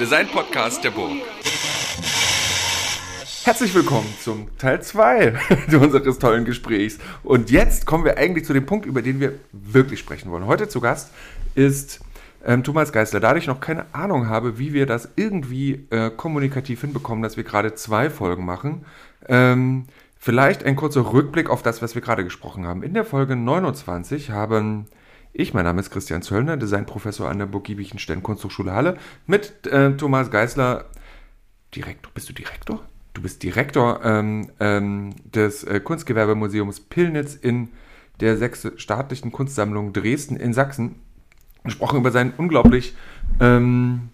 Design-Podcast 0.00 0.82
der 0.82 0.92
Burg. 0.92 1.12
Herzlich 3.44 3.74
willkommen 3.74 4.06
zum 4.22 4.48
Teil 4.56 4.80
2 4.80 5.34
unseres 5.78 6.18
tollen 6.18 6.46
Gesprächs. 6.46 6.96
Und 7.22 7.50
jetzt 7.50 7.84
kommen 7.84 8.06
wir 8.06 8.16
eigentlich 8.16 8.46
zu 8.46 8.54
dem 8.54 8.64
Punkt, 8.64 8.86
über 8.86 9.02
den 9.02 9.20
wir 9.20 9.34
wirklich 9.52 10.00
sprechen 10.00 10.30
wollen. 10.30 10.46
Heute 10.46 10.68
zu 10.68 10.80
Gast 10.80 11.12
ist 11.54 12.00
ähm, 12.46 12.64
Thomas 12.64 12.92
Geisler. 12.92 13.20
Da 13.20 13.36
ich 13.36 13.46
noch 13.46 13.60
keine 13.60 13.84
Ahnung 13.92 14.26
habe, 14.26 14.58
wie 14.58 14.72
wir 14.72 14.86
das 14.86 15.10
irgendwie 15.16 15.86
äh, 15.90 16.08
kommunikativ 16.08 16.80
hinbekommen, 16.80 17.22
dass 17.22 17.36
wir 17.36 17.44
gerade 17.44 17.74
zwei 17.74 18.08
Folgen 18.08 18.46
machen, 18.46 18.86
ähm, 19.28 19.84
vielleicht 20.18 20.64
ein 20.64 20.76
kurzer 20.76 21.12
Rückblick 21.12 21.50
auf 21.50 21.62
das, 21.62 21.82
was 21.82 21.94
wir 21.94 22.00
gerade 22.00 22.24
gesprochen 22.24 22.66
haben. 22.66 22.82
In 22.82 22.94
der 22.94 23.04
Folge 23.04 23.36
29 23.36 24.30
haben 24.30 24.86
ich, 25.32 25.54
mein 25.54 25.64
Name 25.64 25.80
ist 25.80 25.90
Christian 25.90 26.22
Zöllner, 26.22 26.56
Designprofessor 26.56 27.28
an 27.28 27.38
der 27.38 27.46
Burg 27.46 27.64
Giebichenstein 27.64 28.22
Kunsthochschule 28.22 28.72
Halle, 28.72 28.96
mit 29.26 29.66
äh, 29.66 29.96
Thomas 29.96 30.30
Geisler. 30.30 30.86
Direktor, 31.74 32.10
bist 32.12 32.28
du 32.28 32.32
Direktor? 32.32 32.80
Du 33.14 33.22
bist 33.22 33.42
Direktor 33.42 34.04
ähm, 34.04 34.50
ähm, 34.60 35.14
des 35.24 35.64
äh, 35.64 35.80
Kunstgewerbemuseums 35.80 36.80
Pillnitz 36.80 37.34
in 37.34 37.70
der 38.20 38.36
Sechste 38.36 38.78
staatlichen 38.78 39.32
Kunstsammlung 39.32 39.92
Dresden 39.92 40.36
in 40.36 40.52
Sachsen. 40.52 40.96
Gesprochen 41.64 42.00
über 42.00 42.10
sein 42.10 42.32
unglaublich 42.36 42.94
ähm, 43.38 44.10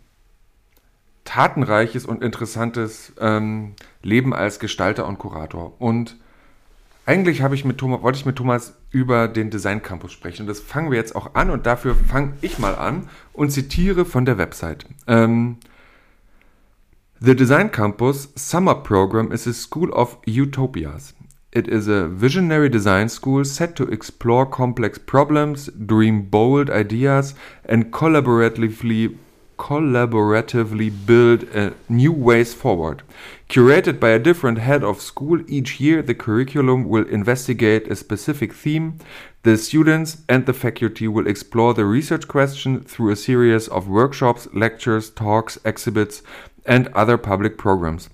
tatenreiches 1.25 2.07
und 2.07 2.23
interessantes 2.23 3.13
ähm, 3.21 3.75
Leben 4.03 4.35
als 4.35 4.59
Gestalter 4.59 5.07
und 5.07 5.19
Kurator. 5.19 5.81
Und 5.81 6.17
eigentlich 7.07 7.41
ich 7.41 7.65
mit 7.65 7.79
Thomas, 7.79 8.03
wollte 8.03 8.19
ich 8.19 8.27
mit 8.27 8.37
Thomas 8.37 8.75
über 8.91 9.29
den 9.29 9.49
Design 9.49 9.81
Campus 9.81 10.13
sprechen. 10.13 10.43
Und 10.43 10.49
das 10.49 10.61
fangen 10.61 10.91
wir 10.91 10.99
jetzt 10.99 11.15
auch 11.15 11.35
an 11.35 11.51
und 11.51 11.65
dafür 11.65 11.95
fange 11.95 12.35
ich 12.43 12.59
mal 12.59 12.75
an 12.75 13.09
und 13.33 13.51
zitiere 13.51 14.05
von 14.05 14.25
der 14.25 14.39
Website. 14.39 14.87
Ähm, 15.07 15.59
The 17.21 17.35
Design 17.35 17.71
Campus 17.71 18.31
Summer 18.35 18.75
Program 18.75 19.33
is 19.33 19.47
a 19.47 19.53
school 19.53 19.91
of 19.91 20.19
utopias. 20.27 21.15
It 21.53 21.69
is 21.69 21.89
a 21.89 22.09
visionary 22.11 22.69
design 22.69 23.09
school 23.09 23.45
set 23.45 23.77
to 23.77 23.85
explore 23.85 24.45
complex 24.45 24.99
problems, 24.99 25.73
dream 25.79 26.29
bold 26.29 26.69
ideas, 26.69 27.35
and 27.67 27.91
collaboratively 27.91 29.17
collaboratively 29.59 30.93
build 31.07 31.47
uh, 31.55 31.71
new 31.89 32.13
ways 32.13 32.55
forward. 32.55 33.03
Curated 33.49 34.01
by 34.01 34.11
a 34.11 34.19
different 34.19 34.59
head 34.59 34.83
of 34.83 35.01
school 35.01 35.41
each 35.49 35.81
year, 35.81 36.03
the 36.03 36.15
curriculum 36.15 36.85
will 36.89 37.07
investigate 37.09 37.89
a 37.89 37.97
specific 37.97 38.53
theme. 38.53 38.99
The 39.43 39.57
students 39.57 40.23
and 40.29 40.47
the 40.47 40.53
faculty 40.53 41.09
will 41.09 41.27
explore 41.27 41.73
the 41.75 41.85
research 41.85 42.27
question 42.27 42.81
through 42.81 43.13
a 43.13 43.17
series 43.17 43.69
of 43.69 43.89
workshops, 43.89 44.49
lectures, 44.53 45.11
talks, 45.11 45.59
exhibits, 45.65 46.23
and 46.65 46.89
other 46.89 47.17
public 47.17 47.57
programs. 47.57 48.11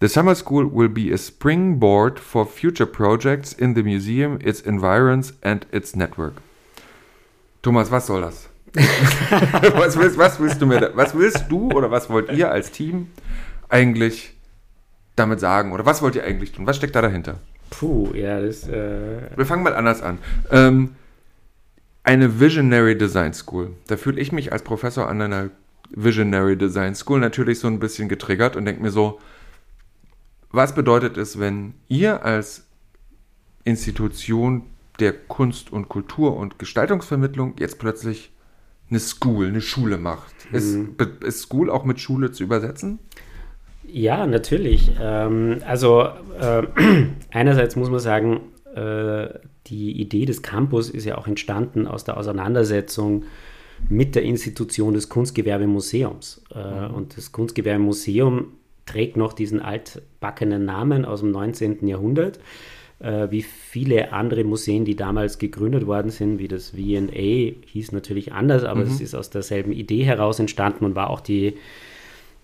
The 0.00 0.08
summer 0.08 0.36
school 0.36 0.66
will 0.68 0.88
be 0.88 1.10
a 1.10 1.18
springboard 1.18 2.20
for 2.20 2.46
future 2.46 2.86
projects 2.86 3.52
in 3.52 3.74
the 3.74 3.82
museum, 3.82 4.38
its 4.44 4.60
environs 4.60 5.32
and 5.42 5.66
its 5.72 5.96
network. 5.96 6.40
Thomas, 7.62 7.90
was 7.90 8.04
soll 8.04 8.20
das? 8.20 8.48
was, 9.74 9.98
willst, 9.98 10.18
was, 10.18 10.40
willst, 10.40 10.60
du 10.60 10.66
mir, 10.66 10.92
was 10.94 11.16
willst 11.16 11.46
du 11.48 11.70
oder 11.70 11.90
was 11.90 12.10
wollt 12.10 12.30
ihr 12.32 12.50
als 12.50 12.70
Team 12.70 13.08
eigentlich 13.68 14.34
damit 15.16 15.40
sagen? 15.40 15.72
Oder 15.72 15.86
was 15.86 16.02
wollt 16.02 16.14
ihr 16.14 16.24
eigentlich 16.24 16.52
tun? 16.52 16.66
Was 16.66 16.76
steckt 16.76 16.94
da 16.94 17.02
dahinter? 17.02 17.38
Puh, 17.70 18.12
ja, 18.14 18.40
das. 18.40 18.68
Äh 18.68 19.20
Wir 19.36 19.46
fangen 19.46 19.62
mal 19.62 19.74
anders 19.74 20.02
an. 20.02 20.18
Ähm, 20.50 20.96
eine 22.02 22.40
Visionary 22.40 22.96
Design 22.96 23.34
School. 23.34 23.72
Da 23.86 23.96
fühle 23.96 24.20
ich 24.20 24.32
mich 24.32 24.52
als 24.52 24.62
Professor 24.62 25.08
an 25.08 25.20
einer 25.20 25.50
Visionary 25.90 26.56
Design 26.56 26.94
School 26.94 27.20
natürlich 27.20 27.60
so 27.60 27.68
ein 27.68 27.80
bisschen 27.80 28.08
getriggert 28.08 28.56
und 28.56 28.64
denke 28.64 28.82
mir 28.82 28.90
so, 28.90 29.20
was 30.50 30.74
bedeutet 30.74 31.16
es, 31.16 31.38
wenn 31.38 31.74
ihr 31.88 32.24
als 32.24 32.66
Institution 33.64 34.64
der 34.98 35.12
Kunst 35.12 35.70
und 35.72 35.88
Kultur 35.88 36.36
und 36.36 36.58
Gestaltungsvermittlung 36.58 37.54
jetzt 37.58 37.78
plötzlich 37.78 38.32
eine 38.90 39.00
School, 39.00 39.46
eine 39.48 39.60
Schule 39.60 39.98
macht? 39.98 40.34
Ist, 40.52 40.76
Mhm. 40.76 40.96
ist 41.24 41.40
School 41.42 41.70
auch 41.70 41.84
mit 41.84 42.00
Schule 42.00 42.32
zu 42.32 42.42
übersetzen? 42.44 42.98
Ja, 43.86 44.26
natürlich. 44.26 44.92
Ähm, 45.00 45.58
also 45.66 46.08
äh, 46.40 46.62
einerseits 47.30 47.76
muss 47.76 47.90
man 47.90 48.00
sagen, 48.00 48.40
äh, 48.74 49.28
die 49.66 50.00
Idee 50.00 50.24
des 50.26 50.42
Campus 50.42 50.90
ist 50.90 51.04
ja 51.04 51.18
auch 51.18 51.26
entstanden 51.26 51.86
aus 51.86 52.04
der 52.04 52.16
Auseinandersetzung 52.16 53.24
mit 53.88 54.14
der 54.14 54.22
Institution 54.22 54.94
des 54.94 55.08
Kunstgewerbemuseums. 55.08 56.42
Äh, 56.54 56.86
Und 56.92 57.16
das 57.16 57.32
Kunstgewerbemuseum 57.32 58.52
trägt 58.86 59.16
noch 59.16 59.32
diesen 59.34 59.60
altbackenen 59.60 60.64
Namen 60.64 61.04
aus 61.04 61.20
dem 61.20 61.30
19. 61.30 61.86
Jahrhundert, 61.86 62.40
äh, 63.00 63.30
wie 63.30 63.42
viele 63.42 64.12
andere 64.12 64.44
Museen, 64.44 64.84
die 64.84 64.96
damals 64.96 65.38
gegründet 65.38 65.86
worden 65.86 66.10
sind, 66.10 66.38
wie 66.38 66.48
das 66.48 66.70
V&A, 66.70 67.52
hieß 67.66 67.92
natürlich 67.92 68.32
anders, 68.32 68.64
aber 68.64 68.82
es 68.82 69.00
ist 69.00 69.14
aus 69.14 69.30
derselben 69.30 69.72
Idee 69.72 70.04
heraus 70.04 70.38
entstanden 70.38 70.84
und 70.84 70.94
war 70.94 71.10
auch 71.10 71.20
die 71.20 71.54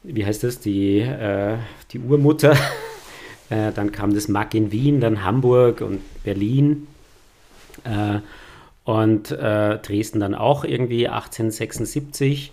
wie 0.05 0.25
heißt 0.25 0.45
das, 0.45 0.61
die, 0.61 1.01
äh, 1.01 1.57
die 1.91 1.99
Urmutter. 1.99 2.57
äh, 3.51 3.73
dann 3.73 3.91
kam 3.91 4.15
das 4.15 4.29
MAG 4.29 4.55
in 4.55 4.71
Wien, 4.71 5.01
dann 5.01 5.25
Hamburg 5.25 5.81
und 5.81 6.01
Berlin. 6.23 6.87
Äh, 7.85 8.21
und 8.85 9.31
äh, 9.31 9.79
Dresden 9.79 10.21
dann 10.21 10.35
auch 10.35 10.63
irgendwie 10.63 11.09
1876. 11.09 12.53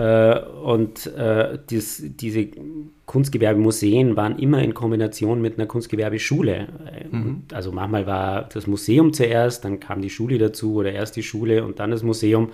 Äh, 0.00 0.40
und 0.64 1.06
äh, 1.08 1.58
dies, 1.68 2.02
diese 2.16 2.48
Kunstgewerbemuseen 3.04 4.16
waren 4.16 4.38
immer 4.38 4.62
in 4.62 4.72
Kombination 4.72 5.42
mit 5.42 5.58
einer 5.58 5.66
Kunstgewerbeschule. 5.66 6.68
Äh, 6.86 7.08
und 7.12 7.52
Also 7.52 7.70
manchmal 7.70 8.06
war 8.06 8.48
das 8.48 8.66
Museum 8.66 9.12
zuerst, 9.12 9.64
dann 9.64 9.78
kam 9.78 10.00
die 10.00 10.08
Schule 10.08 10.38
dazu 10.38 10.76
oder 10.76 10.92
erst 10.92 11.16
die 11.16 11.22
Schule 11.22 11.64
und 11.64 11.80
dann 11.80 11.90
das 11.90 12.02
Museum 12.02 12.50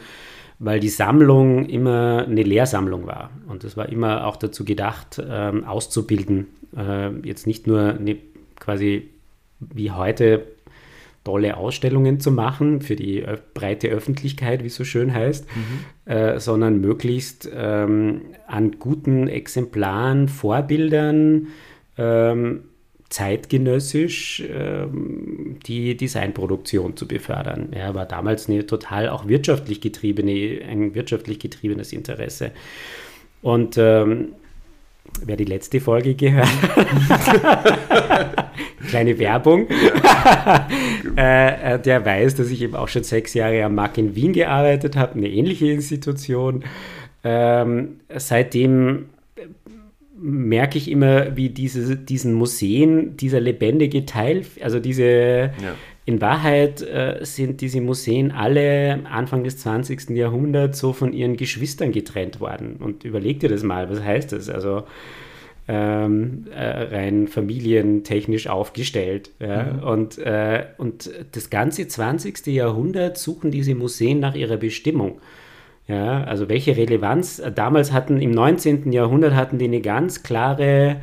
weil 0.58 0.80
die 0.80 0.88
Sammlung 0.88 1.66
immer 1.66 2.24
eine 2.26 2.42
Lehrsammlung 2.42 3.06
war. 3.06 3.30
Und 3.46 3.62
das 3.62 3.76
war 3.76 3.90
immer 3.90 4.26
auch 4.26 4.36
dazu 4.36 4.64
gedacht, 4.64 5.22
ähm, 5.22 5.64
auszubilden. 5.64 6.46
Äh, 6.74 7.10
jetzt 7.26 7.46
nicht 7.46 7.66
nur 7.66 7.90
eine, 7.90 8.16
quasi 8.58 9.10
wie 9.60 9.90
heute 9.90 10.46
tolle 11.26 11.56
Ausstellungen 11.56 12.20
zu 12.20 12.30
machen 12.30 12.80
für 12.80 12.94
die 12.94 13.20
ö- 13.20 13.36
breite 13.52 13.88
Öffentlichkeit, 13.88 14.62
wie 14.62 14.68
es 14.68 14.76
so 14.76 14.84
schön 14.84 15.12
heißt, 15.12 15.44
äh, 16.04 16.38
sondern 16.38 16.80
möglichst 16.80 17.50
ähm, 17.52 18.20
an 18.46 18.76
guten 18.78 19.26
Exemplaren, 19.26 20.28
Vorbildern, 20.28 21.48
ähm, 21.98 22.60
zeitgenössisch 23.08 24.42
ähm, 24.48 25.58
die 25.66 25.96
Designproduktion 25.96 26.96
zu 26.96 27.08
befördern. 27.08 27.70
Ja, 27.76 27.94
war 27.94 28.06
damals 28.06 28.48
eine 28.48 28.64
total 28.66 29.08
auch 29.08 29.26
wirtschaftlich 29.26 29.80
getriebene, 29.80 30.60
ein 30.68 30.94
wirtschaftlich 30.94 31.38
getriebenes 31.40 31.92
Interesse. 31.92 32.52
Und 33.42 33.76
ähm, 33.78 34.28
wer 35.24 35.36
die 35.36 35.44
letzte 35.44 35.80
Folge 35.80 36.14
gehört, 36.14 36.48
kleine 38.88 39.18
Werbung, 39.18 39.66
äh, 41.16 41.74
äh, 41.74 41.78
der 41.80 42.04
weiß, 42.04 42.34
dass 42.36 42.50
ich 42.50 42.62
eben 42.62 42.74
auch 42.74 42.88
schon 42.88 43.04
sechs 43.04 43.34
Jahre 43.34 43.64
am 43.64 43.74
Markt 43.74 43.98
in 43.98 44.14
Wien 44.14 44.32
gearbeitet 44.32 44.96
habe, 44.96 45.14
eine 45.14 45.28
ähnliche 45.28 45.66
Institution. 45.66 46.64
Ähm, 47.24 48.00
seitdem 48.14 49.06
merke 50.18 50.78
ich 50.78 50.90
immer, 50.90 51.36
wie 51.36 51.50
diese, 51.50 51.96
diesen 51.96 52.34
Museen, 52.34 53.16
dieser 53.16 53.40
lebendige 53.40 54.06
Teil, 54.06 54.44
also 54.62 54.80
diese, 54.80 55.50
in 56.06 56.20
Wahrheit 56.20 56.82
äh, 56.82 57.18
sind 57.22 57.60
diese 57.60 57.80
Museen 57.80 58.30
alle 58.30 59.00
Anfang 59.10 59.42
des 59.42 59.58
20. 59.58 60.10
Jahrhunderts 60.10 60.78
so 60.78 60.92
von 60.92 61.12
ihren 61.12 61.36
Geschwistern 61.36 61.90
getrennt 61.90 62.40
worden. 62.40 62.76
Und 62.78 63.04
überleg 63.04 63.40
dir 63.40 63.48
das 63.48 63.64
mal, 63.64 63.90
was 63.90 64.00
heißt 64.00 64.30
das? 64.30 64.48
Also 64.48 64.84
ähm, 65.68 66.46
äh, 66.54 66.94
rein 66.94 67.28
familientechnisch 67.28 68.46
aufgestellt. 68.46 69.30
Ja? 69.40 69.82
Und, 69.82 70.18
äh, 70.18 70.66
und 70.78 71.10
das 71.32 71.50
ganze 71.50 71.88
20. 71.88 72.46
Jahrhundert 72.46 73.18
suchen 73.18 73.50
diese 73.50 73.74
Museen 73.74 74.20
nach 74.20 74.34
ihrer 74.34 74.56
Bestimmung. 74.56 75.20
Ja, 75.88 76.24
also 76.24 76.48
welche 76.48 76.76
Relevanz 76.76 77.40
damals 77.54 77.92
hatten, 77.92 78.20
im 78.20 78.32
19. 78.32 78.92
Jahrhundert 78.92 79.34
hatten 79.34 79.58
die 79.58 79.66
eine 79.66 79.80
ganz 79.80 80.24
klare 80.24 80.96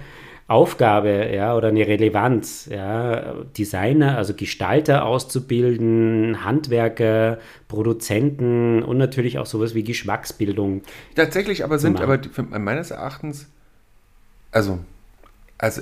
Aufgabe, 0.47 1.29
ja, 1.33 1.55
oder 1.55 1.69
eine 1.69 1.87
Relevanz, 1.87 2.67
ja, 2.69 3.33
Designer, 3.57 4.17
also 4.17 4.33
Gestalter 4.33 5.05
auszubilden, 5.05 6.43
Handwerker, 6.43 7.39
Produzenten 7.69 8.83
und 8.83 8.97
natürlich 8.97 9.39
auch 9.39 9.45
sowas 9.45 9.73
wie 9.73 9.85
Geschmacksbildung. 9.85 10.81
Tatsächlich 11.15 11.63
aber 11.63 11.79
sind 11.79 12.01
aber 12.01 12.19
meines 12.59 12.91
Erachtens, 12.91 13.49
also, 14.53 14.79
also 15.57 15.81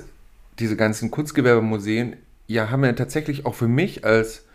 diese 0.60 0.76
ganzen 0.76 1.12
Kunstgewerbemuseen, 1.12 2.18
ja, 2.48 2.70
haben 2.70 2.84
ja 2.84 2.94
tatsächlich 2.94 3.46
auch 3.46 3.56
für 3.56 3.68
mich 3.68 4.04
als, 4.04 4.46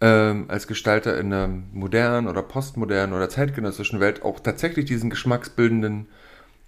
ähm, 0.00 0.46
als 0.48 0.66
Gestalter 0.66 1.18
in 1.18 1.30
der 1.30 1.46
modernen 1.46 2.26
oder 2.26 2.42
postmodernen 2.42 3.14
oder 3.14 3.28
zeitgenössischen 3.28 4.00
Welt 4.00 4.22
auch 4.22 4.40
tatsächlich 4.40 4.86
diesen 4.86 5.10
geschmacksbildenden 5.10 6.08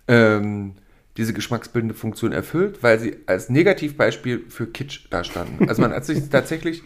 ähm, 0.09 0.75
diese 1.17 1.33
geschmacksbildende 1.33 1.95
Funktion 1.95 2.33
erfüllt, 2.33 2.83
weil 2.83 2.99
sie 2.99 3.19
als 3.27 3.51
Negativbeispiel 3.51 4.45
für 4.49 4.67
Kitsch 4.67 5.07
dastanden. 5.11 5.69
Also 5.69 5.83
man 5.83 5.93
hat 5.93 6.05
sich 6.05 6.29
tatsächlich, 6.31 6.83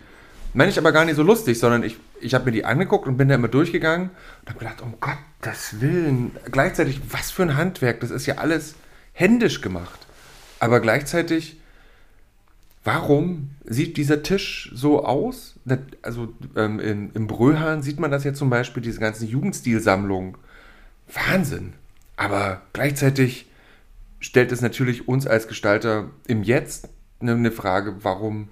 meine 0.53 0.71
ich 0.71 0.79
aber 0.79 0.93
gar 0.93 1.05
nicht 1.05 1.17
so 1.17 1.23
lustig, 1.23 1.59
sondern 1.59 1.83
ich, 1.85 1.97
ich 2.21 2.35
habe 2.35 2.47
mir 2.47 2.53
die 2.53 2.65
angeguckt 2.65 3.07
und 3.07 3.17
bin 3.17 3.29
da 3.29 3.37
immer 3.37 3.49
durchgegangen 3.49 4.11
und 4.43 4.49
habe 4.49 4.59
gedacht, 4.59 4.83
um 4.83 4.95
Gottes 5.01 5.81
Willen, 5.81 6.33
gleichzeitig, 6.51 7.01
was 7.11 7.31
für 7.31 7.43
ein 7.43 7.57
Handwerk, 7.57 8.01
das 8.01 8.11
ist 8.11 8.27
ja 8.27 8.37
alles 8.39 8.75
händisch 9.17 9.63
gemacht. 9.63 10.07
Aber 10.61 10.81
gleichzeitig, 10.81 11.57
warum 12.85 13.51
sieht 13.65 13.97
dieser 13.97 14.23
Tisch 14.23 14.71
so 14.75 15.05
aus? 15.05 15.55
Also 16.03 16.33
ähm, 16.55 16.79
in, 16.81 17.13
im 17.13 17.27
Bröhahn 17.27 17.83
sieht 17.83 17.99
man 17.99 18.11
das 18.11 18.25
ja 18.25 18.35
zum 18.35 18.51
Beispiel, 18.51 18.83
diese 18.83 19.01
ganzen 19.01 19.27
Jugendstilsammlungen. 19.27 20.37
Wahnsinn. 21.13 21.73
Aber 22.17 22.63
gleichzeitig 22.73 23.47
stellt 24.21 24.53
es 24.53 24.61
natürlich 24.61 25.09
uns 25.09 25.27
als 25.27 25.49
Gestalter 25.49 26.11
im 26.27 26.43
Jetzt 26.43 26.89
eine 27.21 27.51
Frage, 27.51 27.97
warum 28.03 28.49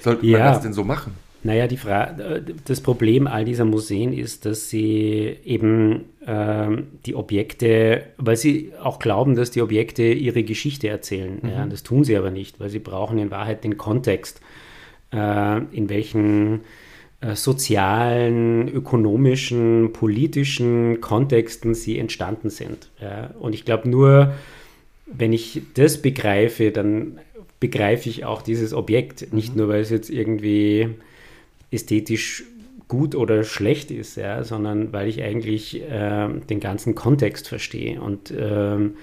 sollte 0.00 0.24
ja. 0.26 0.38
man 0.38 0.52
das 0.54 0.62
denn 0.62 0.72
so 0.72 0.82
machen? 0.82 1.14
Naja, 1.42 1.68
die 1.68 1.76
Frage, 1.76 2.44
das 2.64 2.80
Problem 2.80 3.26
all 3.26 3.44
dieser 3.44 3.64
Museen 3.64 4.12
ist, 4.12 4.46
dass 4.46 4.68
sie 4.68 5.36
eben 5.44 6.06
äh, 6.26 6.68
die 7.04 7.14
Objekte, 7.14 8.02
weil 8.16 8.36
sie 8.36 8.72
auch 8.82 8.98
glauben, 8.98 9.36
dass 9.36 9.52
die 9.52 9.62
Objekte 9.62 10.02
ihre 10.02 10.42
Geschichte 10.42 10.88
erzählen. 10.88 11.38
Mhm. 11.40 11.48
Ja, 11.48 11.66
das 11.66 11.82
tun 11.82 12.02
sie 12.02 12.16
aber 12.16 12.30
nicht, 12.30 12.58
weil 12.58 12.68
sie 12.68 12.80
brauchen 12.80 13.18
in 13.18 13.30
Wahrheit 13.30 13.62
den 13.62 13.78
Kontext, 13.78 14.40
äh, 15.12 15.58
in 15.72 15.88
welchen 15.88 16.62
äh, 17.20 17.34
sozialen, 17.34 18.68
ökonomischen, 18.68 19.92
politischen 19.92 21.00
Kontexten 21.00 21.74
sie 21.74 21.98
entstanden 21.98 22.50
sind. 22.50 22.90
Ja. 23.00 23.30
Und 23.38 23.54
ich 23.54 23.64
glaube, 23.64 23.88
nur 23.88 24.34
wenn 25.06 25.32
ich 25.32 25.62
das 25.74 26.02
begreife, 26.02 26.72
dann 26.72 27.18
begreife 27.60 28.08
ich 28.08 28.24
auch 28.24 28.42
dieses 28.42 28.74
Objekt. 28.74 29.32
Nicht 29.32 29.52
mhm. 29.52 29.60
nur, 29.60 29.68
weil 29.68 29.80
es 29.80 29.90
jetzt 29.90 30.10
irgendwie 30.10 30.90
ästhetisch 31.76 32.44
gut 32.88 33.14
oder 33.14 33.44
schlecht 33.44 33.90
ist, 33.90 34.16
ja, 34.16 34.44
sondern 34.44 34.92
weil 34.92 35.08
ich 35.08 35.22
eigentlich 35.22 35.82
äh, 35.82 36.28
den 36.48 36.60
ganzen 36.60 36.94
Kontext 36.94 37.48
verstehe. 37.48 38.00
Und 38.00 38.32
ähm, 38.36 38.94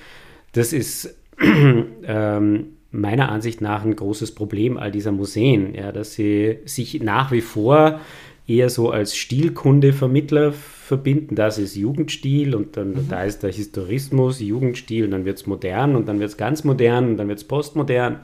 das 0.53 0.73
ist 0.73 1.17
ähm, 1.41 2.65
meiner 2.91 3.29
Ansicht 3.29 3.59
nach 3.61 3.83
ein 3.83 3.95
großes 3.95 4.35
Problem 4.35 4.77
all 4.77 4.91
dieser 4.91 5.11
Museen, 5.11 5.73
ja, 5.75 5.91
dass 5.91 6.13
sie 6.13 6.59
sich 6.65 7.01
nach 7.01 7.31
wie 7.31 7.41
vor 7.41 7.99
eher 8.47 8.69
so 8.69 8.91
als 8.91 9.15
Stilkundevermittler 9.15 10.53
verbinden. 10.53 11.35
Das 11.35 11.57
ist 11.57 11.75
Jugendstil 11.75 12.55
und 12.55 12.77
dann 12.77 12.89
mhm. 12.91 13.07
da 13.09 13.23
ist 13.23 13.43
der 13.43 13.51
Historismus, 13.51 14.39
Jugendstil 14.39 15.05
und 15.05 15.11
dann 15.11 15.25
wird 15.25 15.39
es 15.39 15.47
modern 15.47 15.95
und 15.95 16.07
dann 16.07 16.19
wird 16.19 16.29
es 16.29 16.37
ganz 16.37 16.63
modern 16.63 17.09
und 17.09 17.17
dann 17.17 17.27
wird 17.27 17.39
es 17.39 17.45
postmodern. 17.45 18.19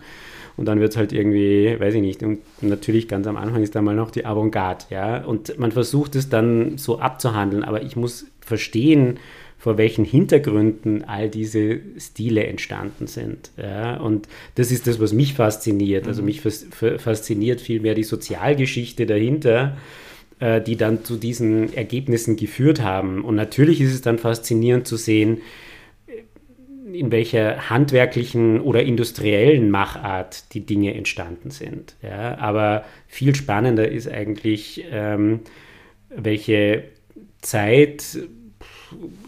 Und 0.59 0.65
dann 0.65 0.81
wird 0.81 0.91
es 0.91 0.97
halt 0.97 1.13
irgendwie, 1.13 1.79
weiß 1.79 1.93
ich 1.93 2.01
nicht, 2.01 2.21
und 2.21 2.39
natürlich 2.59 3.07
ganz 3.07 3.25
am 3.27 3.37
Anfang 3.37 3.63
ist 3.63 3.75
da 3.75 3.81
mal 3.81 3.95
noch 3.95 4.11
die 4.11 4.25
Avantgarde, 4.25 4.83
ja. 4.89 5.23
Und 5.23 5.57
man 5.57 5.71
versucht 5.71 6.17
es 6.17 6.27
dann 6.27 6.77
so 6.77 6.99
abzuhandeln, 6.99 7.63
aber 7.63 7.81
ich 7.81 7.95
muss 7.95 8.25
verstehen, 8.41 9.19
vor 9.57 9.77
welchen 9.77 10.03
Hintergründen 10.03 11.05
all 11.05 11.29
diese 11.29 11.79
Stile 11.97 12.45
entstanden 12.45 13.07
sind. 13.07 13.51
Ja? 13.55 13.95
Und 14.01 14.27
das 14.55 14.69
ist 14.69 14.85
das, 14.85 14.99
was 14.99 15.13
mich 15.13 15.33
fasziniert. 15.33 16.07
Also 16.07 16.21
mhm. 16.21 16.25
mich 16.25 16.41
fasziniert 16.41 17.61
vielmehr 17.61 17.95
die 17.95 18.03
Sozialgeschichte 18.03 19.05
dahinter, 19.05 19.77
äh, 20.39 20.61
die 20.61 20.75
dann 20.75 21.05
zu 21.05 21.15
diesen 21.15 21.73
Ergebnissen 21.73 22.35
geführt 22.35 22.81
haben. 22.81 23.23
Und 23.23 23.35
natürlich 23.35 23.79
ist 23.79 23.93
es 23.93 24.01
dann 24.01 24.17
faszinierend 24.17 24.87
zu 24.87 24.97
sehen, 24.97 25.37
in 26.93 27.11
welcher 27.11 27.69
handwerklichen 27.69 28.61
oder 28.61 28.83
industriellen 28.83 29.71
Machart 29.71 30.53
die 30.53 30.65
Dinge 30.65 30.93
entstanden 30.93 31.51
sind. 31.51 31.95
Ja, 32.01 32.37
aber 32.37 32.85
viel 33.07 33.35
spannender 33.35 33.87
ist 33.87 34.07
eigentlich, 34.07 34.85
ähm, 34.91 35.41
welche 36.09 36.83
Zeit, 37.41 38.19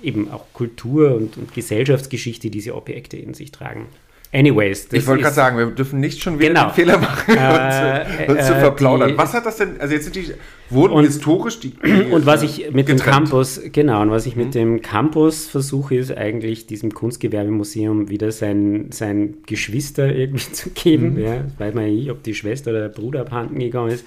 eben 0.01 0.31
auch 0.31 0.45
Kultur 0.53 1.15
und, 1.15 1.37
und, 1.37 1.53
Gesellschaftsgeschichte 1.53 2.49
diese 2.49 2.75
Objekte 2.75 3.17
in 3.17 3.33
sich 3.33 3.51
tragen. 3.51 3.87
Anyways. 4.33 4.87
ich 4.93 5.05
wollte 5.07 5.23
gerade 5.23 5.35
sagen, 5.35 5.57
wir 5.57 5.65
dürfen 5.67 5.99
nicht 5.99 6.23
schon 6.23 6.39
wieder 6.39 6.49
genau. 6.49 6.67
den 6.67 6.73
Fehler 6.73 6.97
machen, 6.97 7.35
äh, 7.35 8.27
uns, 8.27 8.29
uns 8.37 8.47
zu 8.47 8.55
verplaudern. 8.55 9.09
Die, 9.09 9.17
was 9.17 9.33
hat 9.33 9.45
das 9.45 9.57
denn, 9.57 9.79
also 9.79 9.93
jetzt 9.93 10.05
sind 10.05 10.15
die, 10.15 10.33
wurden 10.69 10.93
und, 10.93 11.03
historisch 11.03 11.59
die. 11.59 11.73
Und 12.11 12.25
was 12.25 12.41
ich 12.41 12.71
mit 12.71 12.87
getrennt. 12.87 13.01
dem 13.01 13.05
Campus, 13.05 13.59
genau, 13.73 14.01
und 14.01 14.11
was 14.11 14.25
ich 14.25 14.37
mit 14.37 14.47
mhm. 14.47 14.51
dem 14.51 14.81
Campus 14.81 15.47
versuche, 15.47 15.95
ist 15.95 16.15
eigentlich 16.15 16.65
diesem 16.65 16.93
Kunstgewerbemuseum 16.93 18.09
wieder 18.09 18.31
sein, 18.31 18.87
sein 18.91 19.37
Geschwister 19.45 20.13
irgendwie 20.15 20.51
zu 20.53 20.69
geben. 20.69 21.15
Mhm. 21.15 21.19
Ja, 21.19 21.43
weiß 21.57 21.73
man 21.73 21.85
nicht, 21.85 22.09
ob 22.09 22.23
die 22.23 22.33
Schwester 22.33 22.71
oder 22.71 22.81
der 22.81 22.89
Bruder 22.89 23.21
abhanden 23.21 23.59
gegangen 23.59 23.91
ist. 23.91 24.05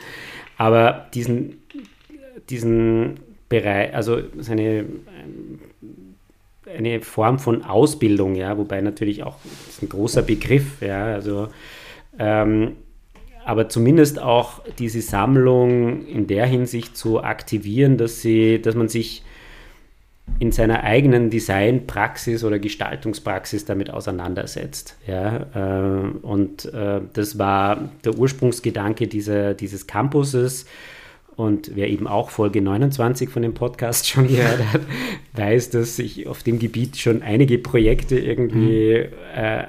Aber 0.56 1.06
diesen, 1.12 1.62
diesen 2.49 3.20
Bereich, 3.50 3.94
also 3.94 4.20
seine 4.38 4.87
eine 6.67 7.01
Form 7.01 7.39
von 7.39 7.63
Ausbildung, 7.65 8.35
ja, 8.35 8.57
wobei 8.57 8.81
natürlich 8.81 9.23
auch 9.23 9.37
das 9.45 9.77
ist 9.77 9.83
ein 9.83 9.89
großer 9.89 10.23
Begriff, 10.23 10.81
ja, 10.81 11.07
also 11.07 11.49
ähm, 12.19 12.77
aber 13.45 13.69
zumindest 13.69 14.21
auch 14.21 14.63
diese 14.79 15.03
Sammlung 15.03 16.07
in 16.07 16.27
der 16.27 16.47
Hinsicht 16.47 16.97
zu 16.97 17.23
aktivieren, 17.23 17.99
dass 17.99 18.23
sie, 18.23 18.61
dass 18.61 18.75
man 18.75 18.89
sich 18.89 19.23
in 20.39 20.53
seiner 20.53 20.83
eigenen 20.83 21.29
Designpraxis 21.29 22.45
oder 22.45 22.59
Gestaltungspraxis 22.59 23.67
damit 23.67 23.91
auseinandersetzt. 23.91 24.97
Ja? 25.07 25.47
Äh, 25.55 26.09
und 26.23 26.65
äh, 26.73 27.03
das 27.13 27.39
war 27.39 27.91
der 28.05 28.17
Ursprungsgedanke 28.17 29.07
dieser, 29.07 29.53
dieses 29.53 29.87
Campuses 29.87 30.65
und 31.37 31.73
wer 31.75 31.89
eben 31.91 32.07
auch 32.07 32.31
Folge 32.31 32.63
29 32.63 33.29
von 33.29 33.43
dem 33.43 33.55
Podcast 33.55 34.09
schon 34.09 34.29
gehört 34.29 34.61
hat, 34.73 34.83
weiß, 35.35 35.70
dass 35.70 35.99
ich 35.99 36.29
auf 36.29 36.43
dem 36.43 36.58
Gebiet 36.58 36.97
schon 36.97 37.23
einige 37.23 37.58
Projekte 37.58 38.19
irgendwie 38.19 38.99
mhm. 38.99 39.13
äh, 39.35 39.65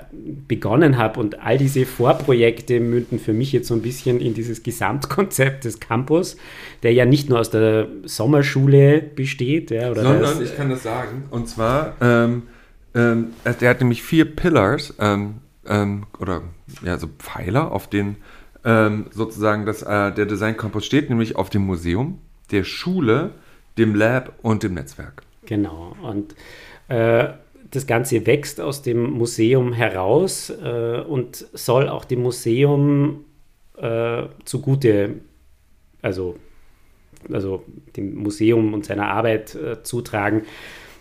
begonnen 0.47 0.97
habe. 0.97 1.19
Und 1.19 1.41
all 1.41 1.57
diese 1.57 1.85
Vorprojekte 1.85 2.79
münden 2.79 3.19
für 3.19 3.33
mich 3.33 3.51
jetzt 3.51 3.67
so 3.67 3.73
ein 3.73 3.81
bisschen 3.81 4.19
in 4.19 4.35
dieses 4.35 4.61
Gesamtkonzept 4.61 5.65
des 5.65 5.79
Campus, 5.79 6.37
der 6.83 6.93
ja 6.93 7.05
nicht 7.05 7.29
nur 7.29 7.39
aus 7.39 7.49
der 7.49 7.87
Sommerschule 8.03 9.01
besteht. 9.01 9.71
Ja, 9.71 9.93
Sondern, 9.95 10.21
das, 10.21 10.41
ich 10.41 10.55
kann 10.55 10.69
das 10.69 10.83
sagen, 10.83 11.23
und 11.31 11.49
zwar, 11.49 11.95
ähm, 11.99 12.43
ähm, 12.93 13.27
der 13.59 13.69
hat 13.69 13.79
nämlich 13.79 14.03
vier 14.03 14.25
Pillars 14.25 14.93
ähm, 14.99 15.35
ähm 15.67 16.03
oder 16.19 16.43
ja, 16.83 16.97
so 16.97 17.07
Pfeiler, 17.17 17.71
auf 17.71 17.89
denen 17.89 18.17
ähm, 18.65 19.05
sozusagen 19.11 19.65
dass 19.65 19.83
äh, 19.83 20.11
der 20.11 20.53
Campus 20.53 20.85
steht, 20.85 21.09
nämlich 21.09 21.35
auf 21.35 21.49
dem 21.49 21.61
Museum, 21.61 22.19
der 22.51 22.63
Schule, 22.63 23.31
dem 23.77 23.95
Lab 23.95 24.33
und 24.41 24.63
dem 24.63 24.73
Netzwerk. 24.73 25.21
Genau. 25.45 25.95
Und 26.01 26.35
äh, 26.87 27.29
das 27.71 27.87
Ganze 27.87 28.25
wächst 28.25 28.59
aus 28.59 28.81
dem 28.81 29.11
Museum 29.11 29.73
heraus 29.73 30.49
äh, 30.49 31.01
und 31.01 31.45
soll 31.53 31.89
auch 31.89 32.05
dem 32.05 32.21
Museum 32.21 33.25
äh, 33.77 34.23
zugute, 34.45 35.15
also, 36.01 36.35
also 37.31 37.63
dem 37.95 38.15
Museum 38.15 38.73
und 38.73 38.85
seiner 38.85 39.07
Arbeit 39.07 39.55
äh, 39.55 39.83
zutragen 39.83 40.43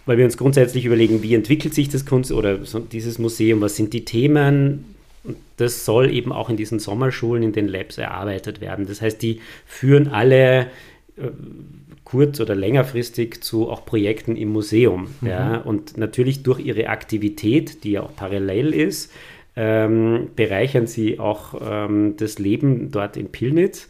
weil 0.07 0.19
wir 0.19 0.25
uns 0.25 0.37
grundsätzlich 0.37 0.85
überlegen, 0.85 1.23
wie 1.23 1.35
entwickelt 1.35 1.75
sich 1.75 1.89
das 1.89 2.05
Kunst 2.05 2.33
oder 2.33 2.65
so 2.65 2.79
dieses 2.79 3.19
Museum, 3.19 3.61
was 3.61 3.77
sind 3.77 3.93
die 3.93 4.05
Themen, 4.05 4.94
und 5.25 5.37
das 5.57 5.85
soll 5.85 6.11
eben 6.11 6.33
auch 6.33 6.51
in 6.51 6.57
diesen 6.57 6.79
Sommerschulen, 6.79 7.43
in 7.43 7.53
den 7.53 7.67
Labs 7.69 7.99
erarbeitet 7.99 8.61
werden. 8.61 8.87
Das 8.87 9.01
heißt, 9.01 9.21
die 9.23 9.41
führen 9.67 10.09
alle 10.09 10.67
äh, 11.17 11.31
kurz- 12.05 12.41
oder 12.41 12.55
längerfristig 12.55 13.43
zu 13.43 13.71
auch 13.71 13.85
Projekten 13.85 14.37
im 14.37 14.51
Museum. 14.51 15.09
Mhm. 15.21 15.29
Ja? 15.29 15.57
Und 15.59 15.97
natürlich 15.97 16.43
durch 16.43 16.61
ihre 16.61 16.89
Aktivität, 16.89 17.85
die 17.85 17.93
ja 17.93 18.03
auch 18.03 18.15
parallel 18.15 18.75
ist, 18.75 19.11
ähm, 19.57 20.29
bereichern 20.37 20.87
sie 20.87 21.19
auch 21.19 21.55
ähm, 21.65 22.17
das 22.17 22.39
Leben 22.39 22.91
dort 22.91 23.17
in 23.17 23.29
Pilnitz. 23.29 23.89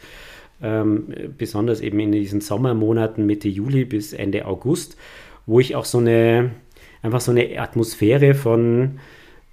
Ähm, 0.62 1.12
besonders 1.36 1.80
eben 1.80 1.98
in 2.00 2.12
diesen 2.12 2.40
Sommermonaten 2.40 3.26
Mitte 3.26 3.48
Juli 3.48 3.84
bis 3.84 4.12
Ende 4.12 4.46
August, 4.46 4.96
wo 5.46 5.58
ich 5.58 5.74
auch 5.74 5.84
so 5.84 5.98
eine, 5.98 6.52
einfach 7.02 7.20
so 7.20 7.32
eine 7.32 7.60
Atmosphäre 7.60 8.34
von, 8.34 9.00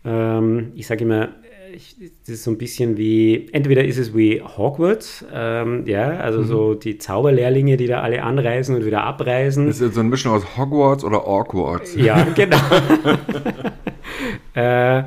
ähm, 0.05 0.71
ich 0.75 0.87
sage 0.87 1.03
immer, 1.03 1.29
ich, 1.73 1.95
das 2.21 2.35
ist 2.35 2.43
so 2.43 2.51
ein 2.51 2.57
bisschen 2.57 2.97
wie, 2.97 3.49
entweder 3.51 3.83
ist 3.83 3.97
es 3.97 4.15
wie 4.15 4.41
Hogwarts, 4.41 5.25
ähm, 5.33 5.85
ja, 5.87 6.17
also 6.17 6.39
mhm. 6.39 6.45
so 6.45 6.73
die 6.73 6.97
Zauberlehrlinge, 6.97 7.77
die 7.77 7.87
da 7.87 8.01
alle 8.01 8.23
anreisen 8.23 8.75
und 8.75 8.85
wieder 8.85 9.03
abreisen. 9.03 9.67
Das 9.67 9.79
ist 9.79 9.93
so 9.93 9.99
eine 9.99 10.09
Mischung 10.09 10.33
aus 10.33 10.57
Hogwarts 10.57 11.03
oder 11.03 11.25
Awkwarts. 11.27 11.95
Ja, 11.95 12.23
genau. 12.35 12.57
äh, 14.53 15.03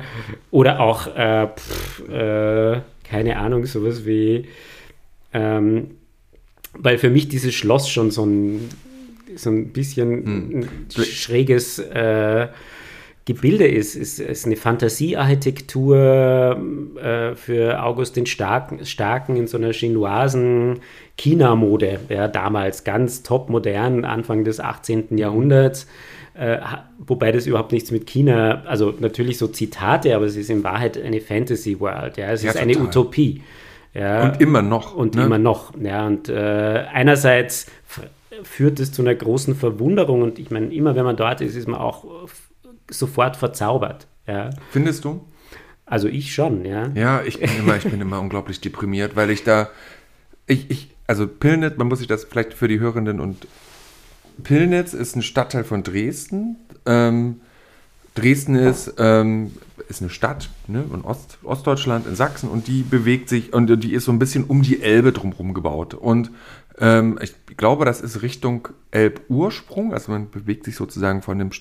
oder 0.51 0.79
auch, 0.79 1.07
äh, 1.15 1.47
pff, 1.47 2.09
äh, 2.09 2.81
keine 3.03 3.37
Ahnung, 3.37 3.65
sowas 3.65 4.05
wie, 4.05 4.47
ähm, 5.33 5.91
weil 6.73 6.97
für 6.97 7.09
mich 7.09 7.27
dieses 7.27 7.53
Schloss 7.53 7.89
schon 7.89 8.11
so 8.11 8.25
ein, 8.25 8.69
so 9.35 9.49
ein 9.49 9.69
bisschen 9.69 10.25
hm. 10.25 10.59
ein 10.59 11.03
schräges 11.03 11.79
äh, 11.79 12.47
Gebilde 13.25 13.67
ist. 13.67 13.95
Es 13.95 14.19
ist 14.19 14.45
eine 14.45 14.55
Fantasiearchitektur 14.55 16.61
äh, 17.01 17.33
für 17.35 17.83
August 17.83 18.15
den 18.17 18.27
Starken, 18.27 18.85
Starken 18.85 19.35
in 19.35 19.47
so 19.47 19.57
einer 19.57 19.73
chinoisen 19.73 20.81
China-Mode. 21.17 22.01
Ja, 22.09 22.27
damals 22.27 22.83
ganz 22.83 23.23
top 23.23 23.49
modern, 23.49 24.05
Anfang 24.05 24.43
des 24.43 24.59
18. 24.59 25.17
Jahrhunderts. 25.17 25.87
Äh, 26.35 26.59
wobei 26.99 27.31
das 27.31 27.47
überhaupt 27.47 27.71
nichts 27.71 27.89
mit 27.89 28.05
China, 28.05 28.61
also 28.65 28.93
natürlich 28.99 29.39
so 29.39 29.47
Zitate, 29.47 30.15
aber 30.15 30.25
es 30.25 30.35
ist 30.35 30.51
in 30.51 30.63
Wahrheit 30.63 31.01
eine 31.01 31.21
Fantasy 31.21 31.79
World. 31.79 32.17
Ja, 32.17 32.31
es 32.31 32.43
ja, 32.43 32.49
ist 32.49 32.59
total. 32.59 32.75
eine 32.75 32.77
Utopie. 32.77 33.41
Ja, 33.95 34.25
und 34.25 34.39
immer 34.41 34.61
noch. 34.61 34.93
Und 34.93 35.15
ne? 35.15 35.23
immer 35.23 35.39
noch. 35.39 35.73
Ja, 35.81 36.05
und 36.05 36.29
äh, 36.29 36.83
einerseits 36.93 37.65
führt 38.43 38.79
es 38.81 38.91
zu 38.91 39.01
einer 39.01 39.15
großen 39.15 39.55
Verwunderung 39.55 40.21
und 40.21 40.37
ich 40.37 40.51
meine, 40.51 40.71
immer 40.73 40.95
wenn 40.95 41.05
man 41.05 41.15
dort 41.15 41.41
ist, 41.41 41.55
ist 41.55 41.67
man 41.67 41.79
auch 41.79 42.03
sofort 42.89 43.37
verzaubert. 43.37 44.07
Ja. 44.27 44.49
Findest 44.71 45.05
du? 45.05 45.25
Also 45.85 46.07
ich 46.07 46.33
schon, 46.33 46.65
ja. 46.65 46.89
Ja, 46.95 47.21
ich 47.23 47.39
bin 47.39 47.49
immer, 47.59 47.77
ich 47.77 47.83
bin 47.83 48.01
immer 48.01 48.19
unglaublich 48.19 48.59
deprimiert, 48.59 49.15
weil 49.15 49.29
ich 49.29 49.43
da, 49.43 49.69
ich, 50.47 50.69
ich, 50.71 50.95
also 51.05 51.27
Pillnitz, 51.27 51.77
man 51.77 51.87
muss 51.87 51.99
sich 51.99 52.07
das 52.07 52.23
vielleicht 52.23 52.53
für 52.53 52.67
die 52.67 52.79
Hörenden 52.79 53.19
und 53.19 53.47
Pillnitz 54.43 54.93
ist 54.93 55.15
ein 55.15 55.21
Stadtteil 55.21 55.63
von 55.63 55.83
Dresden. 55.83 56.57
Ähm, 56.85 57.41
Dresden 58.15 58.55
ist, 58.55 58.95
ähm, 58.97 59.51
ist 59.89 60.01
eine 60.01 60.09
Stadt 60.09 60.49
ne, 60.67 60.85
in 60.91 61.01
Ost, 61.01 61.37
Ostdeutschland, 61.43 62.07
in 62.07 62.15
Sachsen 62.15 62.49
und 62.49 62.67
die 62.67 62.81
bewegt 62.81 63.29
sich 63.29 63.53
und 63.53 63.67
die 63.83 63.93
ist 63.93 64.05
so 64.05 64.11
ein 64.11 64.19
bisschen 64.19 64.45
um 64.45 64.61
die 64.61 64.81
Elbe 64.81 65.11
drumherum 65.11 65.53
gebaut. 65.53 65.93
Und 65.93 66.31
ähm, 66.79 67.19
ich 67.21 67.35
glaube, 67.57 67.85
das 67.85 68.01
ist 68.01 68.21
Richtung 68.21 68.69
Elbursprung, 68.91 69.93
also 69.93 70.11
man 70.11 70.31
bewegt 70.31 70.65
sich 70.65 70.75
sozusagen 70.75 71.21
von 71.21 71.37
dem 71.37 71.51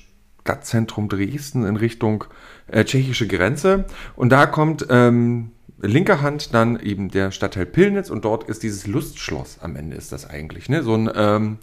Stadtzentrum 0.45 1.09
Dresden 1.09 1.65
in 1.65 1.77
Richtung 1.77 2.25
äh, 2.67 2.85
tschechische 2.85 3.27
Grenze. 3.27 3.87
Und 4.15 4.29
da 4.31 4.45
kommt 4.45 4.87
ähm, 4.91 5.53
linker 5.81 6.21
Hand 6.21 6.53
dann 6.53 6.79
eben 6.79 7.11
der 7.11 7.31
Stadtteil 7.31 7.65
Pillnitz 7.65 8.11
und 8.11 8.27
dort 8.27 8.45
ist 8.45 8.63
dieses 8.63 8.87
Lustschloss 8.87 9.59
am 9.63 9.75
Ende 9.75 9.97
ist 9.97 10.13
das 10.13 10.29
eigentlich. 10.29 10.69
Ne? 10.69 10.83
So 10.83 10.95
ein, 10.95 11.11
ähm, 11.15 11.59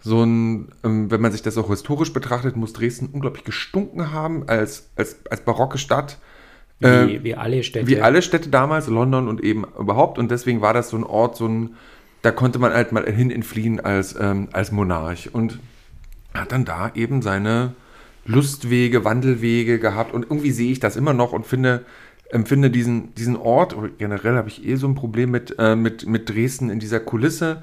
so 0.00 0.22
ein 0.22 0.68
ähm, 0.84 1.10
wenn 1.10 1.20
man 1.20 1.32
sich 1.32 1.42
das 1.42 1.58
auch 1.58 1.68
historisch 1.70 2.12
betrachtet, 2.12 2.56
muss 2.56 2.72
Dresden 2.72 3.08
unglaublich 3.12 3.42
gestunken 3.42 4.12
haben 4.12 4.48
als, 4.48 4.90
als, 4.94 5.16
als 5.28 5.40
barocke 5.40 5.78
Stadt. 5.78 6.18
Wie, 6.78 6.86
äh, 6.86 7.24
wie 7.24 7.34
alle 7.34 7.64
Städte. 7.64 7.88
Wie 7.88 8.00
alle 8.00 8.22
Städte 8.22 8.48
damals, 8.48 8.86
London 8.86 9.26
und 9.26 9.42
eben 9.42 9.64
überhaupt. 9.76 10.18
Und 10.18 10.30
deswegen 10.30 10.60
war 10.60 10.72
das 10.72 10.90
so 10.90 10.96
ein 10.96 11.04
Ort, 11.04 11.36
so 11.36 11.48
ein, 11.48 11.74
da 12.22 12.30
konnte 12.30 12.60
man 12.60 12.72
halt 12.72 12.92
mal 12.92 13.04
hin 13.10 13.32
entfliehen 13.32 13.80
als, 13.80 14.14
ähm, 14.18 14.48
als 14.52 14.70
Monarch. 14.70 15.30
Und 15.32 15.58
hat 16.32 16.52
dann 16.52 16.64
da 16.64 16.92
eben 16.94 17.22
seine 17.22 17.74
Lustwege, 18.24 19.04
Wandelwege 19.04 19.78
gehabt 19.78 20.12
und 20.12 20.24
irgendwie 20.24 20.50
sehe 20.50 20.72
ich 20.72 20.80
das 20.80 20.96
immer 20.96 21.12
noch 21.12 21.32
und 21.32 21.46
finde, 21.46 21.84
empfinde 22.30 22.70
diesen, 22.70 23.14
diesen 23.14 23.36
Ort, 23.36 23.74
generell 23.98 24.36
habe 24.36 24.48
ich 24.48 24.64
eh 24.64 24.76
so 24.76 24.86
ein 24.86 24.94
Problem 24.94 25.30
mit, 25.30 25.56
äh, 25.58 25.76
mit, 25.76 26.06
mit 26.06 26.28
Dresden 26.28 26.70
in 26.70 26.78
dieser 26.78 27.00
Kulisse, 27.00 27.62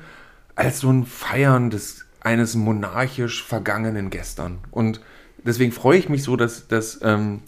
als 0.56 0.80
so 0.80 0.90
ein 0.92 1.06
Feiern 1.06 1.70
des, 1.70 2.06
eines 2.22 2.56
monarchisch 2.56 3.44
vergangenen 3.44 4.10
Gestern. 4.10 4.58
Und 4.72 5.02
deswegen 5.46 5.72
freue 5.72 6.00
ich 6.00 6.10
mich 6.10 6.24
so, 6.24 6.36
dass, 6.36 6.68
dass 6.68 7.00
ähm, 7.04 7.42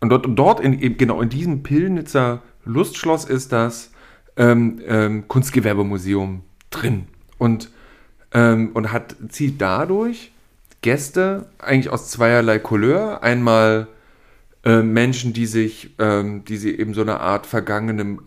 und 0.00 0.08
dort, 0.08 0.26
und 0.26 0.34
dort 0.34 0.58
in, 0.58 0.96
genau 0.96 1.22
in 1.22 1.28
diesem 1.28 1.62
Pillnitzer 1.62 2.42
Lustschloss 2.64 3.24
ist 3.24 3.52
das 3.52 3.92
ähm, 4.36 4.80
ähm, 4.86 5.28
Kunstgewerbemuseum 5.28 6.42
drin. 6.70 7.06
Und, 7.38 7.70
ähm, 8.32 8.70
und 8.74 8.90
hat, 8.90 9.14
zieht 9.28 9.60
dadurch 9.60 10.31
Gäste, 10.82 11.46
eigentlich 11.58 11.90
aus 11.90 12.10
zweierlei 12.10 12.58
Couleur. 12.58 13.22
Einmal 13.22 13.86
äh, 14.64 14.82
Menschen, 14.82 15.32
die 15.32 15.46
sich, 15.46 15.94
ähm, 15.98 16.44
die 16.44 16.56
sie 16.56 16.76
eben 16.76 16.92
so 16.92 17.00
eine 17.00 17.20
Art 17.20 17.46
vergangenem 17.46 18.22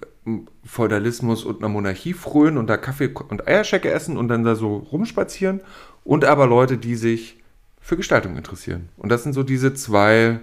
Feudalismus 0.66 1.44
und 1.44 1.60
einer 1.60 1.70
Monarchie 1.70 2.14
frönen 2.14 2.58
und 2.58 2.68
da 2.68 2.78
Kaffee 2.78 3.12
und 3.30 3.48
Eierschecke 3.48 3.92
essen 3.92 4.18
und 4.18 4.30
dann 4.30 4.44
da 4.44 4.56
so 4.56 4.78
rumspazieren. 4.78 5.62
Und 6.04 6.26
aber 6.26 6.48
Leute, 6.48 6.78
die 6.78 6.96
sich 6.96 7.42
für 7.80 7.98
Gestaltung 7.98 8.36
interessieren. 8.38 8.90
Und 8.98 9.10
das 9.10 9.24
sind 9.24 9.34
so 9.34 9.44
diese 9.44 9.74
zwei. 9.74 10.40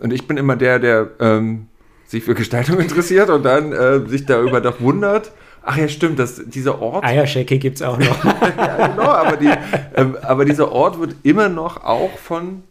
Und 0.00 0.12
ich 0.12 0.26
bin 0.26 0.36
immer 0.36 0.56
der, 0.56 0.78
der 0.78 1.10
ähm, 1.20 1.68
sich 2.06 2.24
für 2.24 2.34
Gestaltung 2.34 2.80
interessiert 2.80 3.30
und 3.30 3.44
dann 3.44 3.72
äh, 3.72 4.08
sich 4.08 4.26
darüber 4.26 4.60
doch 4.60 4.80
wundert 4.80 5.30
Ach 5.62 5.76
ja, 5.76 5.88
stimmt, 5.88 6.18
das, 6.18 6.42
dieser 6.46 6.80
Ort. 6.80 7.04
Eierschecke 7.04 7.58
gibt 7.58 7.76
es 7.76 7.82
auch 7.82 7.98
noch. 7.98 8.24
ja, 8.56 8.88
genau, 8.88 9.02
aber, 9.02 9.36
die, 9.36 9.50
ähm, 9.94 10.16
aber 10.22 10.44
dieser 10.44 10.72
Ort 10.72 10.98
wird 10.98 11.16
immer 11.22 11.48
noch 11.48 11.84
auch 11.84 12.16
von. 12.18 12.62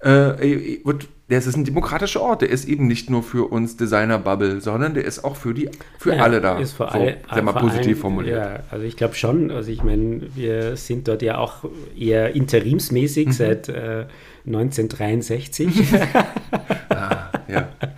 Äh, 0.00 0.80
wird, 0.84 1.08
das 1.28 1.46
ist 1.46 1.56
ein 1.56 1.64
demokratischer 1.64 2.20
Ort. 2.20 2.42
Der 2.42 2.50
ist 2.50 2.68
eben 2.68 2.86
nicht 2.86 3.08
nur 3.08 3.22
für 3.22 3.50
uns 3.50 3.76
Designer-Bubble, 3.76 4.60
sondern 4.60 4.94
der 4.94 5.04
ist 5.04 5.24
auch 5.24 5.36
für, 5.36 5.54
die, 5.54 5.70
für 5.98 6.14
ja, 6.14 6.22
alle 6.22 6.40
da. 6.40 6.58
Ist 6.58 6.72
für 6.72 6.84
so, 6.84 6.90
alle, 6.90 7.18
sehr 7.32 7.42
mal 7.42 7.52
positiv 7.52 7.86
allen, 7.86 7.96
formuliert. 7.96 8.36
Ja, 8.36 8.60
also 8.70 8.84
ich 8.84 8.96
glaube 8.96 9.14
schon. 9.14 9.50
Also 9.50 9.70
ich 9.70 9.82
meine, 9.82 10.22
wir 10.34 10.76
sind 10.76 11.08
dort 11.08 11.22
ja 11.22 11.38
auch 11.38 11.64
eher 11.96 12.34
interimsmäßig 12.34 13.28
mhm. 13.28 13.32
seit 13.32 13.68
äh, 13.68 14.06
1963. 14.46 15.68
ah, 16.90 17.30
ja. 17.48 17.68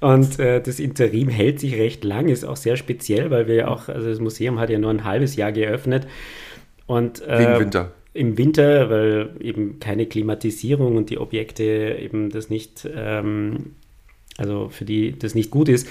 Und 0.00 0.38
äh, 0.38 0.60
das 0.60 0.78
Interim 0.78 1.28
hält 1.28 1.60
sich 1.60 1.74
recht 1.74 2.04
lang, 2.04 2.28
ist 2.28 2.44
auch 2.44 2.56
sehr 2.56 2.76
speziell, 2.76 3.30
weil 3.30 3.46
wir 3.46 3.54
ja 3.54 3.68
auch, 3.68 3.88
also 3.88 4.08
das 4.08 4.20
Museum 4.20 4.58
hat 4.58 4.70
ja 4.70 4.78
nur 4.78 4.90
ein 4.90 5.04
halbes 5.04 5.36
Jahr 5.36 5.52
geöffnet. 5.52 6.06
Und, 6.86 7.22
äh, 7.22 7.38
Wegen 7.38 7.60
Winter. 7.60 7.92
Im 8.12 8.38
Winter, 8.38 8.88
weil 8.88 9.30
eben 9.40 9.78
keine 9.78 10.06
Klimatisierung 10.06 10.96
und 10.96 11.10
die 11.10 11.18
Objekte 11.18 11.98
eben 12.00 12.30
das 12.30 12.48
nicht, 12.48 12.88
ähm, 12.94 13.74
also 14.38 14.68
für 14.70 14.84
die 14.84 15.18
das 15.18 15.34
nicht 15.34 15.50
gut 15.50 15.68
ist. 15.68 15.86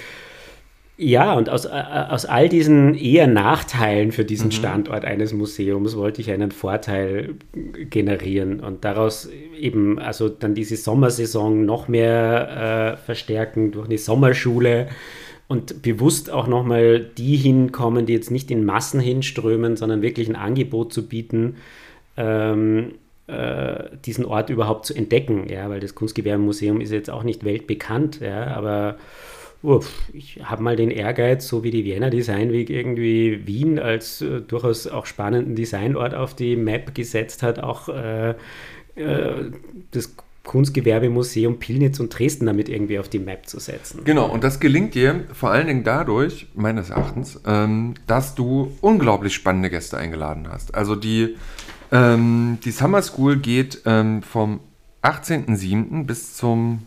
Ja, 0.97 1.33
und 1.33 1.49
aus, 1.49 1.65
äh, 1.65 1.69
aus 1.71 2.25
all 2.25 2.47
diesen 2.47 2.95
eher 2.95 3.27
Nachteilen 3.27 4.13
für 4.13 4.23
diesen 4.23 4.47
mhm. 4.47 4.51
Standort 4.51 5.03
eines 5.03 5.33
Museums 5.33 5.97
wollte 5.97 6.21
ich 6.21 6.31
einen 6.31 6.51
Vorteil 6.51 7.35
generieren 7.89 8.61
und 8.61 8.85
daraus 8.85 9.29
eben 9.59 9.99
also 9.99 10.29
dann 10.29 10.55
diese 10.55 10.77
Sommersaison 10.77 11.65
noch 11.65 11.89
mehr 11.89 12.95
äh, 12.95 12.97
verstärken 12.97 13.71
durch 13.71 13.87
eine 13.87 13.97
Sommerschule 13.97 14.87
und 15.49 15.81
bewusst 15.81 16.31
auch 16.31 16.47
nochmal 16.47 17.01
die 17.01 17.35
hinkommen, 17.35 18.05
die 18.05 18.13
jetzt 18.13 18.31
nicht 18.31 18.49
in 18.49 18.63
Massen 18.63 19.01
hinströmen, 19.01 19.75
sondern 19.75 20.01
wirklich 20.01 20.29
ein 20.29 20.37
Angebot 20.37 20.93
zu 20.93 21.07
bieten, 21.07 21.57
ähm, 22.15 22.93
äh, 23.27 23.83
diesen 24.05 24.23
Ort 24.23 24.49
überhaupt 24.49 24.85
zu 24.85 24.93
entdecken, 24.93 25.49
ja, 25.49 25.69
weil 25.69 25.81
das 25.81 25.93
Kunstgewerbemuseum 25.93 26.79
ist 26.79 26.91
jetzt 26.91 27.09
auch 27.09 27.23
nicht 27.23 27.43
weltbekannt, 27.43 28.21
ja, 28.21 28.47
aber 28.47 28.97
uff, 29.65 30.09
ich 30.13 30.39
habe 30.43 30.63
mal 30.63 30.75
den 30.75 30.91
Ehrgeiz, 30.91 31.47
so 31.47 31.63
wie 31.63 31.71
die 31.71 31.83
Vienna 31.85 32.09
Design 32.09 32.51
Week 32.51 32.69
irgendwie 32.69 33.45
Wien 33.45 33.79
als 33.79 34.21
äh, 34.21 34.41
durchaus 34.41 34.87
auch 34.87 35.05
spannenden 35.05 35.55
Designort 35.55 36.13
auf 36.13 36.35
die 36.35 36.55
Map 36.55 36.93
gesetzt 36.95 37.43
hat, 37.43 37.59
auch 37.59 37.89
äh, 37.89 38.35
äh, 38.95 39.51
das 39.91 40.15
Kunstgewerbemuseum 40.43 41.59
Pilnitz 41.59 41.99
und 41.99 42.17
Dresden 42.17 42.45
damit 42.45 42.69
irgendwie 42.69 42.99
auf 42.99 43.09
die 43.09 43.19
Map 43.19 43.47
zu 43.47 43.59
setzen. 43.59 44.01
Genau, 44.05 44.31
und 44.31 44.43
das 44.43 44.59
gelingt 44.59 44.93
dir 44.95 45.25
vor 45.33 45.49
allen 45.51 45.67
Dingen 45.67 45.83
dadurch, 45.83 46.47
meines 46.53 46.91
Erachtens, 46.91 47.41
ähm, 47.45 47.95
dass 48.07 48.35
du 48.35 48.71
unglaublich 48.81 49.33
spannende 49.33 49.69
Gäste 49.69 49.97
eingeladen 49.97 50.47
hast. 50.49 50.75
Also 50.75 50.95
die, 50.95 51.35
ähm, 51.91 52.59
die 52.63 52.71
Summer 52.71 53.01
School 53.01 53.37
geht 53.37 53.81
ähm, 53.85 54.21
vom 54.21 54.59
18.07. 55.01 56.05
bis 56.05 56.35
zum 56.35 56.83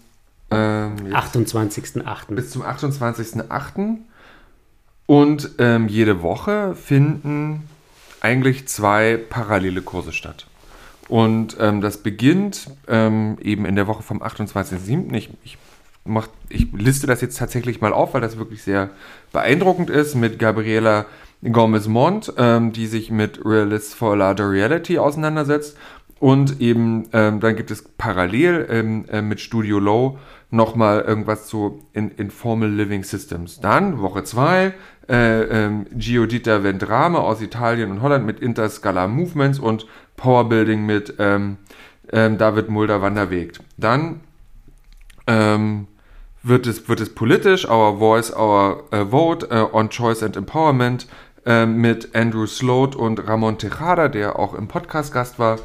ähm, 0.51 0.97
28.08. 1.13 2.35
Bis 2.35 2.51
zum 2.51 2.63
28.08. 2.63 3.99
Und 5.07 5.51
ähm, 5.59 5.89
jede 5.89 6.23
Woche 6.23 6.75
finden 6.75 7.69
eigentlich 8.21 8.69
zwei 8.69 9.17
parallele 9.17 9.83
Kurse 9.83 10.13
statt. 10.13 10.47
Und 11.09 11.57
ähm, 11.59 11.81
das 11.81 11.99
beginnt 11.99 12.71
ähm, 12.87 13.39
eben 13.41 13.65
in 13.65 13.77
der 13.77 13.87
Woche 13.87 14.03
vom 14.03 14.23
28.07. 14.23 15.15
Ich, 15.15 15.31
ich, 15.43 15.57
mach, 16.05 16.29
ich 16.51 16.67
liste 16.73 17.07
das 17.07 17.23
jetzt 17.23 17.39
tatsächlich 17.39 17.81
mal 17.81 17.95
auf, 17.95 18.13
weil 18.13 18.21
das 18.21 18.37
wirklich 18.37 18.63
sehr 18.63 18.91
beeindruckend 19.33 19.89
ist 19.89 20.15
mit 20.15 20.39
Gabriela 20.39 21.07
Gomez-Mont, 21.43 22.35
ähm, 22.37 22.73
die 22.73 22.87
sich 22.87 23.11
mit 23.11 23.45
Realists 23.45 23.95
for 23.95 24.17
Larger 24.17 24.51
Reality 24.51 24.99
auseinandersetzt. 24.99 25.77
Und 26.21 26.61
eben 26.61 27.09
ähm, 27.13 27.41
dann 27.41 27.55
gibt 27.55 27.71
es 27.71 27.83
parallel 27.97 28.67
ähm, 28.71 29.05
äh, 29.09 29.23
mit 29.23 29.41
Studio 29.41 29.79
Low 29.79 30.19
nochmal 30.51 31.03
irgendwas 31.03 31.47
zu 31.47 31.85
in, 31.93 32.11
Informal 32.11 32.71
Living 32.71 33.05
Systems. 33.05 33.61
Dann 33.61 34.01
Woche 34.01 34.25
2, 34.25 34.75
äh, 35.09 35.43
ähm, 35.43 35.87
Giudita 35.97 36.63
Vendrame 36.63 37.21
aus 37.21 37.41
Italien 37.41 37.91
und 37.91 38.03
Holland 38.03 38.27
mit 38.27 38.41
Interscalar 38.41 39.09
Movements 39.09 39.59
und 39.59 39.87
Powerbuilding 40.17 40.85
mit 40.85 41.15
ähm, 41.19 41.59
ähm, 42.13 42.39
David 42.39 42.69
Mulder 42.69 43.01
Wanderweg. 43.01 43.59
Dann 43.77 44.21
ähm, 45.27 45.87
wird, 46.43 46.67
es, 46.67 46.89
wird 46.89 47.01
es 47.01 47.15
politisch, 47.15 47.69
Our 47.69 47.99
Voice, 47.99 48.35
Our 48.35 48.85
uh, 48.93 49.05
Vote 49.11 49.49
uh, 49.51 49.77
on 49.77 49.91
Choice 49.91 50.23
and 50.23 50.37
Empowerment 50.37 51.07
uh, 51.47 51.67
mit 51.67 52.15
Andrew 52.15 52.47
Sloat 52.47 52.97
und 52.97 53.27
Ramon 53.27 53.59
Tejada, 53.59 54.09
der 54.09 54.39
auch 54.39 54.55
im 54.55 54.69
Podcast 54.69 55.13
Gast 55.13 55.39
war. 55.39 55.59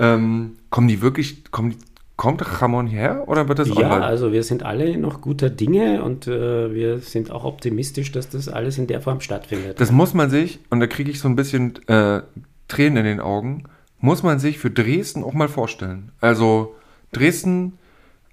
Ähm, 0.00 0.56
kommen 0.70 0.88
die 0.88 1.02
wirklich, 1.02 1.44
kommen 1.52 1.70
die 1.70 1.76
Kommt 2.20 2.60
Ramon 2.60 2.86
her 2.86 3.24
oder 3.28 3.48
wird 3.48 3.60
das 3.60 3.68
ja, 3.68 3.76
online? 3.76 4.00
Ja, 4.00 4.00
also 4.02 4.30
wir 4.30 4.42
sind 4.42 4.62
alle 4.62 4.98
noch 4.98 5.22
guter 5.22 5.48
Dinge 5.48 6.02
und 6.02 6.26
äh, 6.26 6.74
wir 6.74 6.98
sind 6.98 7.30
auch 7.30 7.44
optimistisch, 7.44 8.12
dass 8.12 8.28
das 8.28 8.46
alles 8.46 8.76
in 8.76 8.86
der 8.86 9.00
Form 9.00 9.22
stattfindet. 9.22 9.80
Das 9.80 9.90
muss 9.90 10.12
man 10.12 10.28
sich, 10.28 10.58
und 10.68 10.80
da 10.80 10.86
kriege 10.86 11.10
ich 11.10 11.18
so 11.18 11.28
ein 11.28 11.34
bisschen 11.34 11.76
äh, 11.88 12.20
Tränen 12.68 12.98
in 12.98 13.04
den 13.06 13.20
Augen, 13.20 13.64
muss 14.00 14.22
man 14.22 14.38
sich 14.38 14.58
für 14.58 14.70
Dresden 14.70 15.24
auch 15.24 15.32
mal 15.32 15.48
vorstellen. 15.48 16.12
Also 16.20 16.74
Dresden, 17.12 17.78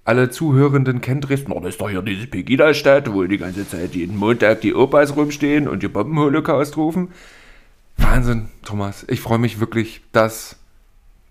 alle 0.04 0.28
Zuhörenden 0.28 1.00
kennen 1.00 1.22
Dresden. 1.22 1.52
Oh, 1.52 1.60
das 1.60 1.70
ist 1.70 1.80
doch 1.80 1.88
hier 1.88 2.02
diese 2.02 2.26
Pegida-Stadt, 2.26 3.10
wo 3.14 3.24
die 3.24 3.38
ganze 3.38 3.66
Zeit 3.66 3.94
jeden 3.94 4.18
Montag 4.18 4.60
die 4.60 4.74
Opas 4.74 5.16
rumstehen 5.16 5.66
und 5.66 5.82
die 5.82 5.88
Bombenholocaust 5.88 6.76
rufen. 6.76 7.08
Wahnsinn, 7.96 8.48
Thomas. 8.66 9.06
Ich 9.08 9.22
freue 9.22 9.38
mich 9.38 9.60
wirklich, 9.60 10.02
dass 10.12 10.57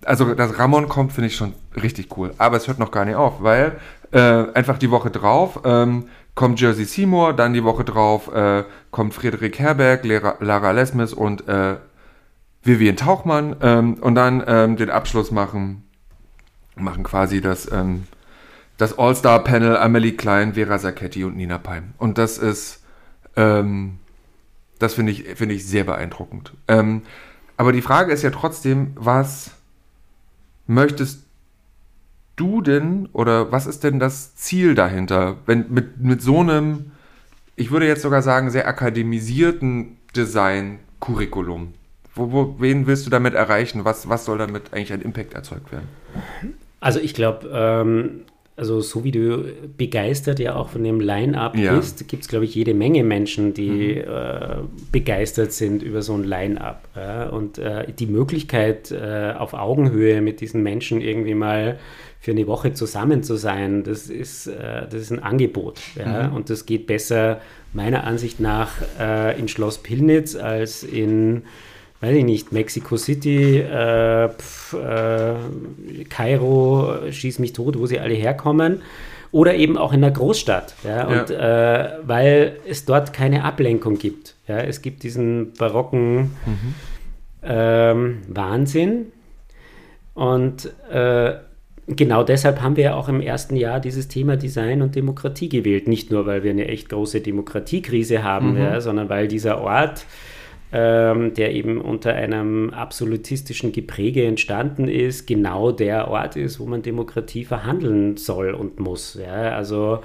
also 0.04 0.34
dass 0.34 0.58
Ramon 0.60 0.88
kommt, 0.90 1.12
finde 1.14 1.28
ich 1.28 1.36
schon 1.36 1.54
richtig 1.82 2.16
cool. 2.18 2.34
Aber 2.38 2.58
es 2.58 2.68
hört 2.68 2.80
noch 2.80 2.92
gar 2.92 3.06
nicht 3.06 3.16
auf, 3.16 3.42
weil 3.42 3.80
äh, 4.12 4.20
einfach 4.54 4.78
die 4.78 4.92
Woche 4.92 5.10
drauf 5.10 5.62
ähm, 5.66 6.08
kommt 6.36 6.62
Jersey 6.62 6.86
Seymour, 6.86 7.34
dann 7.34 7.54
die 7.54 7.64
Woche 7.64 7.84
drauf 7.84 8.32
äh, 8.34 8.64
kommt 8.92 9.14
Friedrich 9.14 9.60
Herberg, 9.60 10.06
Lara, 10.06 10.36
Lara 10.40 10.72
Lesmes 10.72 11.14
und 11.14 11.48
äh, 11.48 11.78
Vivian 12.64 12.96
Tauchmann 12.96 13.56
ähm, 13.62 13.96
und 13.96 14.16
dann 14.16 14.44
ähm, 14.46 14.76
den 14.76 14.90
Abschluss 14.90 15.32
machen, 15.32 15.84
machen 16.76 17.04
quasi 17.04 17.42
das, 17.42 17.72
ähm, 17.72 18.04
das 18.78 19.00
All-Star-Panel 19.00 19.78
Amelie 19.78 20.14
Klein, 20.14 20.54
Vera 20.54 20.78
Sacchetti 20.78 21.24
und 21.24 21.36
Nina 21.36 21.58
Palm. 21.58 21.94
Und 21.98 22.18
das 22.18 22.38
ist, 22.38 22.84
ähm, 23.36 24.00
das 24.80 24.94
finde 24.94 25.14
ich, 25.14 25.24
finde 25.36 25.56
ich 25.56 25.66
sehr 25.66 25.86
beeindruckend. 25.86 26.54
Ähm, 26.68 27.02
aber 27.56 27.72
die 27.72 27.82
Frage 27.82 28.14
ist 28.14 28.22
ja 28.22 28.30
trotzdem, 28.30 28.92
was 28.96 29.57
möchtest 30.68 31.26
du 32.36 32.62
denn 32.62 33.10
oder 33.14 33.52
was 33.52 33.66
ist 33.66 33.84
denn 33.84 34.00
das 34.00 34.36
Ziel 34.36 34.76
dahinter, 34.76 35.38
wenn 35.46 35.66
mit, 35.70 36.00
mit 36.00 36.22
so 36.22 36.42
einem, 36.42 36.92
ich 37.56 37.72
würde 37.72 37.88
jetzt 37.88 38.04
sogar 38.04 38.22
sagen, 38.22 38.52
sehr 38.52 38.68
akademisierten 38.68 39.98
Design-Curriculum? 40.16 41.74
Wo, 42.14 42.32
wo, 42.32 42.56
wen 42.60 42.88
willst 42.88 43.06
du 43.06 43.10
damit 43.10 43.34
erreichen? 43.34 43.86
Was, 43.86 44.08
was 44.10 44.26
soll 44.26 44.38
damit 44.38 44.74
eigentlich 44.74 44.94
ein 44.94 45.02
Impact 45.02 45.34
erzeugt 45.34 45.72
werden? 45.72 45.88
Also 46.80 47.00
ich 47.00 47.14
glaube, 47.14 47.50
ähm, 47.52 48.22
also 48.58 48.82
so 48.82 49.04
wie 49.04 49.12
du 49.12 49.46
begeistert 49.78 50.40
ja 50.40 50.56
auch 50.56 50.70
von 50.70 50.84
dem 50.84 51.00
Line-Up 51.00 51.56
ja. 51.56 51.76
bist, 51.76 52.08
gibt 52.08 52.24
es, 52.24 52.28
glaube 52.28 52.46
ich, 52.46 52.56
jede 52.56 52.74
Menge 52.74 53.04
Menschen, 53.04 53.54
die 53.54 54.04
mhm. 54.04 54.12
äh, 54.12 54.56
begeistert 54.92 55.54
sind 55.54 55.84
über 55.84 56.02
so 56.02 56.16
ein 56.16 56.24
Line-Up. 56.24 56.90
Ja? 56.96 57.30
Und 57.30 57.60
äh, 57.60 57.86
die 57.94 58.08
Möglichkeit, 58.08 58.92
äh, 58.92 59.34
auf 59.38 59.54
Augenhöhe 59.54 60.22
mit 60.22 60.42
diesen 60.42 60.64
Menschen 60.64 61.02
irgendwie 61.02 61.36
mal 61.36 61.78
für 62.20 62.32
eine 62.32 62.48
Woche 62.48 62.74
zusammen 62.74 63.22
zu 63.22 63.36
sein, 63.36 63.84
das 63.84 64.10
ist, 64.10 64.48
äh, 64.48 64.88
das 64.90 64.96
ist 64.96 65.12
ein 65.12 65.22
Angebot. 65.22 65.80
Ja? 65.96 66.30
Mhm. 66.30 66.36
Und 66.36 66.50
das 66.50 66.66
geht 66.66 66.88
besser 66.88 67.40
meiner 67.74 68.06
Ansicht 68.06 68.40
nach 68.40 68.72
äh, 69.00 69.40
in 69.40 69.48
Schloss 69.48 69.78
Pillnitz 69.78 70.36
als 70.36 70.82
in 70.82 71.44
weiß 72.02 72.16
ich 72.16 72.24
nicht, 72.24 72.52
Mexico 72.52 72.98
City, 72.98 73.60
äh, 73.60 74.30
pf, 74.30 74.74
äh, 74.74 76.04
Kairo, 76.10 77.10
schieß 77.10 77.40
mich 77.40 77.54
tot, 77.54 77.78
wo 77.78 77.86
sie 77.86 78.00
alle 78.00 78.14
herkommen. 78.14 78.82
Oder 79.32 79.56
eben 79.56 79.78
auch 79.78 79.92
in 79.92 80.02
der 80.02 80.12
Großstadt. 80.12 80.74
Ja, 80.86 81.06
und 81.06 81.30
ja. 81.30 81.76
Äh, 81.76 81.98
weil 82.04 82.58
es 82.68 82.86
dort 82.86 83.12
keine 83.12 83.44
Ablenkung 83.44 83.98
gibt. 83.98 84.36
Ja, 84.48 84.60
es 84.60 84.82
gibt 84.82 85.04
diesen 85.04 85.54
barocken 85.54 86.32
mhm. 86.46 86.76
ähm, 87.44 88.18
Wahnsinn. 88.30 89.08
Und 90.14 90.72
äh, 90.90 91.34
genau 91.88 92.24
deshalb 92.24 92.62
haben 92.62 92.78
wir 92.78 92.86
ja 92.86 92.96
auch 92.96 93.10
im 93.10 93.20
ersten 93.20 93.58
Jahr 93.58 93.82
dieses 93.82 94.08
Thema 94.08 94.38
Design 94.38 94.82
und 94.82 94.96
Demokratie 94.96 95.50
gewählt. 95.50 95.90
Nicht 95.90 96.10
nur, 96.10 96.26
weil 96.26 96.44
wir 96.44 96.52
eine 96.52 96.68
echt 96.68 96.88
große 96.88 97.20
Demokratiekrise 97.20 98.24
haben, 98.24 98.54
mhm. 98.54 98.62
ja, 98.62 98.82
sondern 98.82 99.10
weil 99.10 99.28
dieser 99.28 99.60
Ort 99.62 100.06
ähm, 100.74 101.34
der 101.34 101.54
eben 101.54 101.80
unter 101.80 102.14
einem 102.14 102.72
absolutistischen 102.72 103.72
Gepräge 103.72 104.26
entstanden 104.26 104.90
ist, 104.90 105.26
genau 105.26 105.72
der 105.72 106.10
Ort 106.10 106.36
ist, 106.36 106.60
wo 106.60 106.66
man 106.66 106.82
Demokratie 106.82 107.46
verhandeln 107.46 108.18
soll 108.18 108.54
und 108.54 108.80
muss. 108.80 109.18
Ja? 109.22 109.56
Also 109.56 110.00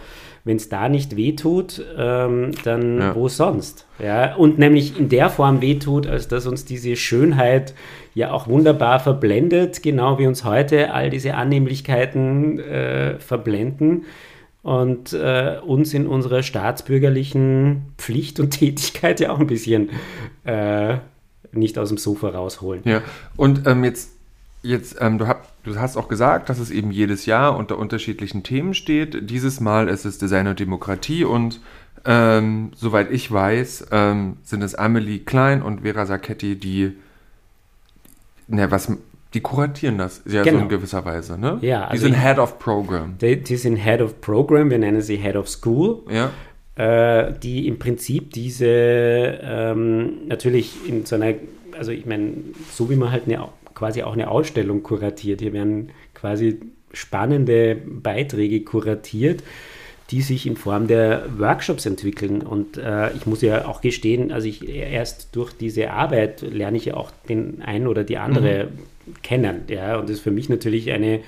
wenn 0.44 0.56
es 0.56 0.68
da 0.68 0.88
nicht 0.88 1.16
wehtut, 1.16 1.84
ähm, 1.98 2.52
dann 2.62 2.98
ja. 2.98 3.14
wo 3.16 3.26
sonst? 3.26 3.86
Ja? 3.98 4.36
Und 4.36 4.58
nämlich 4.58 4.98
in 4.98 5.08
der 5.08 5.30
Form 5.30 5.60
wehtut, 5.60 6.06
als 6.06 6.28
dass 6.28 6.46
uns 6.46 6.64
diese 6.64 6.94
Schönheit 6.94 7.74
ja 8.14 8.30
auch 8.30 8.46
wunderbar 8.46 9.00
verblendet, 9.00 9.82
genau 9.82 10.18
wie 10.20 10.26
uns 10.26 10.44
heute 10.44 10.92
all 10.94 11.10
diese 11.10 11.34
Annehmlichkeiten 11.34 12.60
äh, 12.60 13.18
verblenden 13.18 14.04
und 14.62 15.12
äh, 15.12 15.58
uns 15.64 15.92
in 15.92 16.06
unserer 16.06 16.42
staatsbürgerlichen 16.42 17.92
Pflicht 17.98 18.40
und 18.40 18.50
Tätigkeit 18.58 19.20
ja 19.20 19.30
auch 19.30 19.40
ein 19.40 19.46
bisschen 19.46 19.90
äh, 20.44 20.98
nicht 21.52 21.78
aus 21.78 21.88
dem 21.88 21.98
Sofa 21.98 22.30
rausholen. 22.30 22.82
Ja, 22.84 23.02
und 23.36 23.66
ähm, 23.66 23.84
jetzt, 23.84 24.12
jetzt 24.62 24.96
ähm, 25.00 25.18
du, 25.18 25.26
hab, 25.26 25.48
du, 25.64 25.76
hast 25.76 25.96
auch 25.96 26.08
gesagt, 26.08 26.48
dass 26.48 26.58
es 26.58 26.70
eben 26.70 26.90
jedes 26.90 27.26
Jahr 27.26 27.56
unter 27.56 27.78
unterschiedlichen 27.78 28.42
Themen 28.42 28.74
steht. 28.74 29.30
Dieses 29.30 29.60
Mal 29.60 29.88
ist 29.88 30.04
es 30.04 30.18
Design 30.18 30.46
und 30.46 30.60
Demokratie 30.60 31.24
und 31.24 31.60
ähm, 32.04 32.72
soweit 32.74 33.10
ich 33.10 33.30
weiß, 33.30 33.88
ähm, 33.92 34.38
sind 34.42 34.62
es 34.62 34.74
Amelie 34.74 35.20
Klein 35.20 35.62
und 35.62 35.82
Vera 35.82 36.06
Sacchetti, 36.06 36.56
die, 36.56 36.96
ne, 38.48 38.70
was 38.70 38.90
die 39.34 39.40
kuratieren 39.40 39.98
das 39.98 40.22
ja 40.26 40.42
genau. 40.42 40.58
so 40.58 40.62
in 40.64 40.68
gewisser 40.68 41.04
Weise, 41.04 41.38
ne? 41.38 41.58
Ja, 41.62 41.86
also 41.86 42.06
die 42.06 42.12
sind 42.12 42.22
Head 42.22 42.38
of 42.38 42.58
Program. 42.58 43.16
Die, 43.20 43.42
die, 43.42 43.56
sind 43.56 43.76
Head 43.76 44.00
of 44.00 44.20
Program, 44.20 44.70
wir 44.70 44.78
nennen 44.78 45.02
sie 45.02 45.16
Head 45.16 45.36
of 45.36 45.48
School. 45.48 46.02
Ja. 46.10 46.30
Äh, 46.74 47.34
die 47.42 47.68
im 47.68 47.78
Prinzip 47.78 48.32
diese 48.32 48.66
ähm, 48.66 50.26
natürlich 50.26 50.88
in 50.88 51.04
so 51.04 51.16
einer, 51.16 51.34
also 51.76 51.92
ich 51.92 52.06
meine, 52.06 52.32
so 52.70 52.88
wie 52.90 52.96
man 52.96 53.10
halt 53.10 53.24
eine, 53.26 53.46
quasi 53.74 54.02
auch 54.02 54.14
eine 54.14 54.30
Ausstellung 54.30 54.82
kuratiert. 54.82 55.40
Hier 55.40 55.52
werden 55.52 55.90
quasi 56.14 56.60
spannende 56.92 57.76
Beiträge 57.76 58.62
kuratiert 58.62 59.42
die 60.12 60.20
sich 60.20 60.46
in 60.46 60.56
Form 60.56 60.88
der 60.88 61.24
Workshops 61.38 61.86
entwickeln. 61.86 62.42
Und 62.42 62.76
äh, 62.76 63.12
ich 63.14 63.26
muss 63.26 63.40
ja 63.40 63.66
auch 63.66 63.80
gestehen, 63.80 64.30
also 64.30 64.46
ich 64.46 64.68
erst 64.68 65.34
durch 65.34 65.52
diese 65.54 65.90
Arbeit 65.90 66.42
lerne 66.42 66.76
ich 66.76 66.84
ja 66.84 66.94
auch 66.94 67.10
den 67.28 67.62
einen 67.62 67.86
oder 67.86 68.04
die 68.04 68.18
andere 68.18 68.64
mhm. 68.64 68.78
Kennen. 69.22 69.62
Ja? 69.68 69.96
Und 69.96 70.08
das 70.08 70.16
ist 70.16 70.22
für 70.22 70.30
mich 70.30 70.48
natürlich 70.48 70.92
eine 70.92 71.20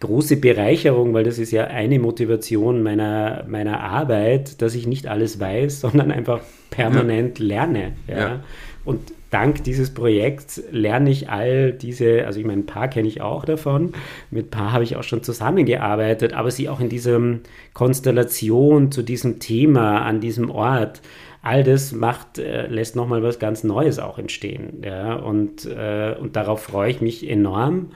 große 0.00 0.38
Bereicherung, 0.38 1.12
weil 1.12 1.24
das 1.24 1.38
ist 1.38 1.52
ja 1.52 1.64
eine 1.64 1.98
Motivation 1.98 2.82
meiner, 2.82 3.44
meiner 3.46 3.80
Arbeit, 3.80 4.62
dass 4.62 4.74
ich 4.74 4.86
nicht 4.86 5.06
alles 5.06 5.38
weiß, 5.38 5.80
sondern 5.82 6.10
einfach 6.10 6.40
permanent 6.70 7.38
ja. 7.38 7.44
lerne. 7.44 7.92
Ja? 8.08 8.18
ja. 8.18 8.44
Und 8.84 9.12
dank 9.30 9.62
dieses 9.64 9.92
Projekts 9.92 10.62
lerne 10.72 11.10
ich 11.10 11.28
all 11.28 11.72
diese, 11.72 12.26
also 12.26 12.40
ich 12.40 12.46
meine, 12.46 12.62
ein 12.62 12.66
paar 12.66 12.88
kenne 12.88 13.06
ich 13.06 13.20
auch 13.20 13.44
davon, 13.44 13.92
mit 14.30 14.46
ein 14.46 14.50
paar 14.50 14.72
habe 14.72 14.84
ich 14.84 14.96
auch 14.96 15.02
schon 15.02 15.22
zusammengearbeitet, 15.22 16.32
aber 16.32 16.50
sie 16.50 16.68
auch 16.68 16.80
in 16.80 16.88
diesem 16.88 17.40
Konstellation 17.74 18.90
zu 18.90 19.02
diesem 19.02 19.38
Thema 19.38 20.02
an 20.02 20.20
diesem 20.20 20.50
Ort, 20.50 21.00
all 21.42 21.64
das 21.64 21.92
macht, 21.92 22.38
äh, 22.38 22.66
lässt 22.66 22.96
nochmal 22.96 23.22
was 23.22 23.38
ganz 23.38 23.64
Neues 23.64 23.98
auch 23.98 24.18
entstehen. 24.18 24.82
Ja? 24.84 25.14
Und, 25.14 25.64
äh, 25.66 26.14
und 26.20 26.36
darauf 26.36 26.62
freue 26.62 26.90
ich 26.90 27.00
mich 27.00 27.28
enorm. 27.28 27.90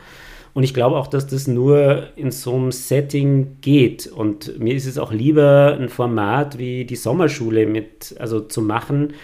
Und 0.54 0.62
ich 0.62 0.72
glaube 0.72 0.96
auch, 0.96 1.08
dass 1.08 1.26
das 1.26 1.48
nur 1.48 2.04
in 2.16 2.30
so 2.30 2.54
einem 2.54 2.72
Setting 2.72 3.56
geht. 3.60 4.06
Und 4.06 4.58
mir 4.60 4.74
ist 4.74 4.86
es 4.86 4.98
auch 4.98 5.12
lieber, 5.12 5.76
ein 5.78 5.88
Format 5.88 6.58
wie 6.58 6.84
die 6.84 6.96
Sommerschule 6.96 7.66
mit, 7.66 8.14
also 8.20 8.40
zu 8.40 8.62
machen, 8.62 9.14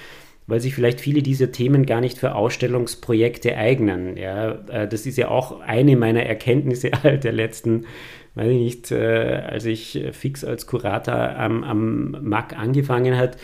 weil 0.49 0.61
sich 0.61 0.75
vielleicht 0.75 1.01
viele 1.01 1.23
dieser 1.23 1.53
Themen 1.53 1.87
gar 1.87 2.01
nicht 2.01 2.19
für 2.19 2.35
Ausstellungsprojekte 2.35 3.57
eignen. 3.57 4.17
Ja, 4.17 4.59
äh, 4.69 4.89
das 4.89 5.07
ist 5.07 5.17
ja 5.17 5.29
auch 5.29 5.61
eine 5.61 5.97
meiner 5.97 6.25
Erkenntnisse 6.25 6.91
der 7.05 7.33
letzten, 7.33 7.87
weiß 8.35 8.49
ich 8.49 8.59
nicht, 8.59 8.91
äh, 8.91 9.43
als 9.49 9.65
ich 9.65 10.03
fix 10.13 10.45
als 10.45 10.67
Kurator 10.67 11.15
am, 11.15 11.63
am 11.63 12.17
MAC 12.23 12.59
angefangen 12.59 13.17
hat. 13.17 13.39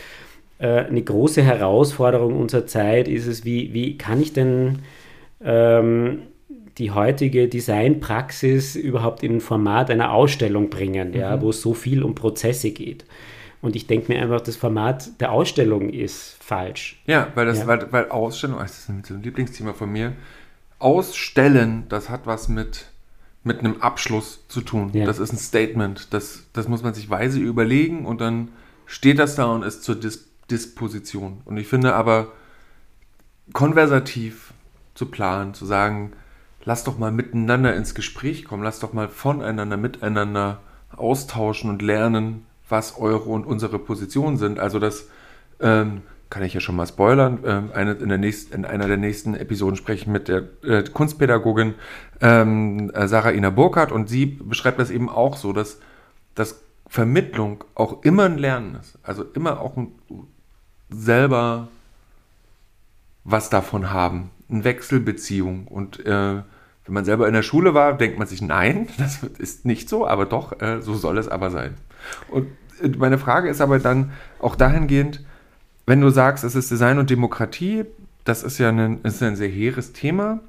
Äh, 0.59 0.85
eine 0.85 1.03
große 1.03 1.43
Herausforderung 1.43 2.39
unserer 2.39 2.67
Zeit 2.67 3.09
ist 3.09 3.27
es, 3.27 3.45
wie, 3.45 3.75
wie 3.75 3.99
kann 3.99 4.21
ich 4.21 4.33
denn 4.33 4.81
ähm, 5.45 6.23
die 6.79 6.91
heutige 6.91 7.49
Designpraxis 7.49 8.77
überhaupt 8.77 9.23
in 9.23 9.37
ein 9.37 9.41
Format 9.41 9.91
einer 9.91 10.13
Ausstellung 10.13 10.71
bringen, 10.71 11.11
mhm. 11.11 11.17
ja, 11.17 11.41
wo 11.41 11.51
es 11.51 11.63
so 11.63 11.75
viel 11.75 12.03
um 12.03 12.15
Prozesse 12.15 12.71
geht. 12.71 13.05
Und 13.63 13.75
ich 13.75 13.87
denke 13.87 14.13
mir 14.13 14.21
einfach, 14.21 14.41
das 14.41 14.57
Format 14.57 15.21
der 15.21 15.33
Ausstellung 15.33 15.89
ist 15.89 16.37
falsch. 16.41 17.01
Ja, 17.07 17.29
weil 17.35 17.47
das, 17.47 17.61
ja. 17.61 17.67
Weil, 17.67 17.91
weil 17.91 18.11
Ausstellung, 18.11 18.59
das 18.59 18.79
ist 18.79 18.89
ein 18.89 19.03
Lieblingsthema 19.23 19.73
von 19.73 19.91
mir. 19.91 20.13
Ausstellen, 20.79 21.85
das 21.89 22.11
hat 22.11 22.27
was 22.27 22.49
mit, 22.49 22.87
mit 23.45 23.61
einem 23.61 23.81
Abschluss 23.81 24.47
zu 24.49 24.61
tun. 24.61 24.91
Ja. 24.93 25.07
Das 25.07 25.19
ist 25.19 25.33
ein 25.33 25.39
Statement. 25.39 26.13
Das, 26.13 26.45
das 26.53 26.69
muss 26.69 26.83
man 26.83 26.93
sich 26.93 27.09
weise 27.09 27.41
überlegen 27.41 28.05
und 28.05 28.21
dann 28.21 28.49
steht 28.85 29.19
das 29.19 29.37
da 29.37 29.47
und 29.47 29.65
ist 29.65 29.83
zur 29.83 29.97
Dis 29.97 30.29
Disposition. 30.51 31.41
Und 31.45 31.57
ich 31.57 31.69
finde 31.69 31.95
aber 31.95 32.33
konversativ 33.53 34.53
zu 34.95 35.07
planen, 35.07 35.55
zu 35.55 35.67
sagen, 35.67 36.13
lass 36.65 36.85
doch 36.85 36.99
mal 36.99 37.13
miteinander 37.13 37.75
ins 37.75 37.95
Gespräch 37.95 38.45
kommen, 38.45 38.63
lass 38.63 38.81
doch 38.81 38.93
mal 38.93 39.09
voneinander, 39.09 39.77
miteinander 39.77 40.61
austauschen 40.95 41.71
und 41.71 41.83
lernen, 41.83 42.47
was 42.69 42.99
eure 42.99 43.31
und 43.31 43.47
unsere 43.47 43.79
Positionen 43.79 44.37
sind. 44.37 44.59
Also 44.59 44.79
das 44.79 45.09
ähm, 45.61 46.03
kann 46.31 46.43
ich 46.43 46.55
ja 46.55 46.61
schon 46.61 46.77
mal 46.77 46.87
spoilern. 46.87 47.39
Ähm, 47.45 47.71
eine, 47.73 47.93
in, 47.93 48.09
der 48.09 48.19
nächsten, 48.19 48.55
in 48.55 48.65
einer 48.65 48.89
der 48.89 48.97
nächsten 48.97 49.35
Episoden 49.35 49.77
spreche 49.77 50.03
ich 50.03 50.07
mit 50.07 50.29
der 50.29 50.45
äh, 50.65 50.83
Kunstpädagogin 50.83 51.75
ähm, 52.21 52.91
äh, 52.93 53.07
Sarah 53.07 53.31
Ina 53.31 53.51
Burkhardt 53.51 53.93
und 53.93 54.09
sie 54.09 54.27
beschreibt 54.27 54.81
das 54.81 54.91
eben 54.91 55.09
auch 55.09 55.37
so, 55.37 55.53
dass, 55.53 55.79
dass 56.35 56.63
Vermittlung 56.89 57.65
auch 57.75 58.03
immer 58.03 58.25
ein 58.25 58.39
Lernen 58.39 58.77
ist. 58.77 58.99
Also 59.03 59.25
immer 59.35 59.61
auch 59.61 59.77
ein, 59.77 59.93
selber 60.91 61.69
was 63.25 63.51
davon 63.51 63.91
haben. 63.93 64.31
Eine 64.49 64.65
Wechselbeziehung. 64.65 65.67
Und 65.67 66.05
äh, 66.07 66.43
wenn 66.87 66.95
man 66.95 67.05
selber 67.05 67.27
in 67.27 67.35
der 67.35 67.43
Schule 67.43 67.75
war, 67.75 67.95
denkt 67.95 68.19
man 68.19 68.29
sich, 68.29 68.43
nein, 68.43 68.89
das 68.99 69.23
ist 69.23 69.65
nicht 69.65 69.89
so, 69.89 70.07
aber 70.07 70.27
doch, 70.27 70.61
äh, 70.61 70.81
so 70.81 70.95
soll 70.95 71.19
es 71.19 71.29
aber 71.29 71.51
sein. 71.51 71.75
Und 72.29 72.49
äh, 72.81 72.89
meine 72.97 73.19
Frage 73.19 73.49
ist 73.49 73.61
aber 73.61 73.79
dann 73.79 74.13
auch 74.39 74.55
dahingehend, 74.55 75.25
wenn 75.87 76.01
du 76.01 76.11
sagst, 76.11 76.45
es 76.45 76.55
ist 76.55 76.71
Design 76.71 76.99
und 76.99 77.11
Demokratie, 77.11 77.85
das 78.25 78.43
ist 78.43 78.59
ja 78.59 78.71
ein, 78.71 79.03
ist 79.03 79.23
ein 79.23 79.37
sehr 79.37 79.49
hehres 79.49 79.93
Thema. 79.93 80.41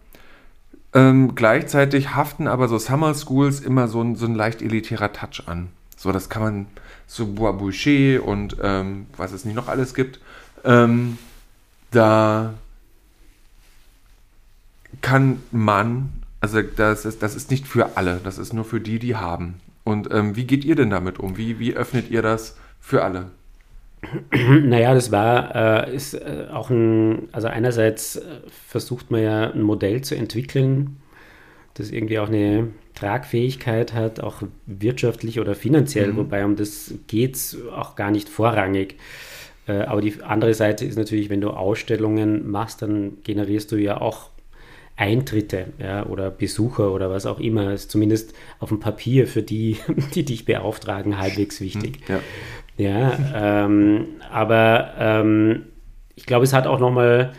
Ähm, 0.93 1.35
gleichzeitig 1.35 2.15
haften 2.15 2.47
aber 2.47 2.67
so 2.67 2.79
Summer 2.79 3.13
Schools 3.13 3.59
immer 3.59 3.87
so 3.87 4.15
so 4.15 4.25
ein 4.25 4.35
leicht 4.35 4.61
elitärer 4.61 5.13
Touch 5.13 5.43
an. 5.45 5.69
So, 5.95 6.11
das 6.11 6.29
kann 6.29 6.41
man, 6.41 6.65
so 7.07 7.25
Bois 7.25 7.53
Boucher 7.53 8.23
und 8.23 8.57
ähm, 8.61 9.07
was 9.15 9.31
es 9.31 9.45
nicht 9.45 9.55
noch 9.55 9.67
alles 9.67 9.93
gibt. 9.93 10.19
Ähm, 10.63 11.17
da 11.91 12.53
kann 15.01 15.41
man, 15.51 16.09
also 16.41 16.61
das 16.61 17.05
ist, 17.05 17.23
das 17.23 17.35
ist 17.35 17.49
nicht 17.49 17.67
für 17.67 17.97
alle, 17.97 18.19
das 18.23 18.37
ist 18.37 18.53
nur 18.53 18.65
für 18.65 18.81
die, 18.81 18.99
die 18.99 19.15
haben. 19.15 19.55
Und 19.83 20.11
ähm, 20.11 20.35
wie 20.35 20.45
geht 20.45 20.65
ihr 20.65 20.75
denn 20.75 20.89
damit 20.89 21.17
um? 21.17 21.37
Wie, 21.37 21.59
wie 21.59 21.73
öffnet 21.73 22.09
ihr 22.09 22.21
das 22.21 22.57
für 22.79 23.03
alle? 23.03 23.31
Naja, 24.31 24.93
das 24.93 25.11
war, 25.11 25.87
äh, 25.87 25.95
ist 25.95 26.13
äh, 26.13 26.47
auch 26.51 26.69
ein, 26.69 27.29
also 27.31 27.47
einerseits 27.47 28.17
äh, 28.17 28.21
versucht 28.67 29.11
man 29.11 29.21
ja 29.23 29.51
ein 29.51 29.61
Modell 29.61 30.01
zu 30.01 30.15
entwickeln, 30.15 30.97
das 31.77 31.91
irgendwie 31.91 32.19
auch 32.19 32.27
eine 32.27 32.69
Tragfähigkeit 32.95 33.93
hat, 33.93 34.19
auch 34.19 34.41
wirtschaftlich 34.65 35.39
oder 35.39 35.55
finanziell, 35.55 36.13
mhm. 36.13 36.17
wobei 36.17 36.45
um 36.45 36.55
das 36.55 36.93
geht 37.07 37.35
es 37.35 37.57
auch 37.75 37.95
gar 37.95 38.11
nicht 38.11 38.29
vorrangig. 38.29 38.95
Äh, 39.67 39.81
aber 39.81 40.01
die 40.01 40.21
andere 40.23 40.53
Seite 40.53 40.85
ist 40.85 40.97
natürlich, 40.97 41.29
wenn 41.29 41.41
du 41.41 41.51
Ausstellungen 41.51 42.49
machst, 42.49 42.81
dann 42.81 43.17
generierst 43.23 43.71
du 43.71 43.77
ja 43.77 44.01
auch 44.01 44.29
Eintritte 44.95 45.67
ja, 45.77 46.07
oder 46.07 46.31
Besucher 46.31 46.91
oder 46.91 47.11
was 47.11 47.27
auch 47.27 47.39
immer. 47.39 47.71
Ist 47.71 47.91
zumindest 47.91 48.33
auf 48.59 48.69
dem 48.69 48.79
Papier 48.79 49.27
für 49.27 49.43
die, 49.43 49.77
die 50.15 50.25
dich 50.25 50.45
beauftragen, 50.45 51.19
halbwegs 51.19 51.61
wichtig. 51.61 51.99
Ja. 52.07 52.19
Ja, 52.79 53.65
ähm, 53.65 54.05
aber 54.31 54.93
ähm, 54.99 55.63
ich 56.15 56.27
glaube, 56.27 56.43
es 56.43 56.53
hat 56.53 56.67
auch 56.67 56.79
nochmal, 56.79 57.33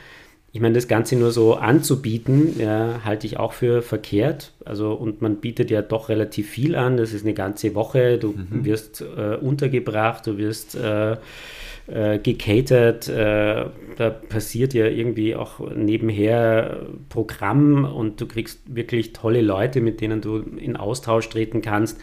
ich 0.59 0.62
meine, 0.62 0.75
das 0.75 0.88
Ganze 0.88 1.14
nur 1.14 1.31
so 1.31 1.55
anzubieten, 1.55 2.59
ja, 2.59 3.03
halte 3.05 3.29
ich 3.29 3.37
auch 3.37 3.53
für 3.53 3.81
verkehrt. 3.81 4.55
Also, 4.64 4.92
und 4.92 5.23
man 5.23 5.37
bietet 5.37 5.71
ja 5.71 5.83
doch 5.83 6.09
relativ 6.09 6.51
viel 6.51 6.75
an. 6.75 6.97
Das 6.97 7.12
ist 7.12 7.25
eine 7.25 7.33
ganze 7.33 7.77
Woche. 7.77 8.18
Du 8.18 8.33
mhm. 8.33 8.64
wirst 8.64 9.01
äh, 9.03 9.37
untergebracht, 9.37 10.27
du 10.27 10.37
wirst 10.37 10.75
äh, 10.75 11.12
äh, 11.12 12.18
gecatert. 12.18 13.09
Äh, 13.09 13.66
da 13.99 14.11
passiert 14.11 14.75
ja 14.75 14.87
irgendwie 14.87 15.37
auch 15.37 15.61
nebenher 15.77 16.87
Programm 17.09 17.85
und 17.85 18.21
du 18.21 18.27
kriegst 18.27 18.59
wirklich 18.66 19.12
tolle 19.12 19.42
Leute, 19.42 19.81
mit 19.81 20.01
denen 20.01 20.21
du 20.21 20.38
in 20.38 20.77
Austausch 20.77 21.29
treten 21.29 21.62
kannst 21.62 22.01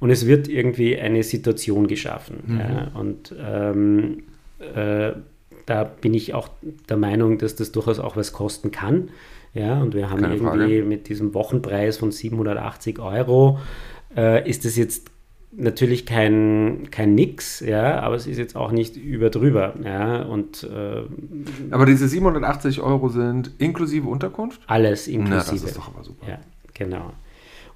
und 0.00 0.08
es 0.08 0.26
wird 0.26 0.48
irgendwie 0.48 0.98
eine 0.98 1.22
Situation 1.22 1.86
geschaffen. 1.86 2.38
Mhm. 2.46 2.58
Ja, 2.58 2.90
und 2.94 3.34
ähm, 3.38 4.22
äh, 4.74 5.12
da 5.68 5.84
bin 5.84 6.14
ich 6.14 6.32
auch 6.32 6.48
der 6.88 6.96
Meinung, 6.96 7.36
dass 7.38 7.54
das 7.54 7.72
durchaus 7.72 7.98
auch 7.98 8.16
was 8.16 8.32
kosten 8.32 8.70
kann. 8.70 9.10
Ja, 9.54 9.80
und 9.80 9.94
wir 9.94 10.10
haben 10.10 10.20
Keine 10.20 10.34
irgendwie 10.34 10.76
Frage. 10.78 10.84
mit 10.84 11.08
diesem 11.08 11.34
Wochenpreis 11.34 11.96
von 11.98 12.10
780 12.10 12.98
Euro, 12.98 13.58
äh, 14.16 14.48
ist 14.48 14.64
das 14.64 14.76
jetzt 14.76 15.10
natürlich 15.50 16.06
kein, 16.06 16.88
kein 16.90 17.14
Nix, 17.14 17.60
ja, 17.60 18.00
aber 18.00 18.14
es 18.14 18.26
ist 18.26 18.38
jetzt 18.38 18.56
auch 18.56 18.70
nicht 18.72 18.96
über 18.96 19.30
drüber, 19.30 19.74
ja, 19.82 20.22
und 20.22 20.64
äh, 20.64 21.02
Aber 21.70 21.86
diese 21.86 22.08
780 22.08 22.80
Euro 22.80 23.08
sind 23.08 23.52
inklusive 23.58 24.06
Unterkunft? 24.08 24.60
Alles 24.66 25.08
inklusive. 25.08 25.30
Na, 25.30 25.52
das 25.52 25.62
ist 25.64 25.76
doch 25.76 25.88
aber 25.88 26.04
super. 26.04 26.28
Ja, 26.28 26.38
genau. 26.74 27.12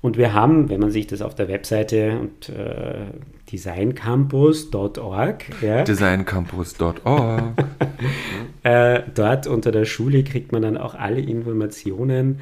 Und 0.03 0.19
wir 0.19 0.35
haben, 0.35 0.69
wenn 0.69 0.81
man 0.81 0.91
sich 0.91 1.07
das 1.07 1.23
auf 1.23 1.37
der 1.37 1.47
Webseite 1.47 2.19
und 2.19 2.49
äh, 2.49 3.07
designcampus.org, 3.53 5.45
ja, 5.63 5.85
designcampus.org, 5.85 7.55
äh, 8.65 9.03
dort 9.15 9.47
unter 9.47 9.71
der 9.71 9.85
Schule 9.85 10.25
kriegt 10.25 10.51
man 10.51 10.63
dann 10.63 10.77
auch 10.77 10.97
alle 10.97 11.21
Informationen, 11.21 12.41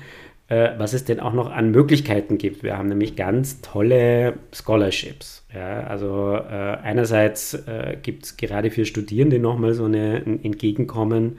äh, 0.49 0.71
was 0.79 0.95
es 0.95 1.05
denn 1.05 1.21
auch 1.21 1.35
noch 1.35 1.51
an 1.51 1.71
Möglichkeiten 1.71 2.39
gibt. 2.39 2.63
Wir 2.63 2.79
haben 2.79 2.89
nämlich 2.89 3.15
ganz 3.15 3.61
tolle 3.61 4.39
Scholarships. 4.53 5.45
Ja, 5.55 5.83
also 5.83 6.37
äh, 6.37 6.79
einerseits 6.83 7.53
äh, 7.53 7.99
gibt 8.03 8.25
es 8.25 8.37
gerade 8.39 8.71
für 8.71 8.87
Studierende 8.87 9.39
nochmal 9.39 9.75
so 9.75 9.85
eine, 9.85 10.23
ein 10.25 10.43
Entgegenkommen 10.43 11.37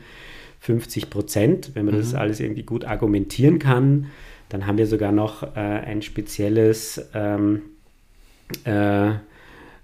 50 0.59 1.09
Prozent, 1.09 1.71
wenn 1.73 1.85
man 1.85 1.95
mhm. 1.95 1.99
das 1.99 2.13
alles 2.13 2.39
irgendwie 2.39 2.61
gut 2.63 2.85
argumentieren 2.85 3.57
kann. 3.57 4.11
Dann 4.51 4.67
haben 4.67 4.77
wir 4.77 4.85
sogar 4.85 5.13
noch 5.13 5.43
äh, 5.55 5.59
ein 5.59 6.01
spezielles 6.01 7.09
ähm, 7.13 7.61
äh, 8.65 9.11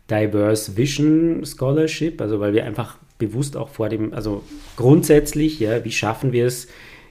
Diverse 0.09 0.75
Vision 0.75 1.45
Scholarship, 1.45 2.21
also 2.21 2.39
weil 2.39 2.53
wir 2.53 2.65
einfach 2.65 2.97
bewusst 3.17 3.55
auch 3.55 3.69
vor 3.69 3.89
dem, 3.89 4.13
also 4.13 4.43
grundsätzlich, 4.75 5.59
ja, 5.59 5.83
wie 5.85 5.91
schaffen 5.91 6.33
wir 6.33 6.45
es, 6.45 6.67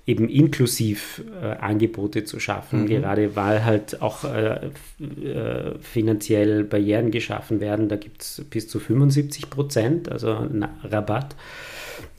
eben 0.06 0.28
inklusiv 0.28 1.24
äh, 1.42 1.46
Angebote 1.46 2.24
zu 2.24 2.38
schaffen, 2.38 2.82
mhm. 2.82 2.86
gerade 2.86 3.34
weil 3.34 3.64
halt 3.64 4.02
auch 4.02 4.24
äh, 4.24 4.66
äh, 5.00 5.78
finanziell 5.80 6.62
Barrieren 6.62 7.10
geschaffen 7.10 7.60
werden. 7.60 7.88
Da 7.88 7.96
gibt 7.96 8.22
es 8.22 8.44
bis 8.48 8.68
zu 8.68 8.78
75 8.78 9.50
Prozent, 9.50 10.12
also 10.12 10.46
Rabatt. 10.84 11.34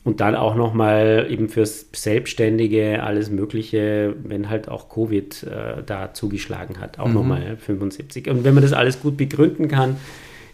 Und 0.04 0.22
dann 0.22 0.36
auch 0.36 0.56
nochmal 0.56 1.28
eben 1.30 1.50
fürs 1.50 1.88
Selbstständige 1.94 3.04
alles 3.04 3.30
Mögliche, 3.30 4.16
wenn 4.24 4.50
halt 4.50 4.70
auch 4.70 4.88
Covid 4.90 5.44
äh, 5.44 5.84
da 5.86 6.14
zugeschlagen 6.14 6.80
hat, 6.80 6.98
auch 7.00 7.08
mhm. 7.08 7.14
nochmal 7.14 7.58
75. 7.58 8.30
Und 8.30 8.44
wenn 8.46 8.54
man 8.54 8.64
das 8.64 8.74
alles 8.74 9.02
gut 9.02 9.18
begründen 9.18 9.68
kann, 9.68 9.98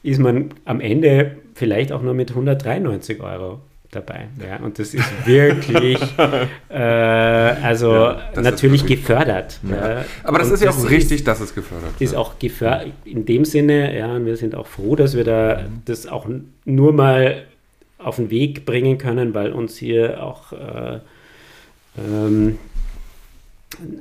ist 0.01 0.19
man 0.19 0.49
am 0.65 0.81
Ende 0.81 1.37
vielleicht 1.53 1.91
auch 1.91 2.01
nur 2.01 2.13
mit 2.13 2.31
193 2.31 3.21
Euro 3.21 3.59
dabei. 3.95 4.27
Ja, 4.45 4.57
und 4.63 4.79
das 4.79 4.93
ist 4.93 5.05
wirklich, 5.25 5.99
äh, 6.69 6.77
also 6.77 7.93
ja, 7.93 8.21
natürlich 8.35 8.85
gefördert. 8.85 9.59
Ja. 9.69 10.03
Aber 10.23 10.39
das 10.39 10.47
und 10.47 10.55
ist 10.55 10.63
ja 10.63 10.71
auch 10.71 10.89
richtig, 10.89 11.23
dass 11.23 11.39
es 11.39 11.53
gefördert 11.53 11.91
wird. 11.91 12.01
Ist 12.01 12.15
auch 12.15 12.39
gefördert 12.39 12.87
in 13.05 13.25
dem 13.25 13.45
Sinne, 13.45 13.97
ja, 13.97 14.15
und 14.15 14.25
wir 14.25 14.35
sind 14.35 14.55
auch 14.55 14.67
froh, 14.67 14.95
dass 14.95 15.15
wir 15.15 15.23
da 15.23 15.61
mhm. 15.61 15.81
das 15.85 16.07
auch 16.07 16.27
nur 16.65 16.93
mal 16.93 17.43
auf 18.03 18.17
den 18.17 18.29
Weg 18.29 18.65
bringen 18.65 18.97
können, 18.97 19.33
weil 19.33 19.51
uns 19.53 19.77
hier 19.77 20.23
auch 20.23 20.53
äh, 20.53 20.99
ähm, 21.97 22.57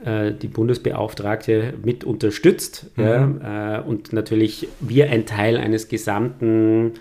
äh, 0.05 0.33
die 0.33 0.49
Bundesbeauftragte 0.49 1.75
mit 1.83 2.05
unterstützt 2.05 2.91
mhm. 2.97 3.05
ja, 3.05 3.79
äh, 3.79 3.83
und 3.83 4.13
natürlich 4.13 4.69
wir 4.81 5.11
ein 5.11 5.27
Teil 5.27 5.57
eines 5.57 5.89
gesamten 5.89 6.93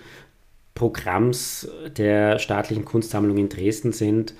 Programms 0.74 1.68
der 1.96 2.38
staatlichen 2.38 2.84
Kunstsammlung 2.84 3.36
in 3.36 3.48
Dresden 3.48 3.92
sind, 3.92 4.34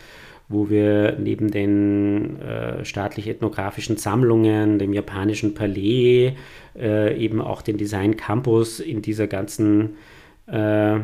wo 0.48 0.70
wir 0.70 1.16
neben 1.18 1.50
den 1.50 2.40
äh, 2.40 2.84
staatlich-ethnografischen 2.84 3.96
Sammlungen, 3.96 4.78
dem 4.78 4.92
japanischen 4.92 5.54
Palais, 5.54 6.32
äh, 6.78 7.16
eben 7.16 7.40
auch 7.40 7.62
den 7.62 7.76
Design 7.76 8.16
Campus 8.16 8.80
in 8.80 9.02
dieser 9.02 9.26
ganzen 9.26 9.96
äh, 10.46 10.98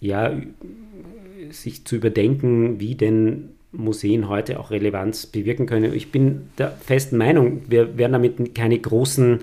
ja, 0.00 0.32
sich 1.52 1.84
zu 1.84 1.96
überdenken, 1.96 2.80
wie 2.80 2.94
denn 2.94 3.50
Museen 3.72 4.28
heute 4.28 4.58
auch 4.58 4.70
Relevanz 4.70 5.26
bewirken 5.26 5.66
können. 5.66 5.92
Ich 5.94 6.10
bin 6.10 6.48
der 6.58 6.70
festen 6.70 7.16
Meinung, 7.16 7.62
wir 7.68 7.98
werden 7.98 8.12
damit 8.12 8.54
keine 8.54 8.78
großen, 8.78 9.40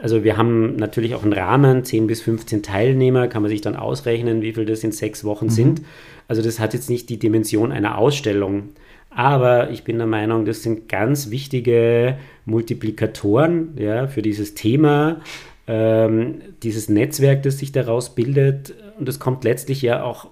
also 0.00 0.24
wir 0.24 0.36
haben 0.36 0.76
natürlich 0.76 1.14
auch 1.14 1.22
einen 1.22 1.32
Rahmen, 1.32 1.84
10 1.84 2.06
bis 2.06 2.22
15 2.22 2.62
Teilnehmer, 2.62 3.28
kann 3.28 3.42
man 3.42 3.50
sich 3.50 3.60
dann 3.60 3.76
ausrechnen, 3.76 4.42
wie 4.42 4.52
viel 4.52 4.64
das 4.64 4.82
in 4.82 4.92
sechs 4.92 5.24
Wochen 5.24 5.46
mhm. 5.46 5.50
sind. 5.50 5.82
Also 6.28 6.42
das 6.42 6.58
hat 6.58 6.74
jetzt 6.74 6.90
nicht 6.90 7.08
die 7.08 7.18
Dimension 7.18 7.72
einer 7.72 7.98
Ausstellung. 7.98 8.70
Aber 9.10 9.70
ich 9.70 9.84
bin 9.84 9.98
der 9.98 10.06
Meinung, 10.06 10.46
das 10.46 10.62
sind 10.62 10.88
ganz 10.88 11.30
wichtige 11.30 12.16
Multiplikatoren 12.46 13.74
ja, 13.76 14.06
für 14.06 14.22
dieses 14.22 14.54
Thema, 14.54 15.20
ähm, 15.66 16.40
dieses 16.62 16.88
Netzwerk, 16.88 17.42
das 17.42 17.58
sich 17.58 17.72
daraus 17.72 18.14
bildet. 18.14 18.74
Und 18.98 19.08
es 19.08 19.20
kommt 19.20 19.44
letztlich 19.44 19.82
ja 19.82 20.02
auch 20.02 20.30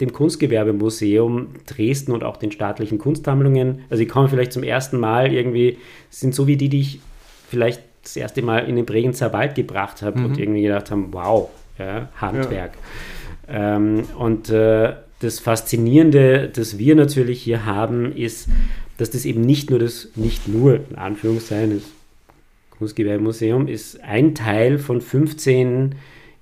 dem 0.00 0.12
Kunstgewerbemuseum 0.12 1.48
Dresden 1.66 2.12
und 2.12 2.24
auch 2.24 2.36
den 2.38 2.50
staatlichen 2.50 2.98
Kunstsammlungen. 2.98 3.80
Also 3.90 4.02
die 4.02 4.08
kommen 4.08 4.28
vielleicht 4.28 4.52
zum 4.52 4.62
ersten 4.62 4.98
Mal 4.98 5.32
irgendwie, 5.32 5.78
sind 6.10 6.34
so 6.34 6.46
wie 6.46 6.56
die, 6.56 6.68
die 6.68 6.80
ich 6.80 7.00
vielleicht 7.48 7.82
das 8.02 8.16
erste 8.16 8.42
Mal 8.42 8.60
in 8.60 8.76
den 8.76 8.86
Bregenzer 8.86 9.32
Wald 9.32 9.54
gebracht 9.54 10.00
habe 10.02 10.20
mhm. 10.20 10.24
und 10.24 10.38
irgendwie 10.38 10.62
gedacht 10.62 10.90
haben, 10.90 11.08
wow, 11.12 11.50
ja, 11.78 12.08
Handwerk. 12.16 12.72
Ja. 13.46 13.76
Ähm, 13.76 14.04
und 14.18 14.48
äh, 14.48 14.94
das 15.20 15.40
Faszinierende, 15.40 16.48
das 16.48 16.78
wir 16.78 16.94
natürlich 16.94 17.42
hier 17.42 17.66
haben, 17.66 18.16
ist, 18.16 18.48
dass 18.96 19.10
das 19.10 19.24
eben 19.24 19.42
nicht 19.42 19.70
nur 19.70 19.78
das, 19.78 20.08
nicht 20.16 20.48
nur 20.48 20.80
in 20.90 20.96
Anführungszeichen, 20.96 21.74
das 21.74 21.90
Kunstgewerbemuseum 22.78 23.68
ist 23.68 24.02
ein 24.02 24.34
Teil 24.34 24.78
von 24.78 25.00
15 25.00 25.96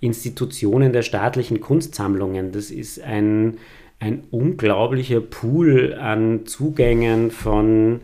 Institutionen 0.06 0.92
der 0.92 1.02
staatlichen 1.02 1.60
Kunstsammlungen. 1.60 2.52
Das 2.52 2.70
ist 2.70 3.02
ein, 3.02 3.58
ein 4.00 4.24
unglaublicher 4.30 5.20
Pool 5.20 5.94
an 5.94 6.46
Zugängen 6.46 7.30
von 7.30 8.00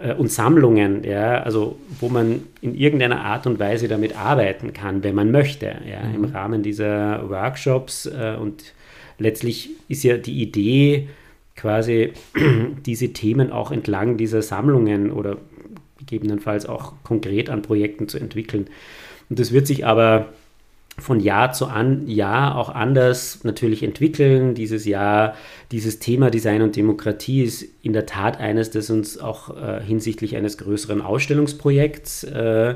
äh, 0.00 0.14
und 0.14 0.30
Sammlungen, 0.30 1.04
ja, 1.04 1.42
also 1.42 1.76
wo 1.98 2.08
man 2.08 2.42
in 2.60 2.74
irgendeiner 2.74 3.24
Art 3.24 3.46
und 3.46 3.58
Weise 3.58 3.88
damit 3.88 4.16
arbeiten 4.16 4.72
kann, 4.72 5.02
wenn 5.02 5.14
man 5.14 5.30
möchte, 5.30 5.66
ja, 5.66 6.02
mhm. 6.06 6.14
im 6.14 6.24
Rahmen 6.26 6.62
dieser 6.62 7.28
Workshops 7.28 8.06
äh, 8.06 8.36
und 8.40 8.74
letztlich 9.18 9.70
ist 9.88 10.02
ja 10.02 10.16
die 10.16 10.42
Idee, 10.42 11.08
quasi 11.56 12.12
diese 12.86 13.12
Themen 13.12 13.52
auch 13.52 13.70
entlang 13.70 14.16
dieser 14.16 14.42
Sammlungen 14.42 15.10
oder 15.10 15.36
gegebenenfalls 15.98 16.66
auch 16.66 16.94
konkret 17.04 17.50
an 17.50 17.62
Projekten 17.62 18.08
zu 18.08 18.18
entwickeln. 18.18 18.68
Und 19.28 19.38
das 19.38 19.52
wird 19.52 19.66
sich 19.66 19.86
aber 19.86 20.32
von 21.00 21.20
Jahr 21.20 21.52
zu 21.52 21.66
an, 21.66 22.06
Jahr 22.06 22.56
auch 22.56 22.68
anders 22.68 23.44
natürlich 23.44 23.82
entwickeln. 23.82 24.54
Dieses 24.54 24.84
Jahr, 24.84 25.34
dieses 25.72 25.98
Thema 25.98 26.30
Design 26.30 26.62
und 26.62 26.76
Demokratie 26.76 27.42
ist 27.42 27.64
in 27.82 27.92
der 27.92 28.06
Tat 28.06 28.38
eines, 28.38 28.70
das 28.70 28.90
uns 28.90 29.18
auch 29.18 29.56
äh, 29.56 29.80
hinsichtlich 29.82 30.36
eines 30.36 30.58
größeren 30.58 31.02
Ausstellungsprojekts 31.02 32.24
äh, 32.24 32.74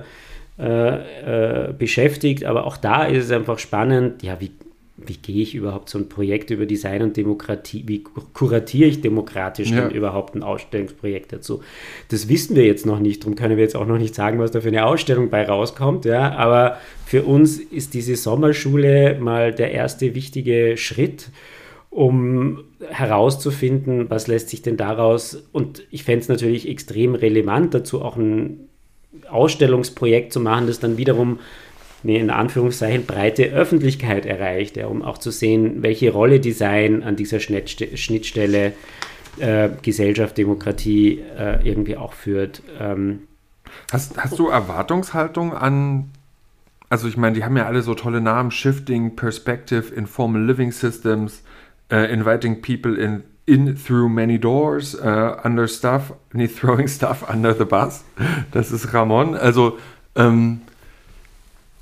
äh, 0.59 1.69
äh 1.69 1.73
beschäftigt. 1.73 2.45
Aber 2.45 2.67
auch 2.67 2.77
da 2.77 3.05
ist 3.05 3.25
es 3.25 3.31
einfach 3.31 3.59
spannend, 3.59 4.23
ja, 4.23 4.41
wie, 4.41 4.51
wie 4.97 5.17
gehe 5.17 5.43
ich 5.43 5.57
überhaupt 5.57 5.89
so 5.89 5.99
ein 5.99 6.09
Projekt 6.09 6.51
über 6.51 6.67
Design 6.67 7.03
und 7.03 7.17
Demokratie, 7.17 7.83
wie 7.87 8.05
kuratiere 8.33 8.89
ich 8.89 9.01
demokratisch 9.01 9.71
ja. 9.71 9.89
überhaupt 9.89 10.37
ein 10.37 10.45
Ausstellungsprojekt 10.45 11.33
dazu? 11.33 11.63
Das 12.11 12.29
wissen 12.29 12.55
wir 12.55 12.65
jetzt 12.65 12.87
noch 12.87 13.01
nicht, 13.01 13.23
darum 13.23 13.35
können 13.35 13.57
wir 13.57 13.65
jetzt 13.65 13.75
auch 13.75 13.87
noch 13.87 13.99
nicht 13.99 14.15
sagen, 14.15 14.39
was 14.39 14.53
da 14.53 14.61
für 14.61 14.69
eine 14.69 14.87
Ausstellung 14.87 15.31
bei 15.31 15.45
rauskommt, 15.45 16.05
ja, 16.05 16.33
aber 16.37 16.79
für 17.07 17.25
uns 17.25 17.59
ist 17.59 17.95
diese 17.95 18.15
Sommerschule 18.15 19.19
mal 19.19 19.53
der 19.53 19.73
erste 19.73 20.15
wichtige 20.15 20.77
Schritt, 20.77 21.31
um 21.91 22.61
herauszufinden, 22.89 24.11
was 24.11 24.29
lässt 24.29 24.51
sich 24.51 24.63
denn 24.63 24.77
daraus, 24.77 25.43
und 25.53 25.83
ich 25.91 26.05
fände 26.05 26.21
es 26.21 26.29
natürlich 26.29 26.69
extrem 26.69 27.17
relevant, 27.17 27.75
dazu 27.75 28.01
auch 28.01 28.17
ein 28.17 28.69
Ausstellungsprojekt 29.29 30.33
zu 30.33 30.41
machen, 30.41 30.67
das 30.69 30.79
dann 30.79 30.99
wiederum 30.99 31.39
eine 32.05 32.19
in 32.19 32.31
Anführungszeichen 32.31 33.07
breite 33.07 33.45
Öffentlichkeit 33.45 34.27
erreicht, 34.27 34.77
ja, 34.77 34.87
um 34.87 35.03
auch 35.03 35.19
zu 35.19 35.31
sehen, 35.31 35.83
welche 35.83 36.13
Rolle 36.13 36.41
Design 36.41 37.03
an 37.03 37.17
dieser 37.17 37.41
Schnittstelle 37.41 38.73
äh, 39.39 39.71
Gesellschaft, 39.83 40.39
Demokratie 40.39 41.21
äh, 41.39 41.67
irgendwie 41.67 41.97
auch 41.97 42.13
führt. 42.13 42.63
Ähm, 42.79 43.21
hast, 43.91 44.17
hast 44.17 44.39
du 44.39 44.49
Erwartungshaltung 44.49 45.55
an, 45.55 46.11
also 46.89 47.09
ich 47.09 47.17
meine, 47.17 47.35
die 47.35 47.45
haben 47.45 47.57
ja 47.57 47.67
alle 47.67 47.83
so 47.83 47.95
tolle 47.95 48.21
Namen, 48.21 48.51
Shifting, 48.51 49.17
Perspective, 49.17 49.93
Informal 49.93 50.45
Living 50.45 50.71
Systems, 50.71 51.43
uh, 51.93 51.97
Inviting 51.97 52.63
People 52.63 52.97
in 52.97 53.25
in 53.47 53.77
through 53.77 54.09
many 54.09 54.39
doors, 54.39 54.95
uh, 54.95 55.39
under 55.45 55.69
stuff, 55.69 56.15
nee, 56.33 56.49
throwing 56.49 56.89
stuff 56.89 57.29
under 57.29 57.53
the 57.53 57.65
bus. 57.65 58.05
Das 58.53 58.73
ist 58.73 58.95
Ramon. 58.95 59.35
Also 59.35 59.79
ähm, 60.17 60.63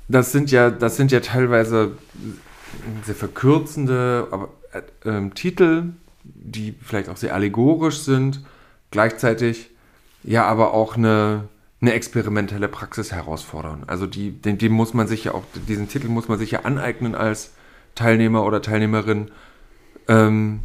das 0.07 0.31
sind 0.31 0.51
ja, 0.51 0.69
das 0.69 0.97
sind 0.97 1.11
ja 1.11 1.19
teilweise 1.19 1.93
sehr 3.05 3.15
verkürzende 3.15 4.27
aber, 4.31 4.49
äh, 4.71 5.09
äh, 5.09 5.29
Titel, 5.31 5.93
die 6.23 6.75
vielleicht 6.81 7.09
auch 7.09 7.17
sehr 7.17 7.33
allegorisch 7.33 7.99
sind, 7.99 8.43
gleichzeitig 8.91 9.69
ja 10.23 10.45
aber 10.45 10.73
auch 10.73 10.95
eine, 10.95 11.47
eine 11.81 11.93
experimentelle 11.93 12.67
Praxis 12.67 13.11
herausfordern. 13.11 13.83
Also 13.87 14.07
die, 14.07 14.31
den, 14.31 14.57
den 14.57 14.71
muss 14.71 14.93
man 14.93 15.07
sich 15.07 15.25
ja 15.25 15.33
auch, 15.33 15.43
diesen 15.67 15.89
Titel 15.89 16.07
muss 16.07 16.27
man 16.27 16.39
sich 16.39 16.51
ja 16.51 16.61
aneignen 16.61 17.15
als 17.15 17.53
Teilnehmer 17.95 18.45
oder 18.45 18.61
Teilnehmerin. 18.61 19.31
Ähm, 20.07 20.61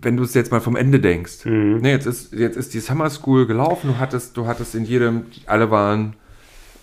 wenn 0.00 0.16
du 0.16 0.22
es 0.22 0.34
jetzt 0.34 0.50
mal 0.50 0.60
vom 0.60 0.76
Ende 0.76 1.00
denkst. 1.00 1.44
Mhm. 1.44 1.80
Ne, 1.80 1.90
jetzt, 1.90 2.06
ist, 2.06 2.32
jetzt 2.32 2.56
ist 2.56 2.72
die 2.72 2.80
Summer 2.80 3.10
School 3.10 3.46
gelaufen, 3.46 3.88
du 3.88 3.98
hattest, 3.98 4.36
du 4.36 4.46
hattest 4.46 4.74
in 4.74 4.84
jedem, 4.84 5.26
alle 5.46 5.70
waren 5.70 6.16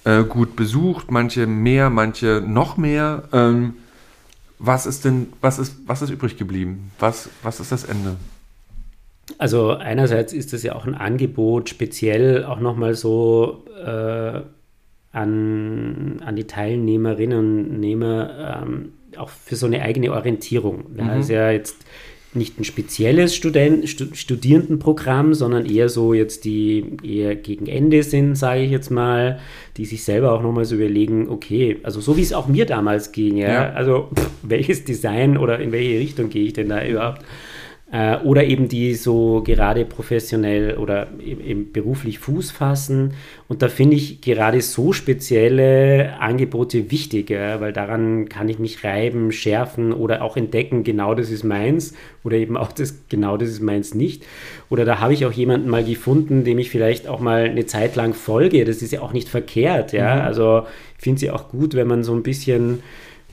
äh, 0.05 0.23
gut 0.23 0.55
besucht, 0.55 1.11
manche 1.11 1.47
mehr, 1.47 1.89
manche 1.89 2.43
noch 2.45 2.77
mehr. 2.77 3.23
Ähm, 3.31 3.75
was 4.59 4.85
ist 4.85 5.05
denn, 5.05 5.33
was 5.41 5.59
ist, 5.59 5.75
was 5.85 6.01
ist 6.01 6.09
übrig 6.09 6.37
geblieben? 6.37 6.91
Was, 6.99 7.29
was 7.41 7.59
ist 7.59 7.71
das 7.71 7.83
Ende? 7.83 8.15
Also 9.37 9.71
einerseits 9.71 10.33
ist 10.33 10.53
das 10.53 10.63
ja 10.63 10.75
auch 10.75 10.85
ein 10.85 10.95
Angebot, 10.95 11.69
speziell 11.69 12.45
auch 12.45 12.59
nochmal 12.59 12.93
so 12.93 13.65
äh, 13.85 14.41
an, 15.11 16.21
an 16.25 16.35
die 16.35 16.47
Teilnehmerinnen 16.47 17.37
und 17.37 17.79
Nehmer, 17.79 18.61
ähm, 18.63 18.93
auch 19.17 19.29
für 19.29 19.55
so 19.55 19.65
eine 19.65 19.81
eigene 19.81 20.11
Orientierung. 20.11 20.85
Da 20.95 21.03
mhm. 21.03 21.19
ist 21.21 21.29
ja 21.29 21.51
jetzt 21.51 21.85
nicht 22.35 22.59
ein 22.59 22.63
spezielles 22.63 23.35
Student, 23.35 23.87
Studierendenprogramm, 23.89 25.33
sondern 25.33 25.65
eher 25.65 25.89
so 25.89 26.13
jetzt 26.13 26.45
die 26.45 26.97
eher 27.03 27.35
gegen 27.35 27.67
Ende 27.67 28.03
sind, 28.03 28.35
sage 28.35 28.61
ich 28.61 28.71
jetzt 28.71 28.91
mal, 28.91 29.39
die 29.77 29.85
sich 29.85 30.03
selber 30.03 30.31
auch 30.33 30.41
nochmal 30.41 30.65
so 30.65 30.75
überlegen, 30.75 31.29
okay, 31.29 31.79
also 31.83 32.01
so 32.01 32.17
wie 32.17 32.21
es 32.21 32.33
auch 32.33 32.47
mir 32.47 32.65
damals 32.65 33.11
ging, 33.11 33.37
ja, 33.37 33.47
ja. 33.49 33.69
also 33.73 34.09
pff, 34.13 34.29
welches 34.43 34.83
Design 34.83 35.37
oder 35.37 35.59
in 35.59 35.71
welche 35.71 35.99
Richtung 35.99 36.29
gehe 36.29 36.45
ich 36.45 36.53
denn 36.53 36.69
da 36.69 36.85
überhaupt? 36.85 37.23
Äh, 37.93 38.17
oder 38.23 38.43
eben 38.45 38.69
die 38.69 38.95
so 38.95 39.43
gerade 39.45 39.85
professionell 39.85 40.77
oder 40.77 41.09
eben 41.23 41.71
beruflich 41.71 42.17
Fuß 42.17 42.49
fassen. 42.49 43.13
Und 43.47 43.61
da 43.61 43.69
finde 43.69 43.95
ich 43.95 44.19
gerade 44.19 44.61
so 44.61 44.93
spezielle 44.93 46.19
Angebote 46.19 46.89
wichtig, 46.89 47.29
ja, 47.29 47.61
weil 47.61 47.71
daran 47.71 48.27
kann 48.29 48.49
ich 48.49 48.57
mich 48.57 48.83
reiben, 48.83 49.31
schärfen 49.31 49.93
oder 49.93 50.23
auch 50.23 50.37
entdecken, 50.37 50.83
genau 50.83 51.13
das 51.13 51.29
ist 51.29 51.43
meins 51.43 51.93
oder 52.23 52.37
eben 52.37 52.57
auch 52.57 52.71
das, 52.71 52.95
genau 53.09 53.37
das 53.37 53.49
ist 53.49 53.61
meins 53.61 53.93
nicht. 53.93 54.25
Oder 54.71 54.85
da 54.85 54.99
habe 54.99 55.13
ich 55.13 55.27
auch 55.27 55.31
jemanden 55.31 55.69
mal 55.69 55.83
gefunden, 55.83 56.43
dem 56.43 56.57
ich 56.57 56.71
vielleicht 56.71 57.07
auch 57.07 57.19
mal 57.19 57.43
eine 57.43 57.67
Zeit 57.67 57.95
lang 57.95 58.15
folge. 58.15 58.65
Das 58.65 58.81
ist 58.81 58.91
ja 58.91 59.01
auch 59.01 59.13
nicht 59.13 59.29
verkehrt, 59.29 59.93
ja. 59.93 60.15
Mhm. 60.15 60.21
Also 60.21 60.63
ich 60.97 61.03
finde 61.03 61.17
es 61.17 61.21
ja 61.21 61.33
auch 61.33 61.49
gut, 61.49 61.75
wenn 61.75 61.87
man 61.87 62.03
so 62.03 62.15
ein 62.15 62.23
bisschen 62.23 62.79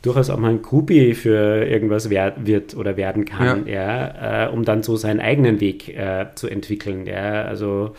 durchaus 0.03 0.31
auch 0.31 0.39
mal 0.39 0.51
ein 0.51 0.63
Groupie 0.63 1.15
für 1.15 1.65
irgendwas 1.67 2.11
wird 2.11 2.75
oder 2.77 2.97
werden 2.97 3.25
kann, 3.25 3.67
ja, 3.67 3.73
ja 3.75 4.47
äh, 4.47 4.51
um 4.51 4.65
dann 4.65 4.83
so 4.83 4.97
seinen 4.97 5.21
eigenen 5.21 5.61
Weg 5.61 5.89
äh, 5.89 6.27
zu 6.35 6.49
entwickeln. 6.49 7.07
Ja, 7.07 7.45
also 7.45 7.95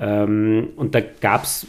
ähm, 0.00 0.68
und 0.76 0.94
da 0.94 1.00
gab 1.20 1.44
es 1.44 1.66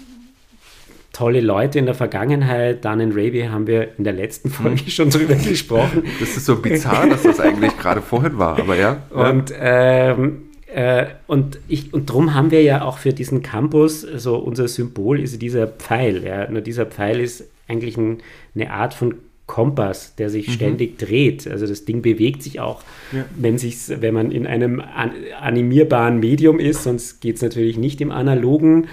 tolle 1.12 1.41
Leute 1.41 1.80
in 1.80 1.86
der 1.86 1.95
Vergangenheit. 1.95 2.86
Dan 2.86 3.02
and 3.02 3.13
Raby 3.15 3.41
haben 3.52 3.67
wir 3.67 3.98
in 3.98 4.06
der 4.06 4.13
letzten 4.13 4.50
Folge 4.50 4.82
hm. 4.82 4.89
schon 4.89 5.10
drüber 5.10 5.36
gesprochen. 5.50 6.04
Das 6.19 6.38
ist 6.38 6.45
so 6.45 6.56
bizarr, 6.56 7.10
dass 7.10 7.24
das 7.24 7.39
eigentlich 7.39 7.78
gerade 7.78 8.02
vorhin 8.02 8.38
war, 8.38 8.58
aber 8.60 8.76
ja. 8.76 9.04
Und 9.10 9.52
ähm, 9.60 10.43
äh, 10.74 11.08
und, 11.28 11.60
ich, 11.67 11.93
und 11.93 12.10
darum 12.10 12.36
haben 12.36 12.52
wir 12.52 12.62
ja 12.62 12.84
auch 12.84 13.00
für 13.00 13.12
diesen 13.12 13.41
Campus, 13.41 14.06
also 14.06 14.38
unser 14.38 14.67
Symbol 14.67 15.19
ist 15.19 15.41
dieser 15.41 15.67
Pfeil. 15.67 16.24
Ja. 16.24 16.50
Nur 16.50 16.62
dieser 16.62 16.86
Pfeil 16.86 17.19
ist 17.19 17.50
eigentlich 17.67 17.98
ein, 17.98 18.19
eine 18.56 18.72
Art 18.72 18.93
von 18.93 19.15
Kompass, 19.50 20.16
der 20.16 20.30
sich 20.30 20.48
mhm. 20.48 20.52
ständig 20.52 20.98
dreht. 20.98 21.48
Also 21.48 21.68
das 21.68 21.84
Ding 21.84 22.02
bewegt 22.02 22.44
sich 22.44 22.62
auch, 22.62 22.84
ja. 23.12 23.26
wenn, 23.36 23.58
sich's, 23.58 23.92
wenn 24.00 24.14
man 24.14 24.32
in 24.32 24.48
einem 24.48 24.80
an, 24.80 25.12
animierbaren 25.42 26.20
Medium 26.20 26.60
ist, 26.60 26.84
sonst 26.84 27.20
geht 27.20 27.36
es 27.36 27.42
natürlich 27.42 27.78
nicht 27.78 28.00
im 28.00 28.12
analogen. 28.12 28.88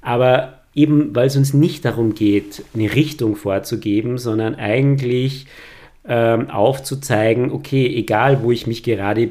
Aber 0.00 0.60
eben, 0.74 1.14
weil 1.14 1.26
es 1.26 1.36
uns 1.36 1.54
nicht 1.54 1.84
darum 1.84 2.14
geht, 2.14 2.64
eine 2.74 2.92
Richtung 2.94 3.36
vorzugeben, 3.36 4.16
sondern 4.18 4.54
eigentlich 4.54 5.46
ähm, 6.08 6.48
aufzuzeigen, 6.50 7.52
okay, 7.52 7.86
egal 7.86 8.42
wo 8.42 8.50
ich 8.50 8.66
mich 8.66 8.82
gerade 8.82 9.30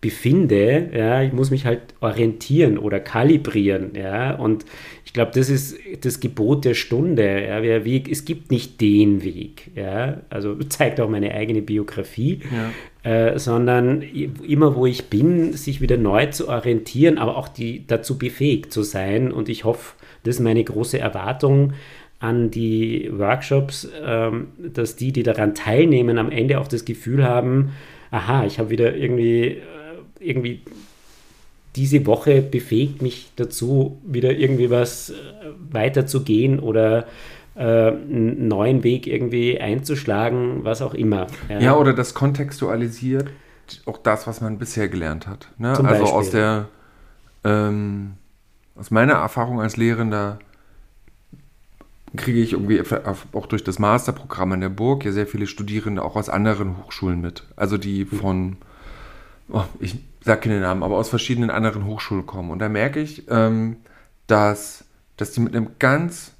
befinde, 0.00 0.90
ja, 0.94 1.22
ich 1.22 1.32
muss 1.32 1.50
mich 1.50 1.66
halt 1.66 1.80
orientieren 2.00 2.78
oder 2.78 3.00
kalibrieren, 3.00 3.90
ja, 3.94 4.34
und 4.34 4.64
glaube, 5.16 5.32
das 5.34 5.48
ist 5.48 5.76
das 6.02 6.20
Gebot 6.20 6.64
der 6.64 6.74
Stunde, 6.74 7.46
ja, 7.46 7.60
der 7.60 7.84
Weg, 7.84 8.08
es 8.08 8.24
gibt 8.24 8.50
nicht 8.50 8.80
den 8.80 9.24
Weg, 9.24 9.70
ja, 9.74 10.20
also 10.30 10.54
zeigt 10.68 11.00
auch 11.00 11.08
meine 11.08 11.32
eigene 11.32 11.62
Biografie, 11.62 12.40
ja. 13.02 13.10
äh, 13.10 13.38
sondern 13.38 14.02
immer 14.02 14.76
wo 14.76 14.84
ich 14.84 15.06
bin, 15.06 15.54
sich 15.54 15.80
wieder 15.80 15.96
neu 15.96 16.26
zu 16.26 16.48
orientieren, 16.48 17.16
aber 17.16 17.36
auch 17.36 17.48
die, 17.48 17.86
dazu 17.86 18.18
befähigt 18.18 18.72
zu 18.72 18.82
sein 18.82 19.32
und 19.32 19.48
ich 19.48 19.64
hoffe, 19.64 19.94
das 20.22 20.36
ist 20.36 20.42
meine 20.42 20.62
große 20.62 20.98
Erwartung, 20.98 21.72
an 22.18 22.50
die 22.50 23.10
Workshops, 23.12 23.88
ähm, 24.04 24.48
dass 24.58 24.96
die, 24.96 25.12
die 25.12 25.22
daran 25.22 25.54
teilnehmen, 25.54 26.18
am 26.18 26.30
Ende 26.30 26.60
auch 26.60 26.68
das 26.68 26.84
Gefühl 26.84 27.24
haben, 27.24 27.72
aha, 28.10 28.44
ich 28.44 28.58
habe 28.58 28.70
wieder 28.70 28.94
irgendwie, 28.94 29.44
äh, 29.44 29.62
irgendwie 30.20 30.60
diese 31.76 32.06
Woche 32.06 32.42
befähigt 32.42 33.02
mich 33.02 33.30
dazu, 33.36 34.00
wieder 34.04 34.32
irgendwie 34.32 34.70
was 34.70 35.10
äh, 35.10 35.14
weiterzugehen 35.70 36.58
oder 36.58 37.06
äh, 37.54 37.62
einen 37.62 38.48
neuen 38.48 38.82
Weg 38.82 39.06
irgendwie 39.06 39.60
einzuschlagen, 39.60 40.64
was 40.64 40.82
auch 40.82 40.94
immer. 40.94 41.26
Ja, 41.48 41.60
ja 41.60 41.76
oder 41.76 41.92
das 41.92 42.14
kontextualisiert 42.14 43.28
auch 43.86 43.98
das, 43.98 44.26
was 44.26 44.40
man 44.40 44.58
bisher 44.58 44.88
gelernt 44.88 45.26
hat. 45.26 45.48
Ne? 45.58 45.70
also 45.70 45.82
Beispiel. 45.82 46.06
aus 46.06 46.30
der 46.30 46.68
ähm, 47.44 48.14
aus 48.76 48.90
meiner 48.90 49.14
Erfahrung 49.14 49.60
als 49.60 49.76
Lehrender 49.76 50.38
kriege 52.16 52.40
ich 52.40 52.52
irgendwie 52.52 52.82
auch 53.32 53.46
durch 53.46 53.64
das 53.64 53.78
Masterprogramm 53.78 54.52
an 54.52 54.60
der 54.60 54.68
Burg 54.68 55.04
ja 55.04 55.12
sehr 55.12 55.26
viele 55.26 55.46
Studierende 55.46 56.02
auch 56.02 56.16
aus 56.16 56.28
anderen 56.28 56.78
Hochschulen 56.78 57.20
mit. 57.20 57.44
Also 57.56 57.78
die 57.78 58.04
von, 58.04 58.56
oh, 59.48 59.64
ich 59.80 59.96
sage 60.26 60.40
keine 60.40 60.60
Namen, 60.60 60.82
aber 60.82 60.96
aus 60.96 61.08
verschiedenen 61.08 61.50
anderen 61.50 61.86
Hochschulen 61.86 62.26
kommen. 62.26 62.50
Und 62.50 62.58
da 62.58 62.68
merke 62.68 63.00
ich, 63.00 63.24
ähm, 63.30 63.76
dass, 64.26 64.84
dass 65.16 65.30
die 65.30 65.40
mit 65.40 65.54
einem 65.54 65.70
ganz 65.78 66.32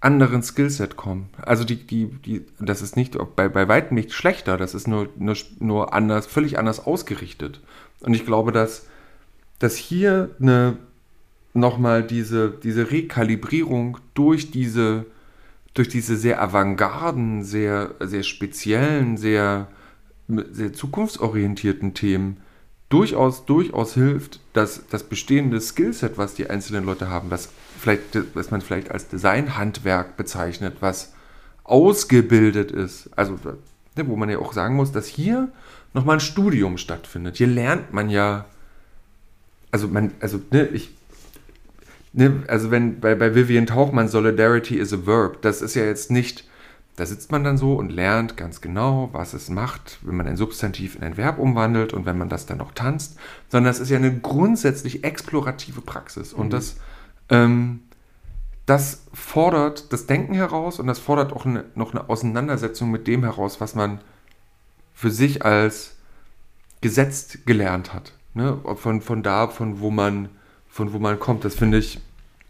anderen 0.00 0.42
Skillset 0.42 0.96
kommen. 0.96 1.30
Also 1.40 1.64
die, 1.64 1.76
die, 1.76 2.06
die, 2.06 2.44
das 2.60 2.82
ist 2.82 2.96
nicht 2.96 3.16
bei, 3.34 3.48
bei 3.48 3.66
weitem 3.66 3.94
nicht 3.94 4.12
schlechter, 4.12 4.58
das 4.58 4.74
ist 4.74 4.86
nur, 4.86 5.08
nur, 5.16 5.34
nur 5.58 5.94
anders, 5.94 6.26
völlig 6.26 6.58
anders 6.58 6.84
ausgerichtet. 6.86 7.62
Und 8.00 8.12
ich 8.12 8.26
glaube, 8.26 8.52
dass, 8.52 8.86
dass 9.58 9.76
hier 9.76 10.30
eine 10.38 10.76
nochmal 11.54 12.02
diese, 12.02 12.50
diese 12.50 12.90
Rekalibrierung 12.90 13.96
durch 14.12 14.50
diese, 14.50 15.06
durch 15.72 15.88
diese 15.88 16.16
sehr 16.16 16.42
avantgarden, 16.42 17.42
sehr, 17.42 17.94
sehr 18.00 18.22
speziellen, 18.22 19.16
sehr, 19.16 19.68
sehr 20.28 20.74
zukunftsorientierten 20.74 21.94
Themen 21.94 22.42
durchaus, 22.88 23.46
durchaus 23.46 23.94
hilft, 23.94 24.40
dass 24.52 24.86
das 24.88 25.04
bestehende 25.04 25.60
Skillset, 25.60 26.18
was 26.18 26.34
die 26.34 26.48
einzelnen 26.48 26.84
Leute 26.84 27.08
haben, 27.08 27.30
was, 27.30 27.50
vielleicht, 27.78 28.02
was 28.34 28.50
man 28.50 28.60
vielleicht 28.60 28.90
als 28.90 29.08
Designhandwerk 29.08 30.16
bezeichnet, 30.16 30.76
was 30.80 31.12
ausgebildet 31.64 32.70
ist, 32.70 33.10
also 33.16 33.38
ne, 33.96 34.06
wo 34.06 34.16
man 34.16 34.28
ja 34.28 34.38
auch 34.38 34.52
sagen 34.52 34.76
muss, 34.76 34.92
dass 34.92 35.06
hier 35.06 35.48
nochmal 35.94 36.16
ein 36.16 36.20
Studium 36.20 36.78
stattfindet. 36.78 37.36
Hier 37.36 37.46
lernt 37.46 37.92
man 37.92 38.10
ja, 38.10 38.46
also 39.70 39.88
man, 39.88 40.12
also 40.20 40.40
ne, 40.50 40.66
ich 40.66 40.90
ne, 42.12 42.42
also 42.46 42.70
wenn 42.70 43.00
bei, 43.00 43.14
bei 43.14 43.34
Vivian 43.34 43.66
Tauchmann 43.66 44.08
Solidarity 44.08 44.76
is 44.76 44.92
a 44.92 45.06
Verb, 45.06 45.42
das 45.42 45.62
ist 45.62 45.74
ja 45.74 45.84
jetzt 45.84 46.10
nicht, 46.10 46.44
da 46.96 47.06
sitzt 47.06 47.32
man 47.32 47.42
dann 47.42 47.58
so 47.58 47.74
und 47.74 47.90
lernt 47.90 48.36
ganz 48.36 48.60
genau, 48.60 49.08
was 49.12 49.34
es 49.34 49.50
macht, 49.50 49.98
wenn 50.02 50.16
man 50.16 50.26
ein 50.26 50.36
Substantiv 50.36 50.96
in 50.96 51.02
ein 51.02 51.16
Verb 51.16 51.38
umwandelt 51.38 51.92
und 51.92 52.06
wenn 52.06 52.18
man 52.18 52.28
das 52.28 52.46
dann 52.46 52.58
noch 52.58 52.72
tanzt, 52.72 53.18
sondern 53.48 53.70
das 53.70 53.80
ist 53.80 53.90
ja 53.90 53.96
eine 53.96 54.16
grundsätzlich 54.18 55.04
explorative 55.04 55.80
Praxis 55.80 56.32
und 56.32 56.46
mhm. 56.46 56.50
das, 56.50 56.76
ähm, 57.30 57.80
das 58.66 59.06
fordert 59.12 59.92
das 59.92 60.06
Denken 60.06 60.34
heraus 60.34 60.78
und 60.78 60.86
das 60.86 60.98
fordert 60.98 61.32
auch 61.32 61.46
eine, 61.46 61.64
noch 61.74 61.92
eine 61.92 62.08
Auseinandersetzung 62.08 62.90
mit 62.90 63.06
dem 63.06 63.24
heraus, 63.24 63.60
was 63.60 63.74
man 63.74 64.00
für 64.92 65.10
sich 65.10 65.44
als 65.44 65.96
gesetzt 66.80 67.46
gelernt 67.46 67.92
hat. 67.92 68.12
Ne? 68.34 68.58
Von, 68.76 69.00
von 69.00 69.22
da, 69.22 69.48
von 69.48 69.80
wo 69.80 69.90
man 69.90 70.28
von 70.74 70.92
wo 70.92 70.98
man 70.98 71.20
kommt. 71.20 71.44
Das 71.44 71.54
finde 71.54 71.78
ich. 71.78 72.00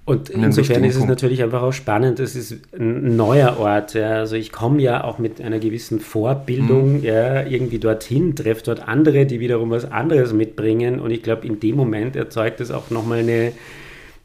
Und 0.06 0.28
insofern 0.28 0.84
ist 0.84 0.96
es 0.96 1.06
natürlich 1.06 1.42
einfach 1.42 1.62
auch 1.62 1.72
spannend. 1.72 2.20
Es 2.20 2.36
ist 2.36 2.58
ein 2.78 3.16
neuer 3.16 3.58
Ort. 3.58 3.94
Ja. 3.94 4.16
Also 4.16 4.36
ich 4.36 4.52
komme 4.52 4.82
ja 4.82 5.02
auch 5.02 5.18
mit 5.18 5.40
einer 5.40 5.58
gewissen 5.58 5.98
Vorbildung 5.98 6.98
mhm. 6.98 7.04
ja, 7.04 7.42
irgendwie 7.46 7.78
dorthin, 7.78 8.36
treffe 8.36 8.64
dort 8.64 8.86
andere, 8.86 9.24
die 9.24 9.40
wiederum 9.40 9.70
was 9.70 9.90
anderes 9.90 10.34
mitbringen. 10.34 11.00
Und 11.00 11.10
ich 11.10 11.22
glaube, 11.22 11.46
in 11.46 11.58
dem 11.58 11.76
Moment 11.76 12.16
erzeugt 12.16 12.60
es 12.60 12.70
auch 12.70 12.90
nochmal 12.90 13.20
eine 13.20 13.52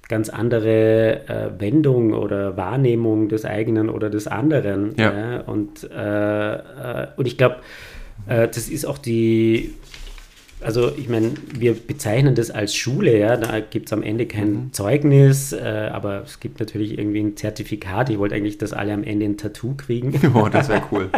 ganz 0.10 0.28
andere 0.28 1.22
äh, 1.30 1.62
Wendung 1.62 2.14
oder 2.14 2.58
Wahrnehmung 2.58 3.30
des 3.30 3.46
eigenen 3.46 3.90
oder 3.90 4.10
des 4.10 4.28
anderen. 4.28 4.96
Ja. 4.98 5.14
ja. 5.14 5.40
Und, 5.42 5.90
äh, 5.90 6.54
äh, 6.56 7.08
und 7.16 7.26
ich 7.26 7.38
glaube, 7.38 7.58
äh, 8.28 8.48
das 8.50 8.68
ist 8.68 8.86
auch 8.86 8.98
die 8.98 9.76
also 10.62 10.92
ich 10.98 11.08
meine, 11.08 11.32
wir 11.54 11.74
bezeichnen 11.74 12.36
das 12.36 12.52
als 12.52 12.76
Schule, 12.76 13.18
ja, 13.18 13.38
da 13.38 13.60
gibt 13.60 13.88
es 13.88 13.94
am 13.94 14.04
Ende 14.04 14.26
kein 14.26 14.52
mhm. 14.52 14.74
Zeugnis, 14.74 15.54
äh, 15.54 15.90
aber 15.92 16.24
es 16.24 16.40
gibt 16.40 16.60
natürlich 16.60 16.98
irgendwie 16.98 17.22
ein 17.22 17.38
Zertifikat. 17.38 18.10
Ich 18.10 18.20
wollte 18.20 18.36
eigentlich, 18.36 18.58
dass 18.58 18.74
alle 18.74 18.94
am 18.94 19.04
Ende 19.04 19.26
ein 19.26 19.38
Tattoo 19.38 19.76
kriegen. 19.76 20.14
Oh, 20.34 20.48
das 20.48 20.70
wäre 20.70 20.84
cool. 20.92 21.10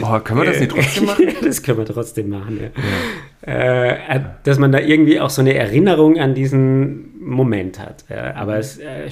Boah, 0.00 0.22
können 0.22 0.40
wir 0.40 0.46
das 0.46 0.58
nicht 0.58 0.72
trotzdem 0.72 1.04
machen? 1.06 1.26
das 1.42 1.62
können 1.62 1.78
wir 1.78 1.84
trotzdem 1.84 2.28
machen, 2.28 2.58
ja. 2.60 3.52
ja. 3.52 4.14
Äh, 4.16 4.20
dass 4.42 4.58
man 4.58 4.72
da 4.72 4.80
irgendwie 4.80 5.20
auch 5.20 5.30
so 5.30 5.40
eine 5.40 5.54
Erinnerung 5.54 6.18
an 6.18 6.34
diesen 6.34 7.05
Moment 7.26 7.78
hat. 7.78 8.04
Ja. 8.08 8.34
Aber 8.34 8.54
mhm. 8.54 8.60
es, 8.60 8.78
äh, 8.78 9.10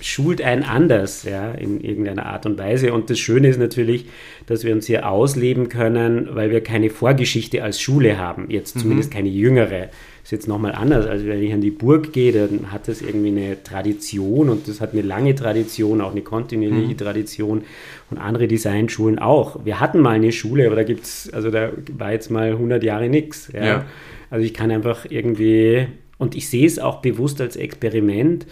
schult 0.00 0.42
einen 0.42 0.62
anders, 0.62 1.24
ja, 1.24 1.52
in 1.52 1.80
irgendeiner 1.80 2.26
Art 2.26 2.46
und 2.46 2.58
Weise. 2.58 2.92
Und 2.92 3.10
das 3.10 3.18
Schöne 3.18 3.48
ist 3.48 3.58
natürlich, 3.58 4.06
dass 4.46 4.64
wir 4.64 4.72
uns 4.72 4.86
hier 4.86 5.08
ausleben 5.08 5.68
können, 5.68 6.28
weil 6.32 6.50
wir 6.50 6.62
keine 6.62 6.90
Vorgeschichte 6.90 7.62
als 7.62 7.80
Schule 7.80 8.18
haben. 8.18 8.50
Jetzt 8.50 8.76
mhm. 8.76 8.80
zumindest 8.80 9.10
keine 9.10 9.28
jüngere 9.28 9.88
ist 10.24 10.30
jetzt 10.30 10.48
nochmal 10.48 10.72
anders, 10.72 11.06
als 11.06 11.26
wenn 11.26 11.42
ich 11.42 11.52
an 11.52 11.60
die 11.60 11.70
Burg 11.70 12.14
gehe, 12.14 12.32
dann 12.32 12.72
hat 12.72 12.88
das 12.88 13.02
irgendwie 13.02 13.28
eine 13.28 13.62
Tradition 13.62 14.48
und 14.48 14.66
das 14.68 14.80
hat 14.80 14.92
eine 14.92 15.02
lange 15.02 15.34
Tradition, 15.34 16.00
auch 16.00 16.12
eine 16.12 16.22
kontinuierliche 16.22 16.94
mhm. 16.94 16.96
Tradition 16.96 17.62
und 18.10 18.16
andere 18.16 18.48
Designschulen 18.48 19.18
auch. 19.18 19.66
Wir 19.66 19.80
hatten 19.80 20.00
mal 20.00 20.14
eine 20.14 20.32
Schule, 20.32 20.66
aber 20.66 20.76
da 20.76 20.82
gibt 20.82 21.04
es, 21.04 21.30
also 21.34 21.50
da 21.50 21.72
war 21.98 22.12
jetzt 22.12 22.30
mal 22.30 22.52
100 22.52 22.82
Jahre 22.82 23.10
nichts. 23.10 23.50
Ja. 23.52 23.64
ja. 23.64 23.84
Also 24.30 24.46
ich 24.46 24.54
kann 24.54 24.70
einfach 24.70 25.04
irgendwie, 25.10 25.88
und 26.18 26.34
ich 26.34 26.48
sehe 26.48 26.66
es 26.66 26.78
auch 26.78 27.00
bewusst 27.00 27.40
als 27.40 27.56
Experiment, 27.56 28.46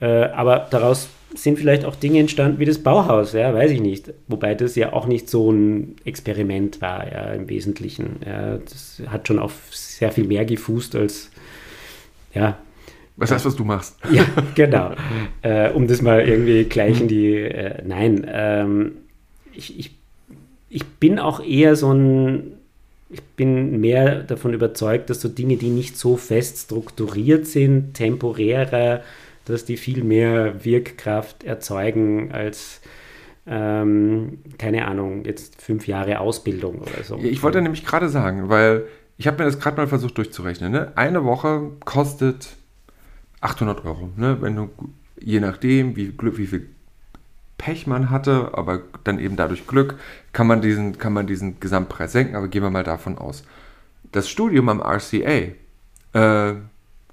äh, 0.00 0.24
aber 0.24 0.66
daraus 0.70 1.08
sind 1.34 1.58
vielleicht 1.58 1.84
auch 1.84 1.96
Dinge 1.96 2.20
entstanden 2.20 2.58
wie 2.58 2.64
das 2.64 2.78
Bauhaus, 2.78 3.32
ja, 3.32 3.54
weiß 3.54 3.70
ich 3.70 3.80
nicht. 3.80 4.12
Wobei 4.28 4.54
das 4.54 4.76
ja 4.76 4.92
auch 4.92 5.06
nicht 5.06 5.28
so 5.28 5.50
ein 5.50 5.96
Experiment 6.04 6.80
war, 6.80 7.10
ja, 7.10 7.32
im 7.32 7.48
Wesentlichen. 7.48 8.16
Ja, 8.26 8.58
das 8.58 9.02
hat 9.06 9.28
schon 9.28 9.38
auf 9.38 9.52
sehr 9.70 10.12
viel 10.12 10.24
mehr 10.24 10.44
gefußt 10.44 10.96
als, 10.96 11.30
ja. 12.34 12.58
Was 13.16 13.30
heißt, 13.30 13.44
was 13.44 13.56
du 13.56 13.64
machst? 13.64 13.98
Ja, 14.10 14.24
genau. 14.54 14.92
äh, 15.42 15.70
um 15.70 15.86
das 15.86 16.02
mal 16.02 16.26
irgendwie 16.26 16.64
gleich 16.64 17.00
in 17.00 17.08
die, 17.08 17.34
äh, 17.34 17.82
nein, 17.84 18.26
ähm, 18.28 18.92
ich, 19.54 19.78
ich, 19.78 19.94
ich 20.68 20.86
bin 20.86 21.18
auch 21.18 21.44
eher 21.44 21.76
so 21.76 21.92
ein, 21.92 22.54
ich 23.12 23.22
bin 23.36 23.80
mehr 23.80 24.22
davon 24.22 24.54
überzeugt, 24.54 25.10
dass 25.10 25.20
so 25.20 25.28
Dinge, 25.28 25.56
die 25.56 25.68
nicht 25.68 25.96
so 25.98 26.16
fest 26.16 26.58
strukturiert 26.58 27.46
sind, 27.46 27.94
temporärer, 27.94 29.02
dass 29.44 29.64
die 29.64 29.76
viel 29.76 30.02
mehr 30.02 30.64
Wirkkraft 30.64 31.44
erzeugen 31.44 32.32
als, 32.32 32.80
ähm, 33.46 34.38
keine 34.58 34.86
Ahnung, 34.86 35.24
jetzt 35.24 35.60
fünf 35.60 35.86
Jahre 35.86 36.20
Ausbildung 36.20 36.78
oder 36.78 37.02
so. 37.04 37.18
Ich 37.18 37.42
wollte 37.42 37.60
nämlich 37.60 37.84
gerade 37.84 38.08
sagen, 38.08 38.48
weil 38.48 38.84
ich 39.18 39.26
habe 39.26 39.38
mir 39.38 39.44
das 39.44 39.60
gerade 39.60 39.76
mal 39.76 39.88
versucht 39.88 40.16
durchzurechnen. 40.16 40.72
Ne? 40.72 40.92
Eine 40.94 41.24
Woche 41.24 41.70
kostet 41.84 42.56
800 43.40 43.84
Euro. 43.84 44.08
Ne? 44.16 44.38
Wenn 44.40 44.56
du, 44.56 44.70
je 45.20 45.40
nachdem, 45.40 45.96
wie, 45.96 46.14
wie 46.18 46.46
viel 46.46 46.68
Pech 47.62 47.86
man 47.86 48.10
hatte, 48.10 48.50
aber 48.54 48.80
dann 49.04 49.20
eben 49.20 49.36
dadurch 49.36 49.68
Glück, 49.68 49.94
kann 50.32 50.48
man 50.48 50.60
diesen, 50.60 50.98
kann 50.98 51.12
man 51.12 51.28
diesen 51.28 51.60
Gesamtpreis 51.60 52.10
senken, 52.10 52.34
aber 52.34 52.48
gehen 52.48 52.64
wir 52.64 52.70
mal 52.70 52.82
davon 52.82 53.18
aus. 53.18 53.44
Das 54.10 54.28
Studium 54.28 54.68
am 54.68 54.80
RCA 54.80 55.52
äh, 56.12 56.54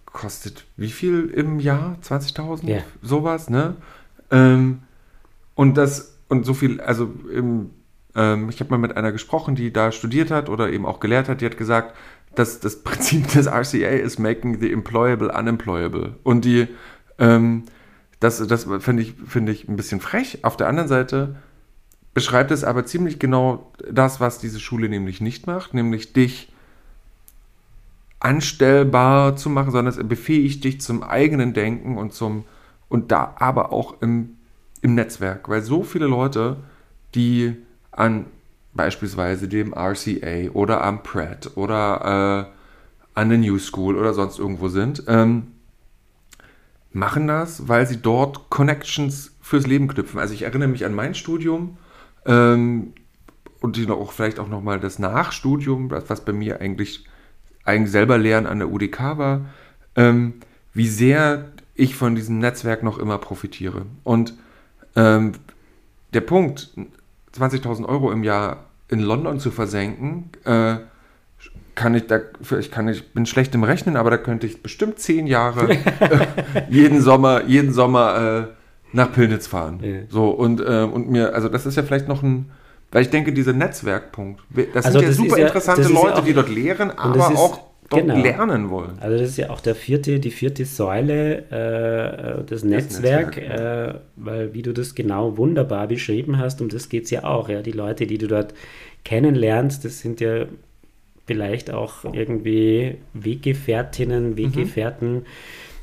kostet 0.05 0.65
wie 0.75 0.89
viel 0.89 1.27
im 1.27 1.59
Jahr? 1.59 1.97
20.000? 2.01 2.67
Yeah. 2.67 2.81
Sowas, 3.03 3.51
ne? 3.51 3.75
Ähm, 4.31 4.79
und 5.53 5.77
das, 5.77 6.17
und 6.29 6.47
so 6.47 6.55
viel, 6.55 6.81
also 6.81 7.13
im, 7.31 7.69
ähm, 8.15 8.49
ich 8.49 8.59
habe 8.59 8.71
mal 8.71 8.79
mit 8.79 8.97
einer 8.97 9.11
gesprochen, 9.11 9.53
die 9.53 9.71
da 9.71 9.91
studiert 9.91 10.31
hat 10.31 10.49
oder 10.49 10.71
eben 10.71 10.87
auch 10.87 10.99
gelehrt 10.99 11.29
hat, 11.29 11.41
die 11.41 11.45
hat 11.45 11.57
gesagt, 11.57 11.95
dass 12.33 12.59
das 12.59 12.77
Prinzip 12.83 13.27
des 13.27 13.45
RCA 13.45 13.89
ist 13.89 14.17
making 14.17 14.59
the 14.59 14.71
employable 14.71 15.31
unemployable. 15.31 16.15
Und 16.23 16.43
die, 16.43 16.67
ähm, 17.19 17.65
das, 18.19 18.45
das 18.45 18.67
finde 18.79 19.03
ich, 19.03 19.15
find 19.27 19.49
ich 19.49 19.67
ein 19.67 19.75
bisschen 19.75 20.01
frech. 20.01 20.39
Auf 20.43 20.57
der 20.57 20.67
anderen 20.67 20.89
Seite 20.89 21.35
beschreibt 22.13 22.51
es 22.51 22.63
aber 22.63 22.85
ziemlich 22.85 23.19
genau 23.19 23.71
das, 23.89 24.19
was 24.19 24.39
diese 24.39 24.59
Schule 24.59 24.89
nämlich 24.89 25.21
nicht 25.21 25.47
macht, 25.47 25.73
nämlich 25.73 26.13
dich 26.13 26.51
anstellbar 28.19 29.37
zu 29.37 29.49
machen, 29.49 29.71
sondern 29.71 29.93
es 29.93 30.07
befähigt 30.07 30.63
dich 30.65 30.81
zum 30.81 31.03
eigenen 31.03 31.53
Denken 31.53 31.97
und 31.97 32.13
zum 32.13 32.43
und 32.89 33.11
da 33.11 33.35
aber 33.37 33.71
auch 33.71 34.01
im, 34.01 34.35
im 34.81 34.95
Netzwerk, 34.95 35.47
weil 35.47 35.61
so 35.61 35.83
viele 35.83 36.07
Leute, 36.07 36.57
die 37.15 37.55
an 37.91 38.25
beispielsweise 38.73 39.47
dem 39.47 39.73
RCA 39.73 40.49
oder 40.53 40.83
am 40.83 41.03
Pratt 41.03 41.51
oder 41.55 42.49
äh, 42.49 43.19
an 43.19 43.29
der 43.29 43.37
New 43.37 43.59
School 43.59 43.95
oder 43.95 44.13
sonst 44.13 44.39
irgendwo 44.39 44.67
sind, 44.67 45.03
ähm, 45.07 45.47
machen 46.91 47.27
das, 47.27 47.67
weil 47.67 47.87
sie 47.87 48.01
dort 48.01 48.49
Connections 48.49 49.35
fürs 49.41 49.67
Leben 49.67 49.87
knüpfen. 49.87 50.19
Also 50.19 50.33
ich 50.33 50.43
erinnere 50.43 50.69
mich 50.69 50.85
an 50.85 50.93
mein 50.93 51.15
Studium 51.15 51.77
ähm, 52.25 52.93
und 53.61 53.89
auch 53.89 54.11
vielleicht 54.11 54.39
auch 54.39 54.47
nochmal 54.47 54.79
das 54.79 54.99
Nachstudium, 54.99 55.91
was 55.91 56.25
bei 56.25 56.33
mir 56.33 56.61
eigentlich, 56.61 57.05
eigentlich 57.65 57.91
selber 57.91 58.17
Lernen 58.17 58.47
an 58.47 58.59
der 58.59 58.71
UDK 58.71 59.17
war, 59.17 59.45
ähm, 59.95 60.35
wie 60.73 60.87
sehr 60.87 61.51
ich 61.75 61.95
von 61.95 62.15
diesem 62.15 62.39
Netzwerk 62.39 62.83
noch 62.83 62.97
immer 62.97 63.17
profitiere. 63.17 63.85
Und 64.03 64.33
ähm, 64.95 65.33
der 66.13 66.21
Punkt, 66.21 66.71
20.000 67.37 67.85
Euro 67.85 68.11
im 68.11 68.23
Jahr 68.23 68.65
in 68.87 68.99
London 68.99 69.39
zu 69.39 69.51
versenken, 69.51 70.29
äh, 70.45 70.77
kann 71.79 71.95
ich, 71.95 72.07
da, 72.07 72.19
ich 72.59 72.71
kann, 72.71 72.89
ich 72.89 73.13
bin 73.13 73.25
schlecht 73.25 73.55
im 73.55 73.63
Rechnen, 73.63 73.95
aber 73.95 74.09
da 74.09 74.17
könnte 74.17 74.45
ich 74.45 74.61
bestimmt 74.61 74.99
zehn 74.99 75.27
Jahre 75.27 75.71
äh, 75.71 75.77
jeden 76.69 77.01
Sommer, 77.01 77.45
jeden 77.45 77.71
Sommer 77.71 78.49
äh, 78.51 78.95
nach 78.95 79.13
Pilnitz 79.13 79.47
fahren. 79.47 79.79
Ja. 79.81 79.99
So 80.09 80.29
und, 80.29 80.59
äh, 80.59 80.83
und 80.83 81.09
mir, 81.09 81.33
also 81.33 81.47
das 81.47 81.65
ist 81.65 81.77
ja 81.77 81.83
vielleicht 81.83 82.09
noch 82.09 82.21
ein, 82.21 82.51
weil 82.91 83.03
ich 83.03 83.09
denke, 83.09 83.31
dieser 83.31 83.53
Netzwerkpunkt, 83.53 84.41
das 84.73 84.87
also 84.87 84.99
sind 84.99 85.07
ja 85.07 85.13
super 85.13 85.37
ja, 85.37 85.47
interessante 85.47 85.83
Leute, 85.83 86.07
ja 86.07 86.13
auch, 86.15 86.25
die 86.25 86.33
dort 86.33 86.49
lehren, 86.49 86.91
aber 86.91 87.27
auch 87.27 87.61
dort 87.89 88.01
genau. 88.01 88.21
lernen 88.21 88.69
wollen. 88.69 88.99
Also 88.99 89.17
das 89.17 89.29
ist 89.29 89.37
ja 89.37 89.49
auch 89.49 89.61
der 89.61 89.75
vierte, 89.75 90.19
die 90.19 90.31
vierte 90.31 90.65
Säule, 90.65 91.45
äh, 91.49 92.41
das, 92.41 92.61
das 92.61 92.63
Netzwerk, 92.65 93.37
Netzwerk 93.37 93.57
ja. 93.57 93.85
äh, 93.85 93.93
weil 94.17 94.53
wie 94.53 94.63
du 94.63 94.73
das 94.73 94.95
genau 94.95 95.37
wunderbar 95.37 95.87
beschrieben 95.87 96.39
hast, 96.39 96.59
um 96.61 96.67
das 96.67 96.89
geht 96.89 97.05
es 97.05 97.11
ja 97.11 97.23
auch. 97.23 97.47
Ja, 97.47 97.61
die 97.61 97.71
Leute, 97.71 98.05
die 98.05 98.17
du 98.17 98.27
dort 98.27 98.53
kennenlernst, 99.05 99.85
das 99.85 99.99
sind 99.99 100.19
ja 100.19 100.45
vielleicht 101.29 101.71
auch 101.71 102.03
irgendwie 102.11 102.95
Weggefährtinnen, 103.13 104.31
mhm. 104.31 104.37
Weggefährten. 104.37 105.13
Mhm 105.13 105.25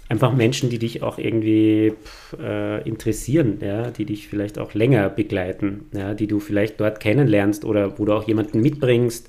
einfach 0.08 0.32
Menschen, 0.32 0.70
die 0.70 0.78
dich 0.78 1.02
auch 1.02 1.18
irgendwie 1.18 1.92
äh, 2.38 2.88
interessieren, 2.88 3.58
ja, 3.60 3.90
die 3.90 4.04
dich 4.04 4.28
vielleicht 4.28 4.58
auch 4.58 4.74
länger 4.74 5.08
begleiten, 5.08 5.86
ja, 5.92 6.14
die 6.14 6.26
du 6.26 6.38
vielleicht 6.38 6.80
dort 6.80 7.00
kennenlernst 7.00 7.64
oder 7.64 7.98
wo 7.98 8.04
du 8.04 8.12
auch 8.12 8.26
jemanden 8.26 8.60
mitbringst, 8.60 9.28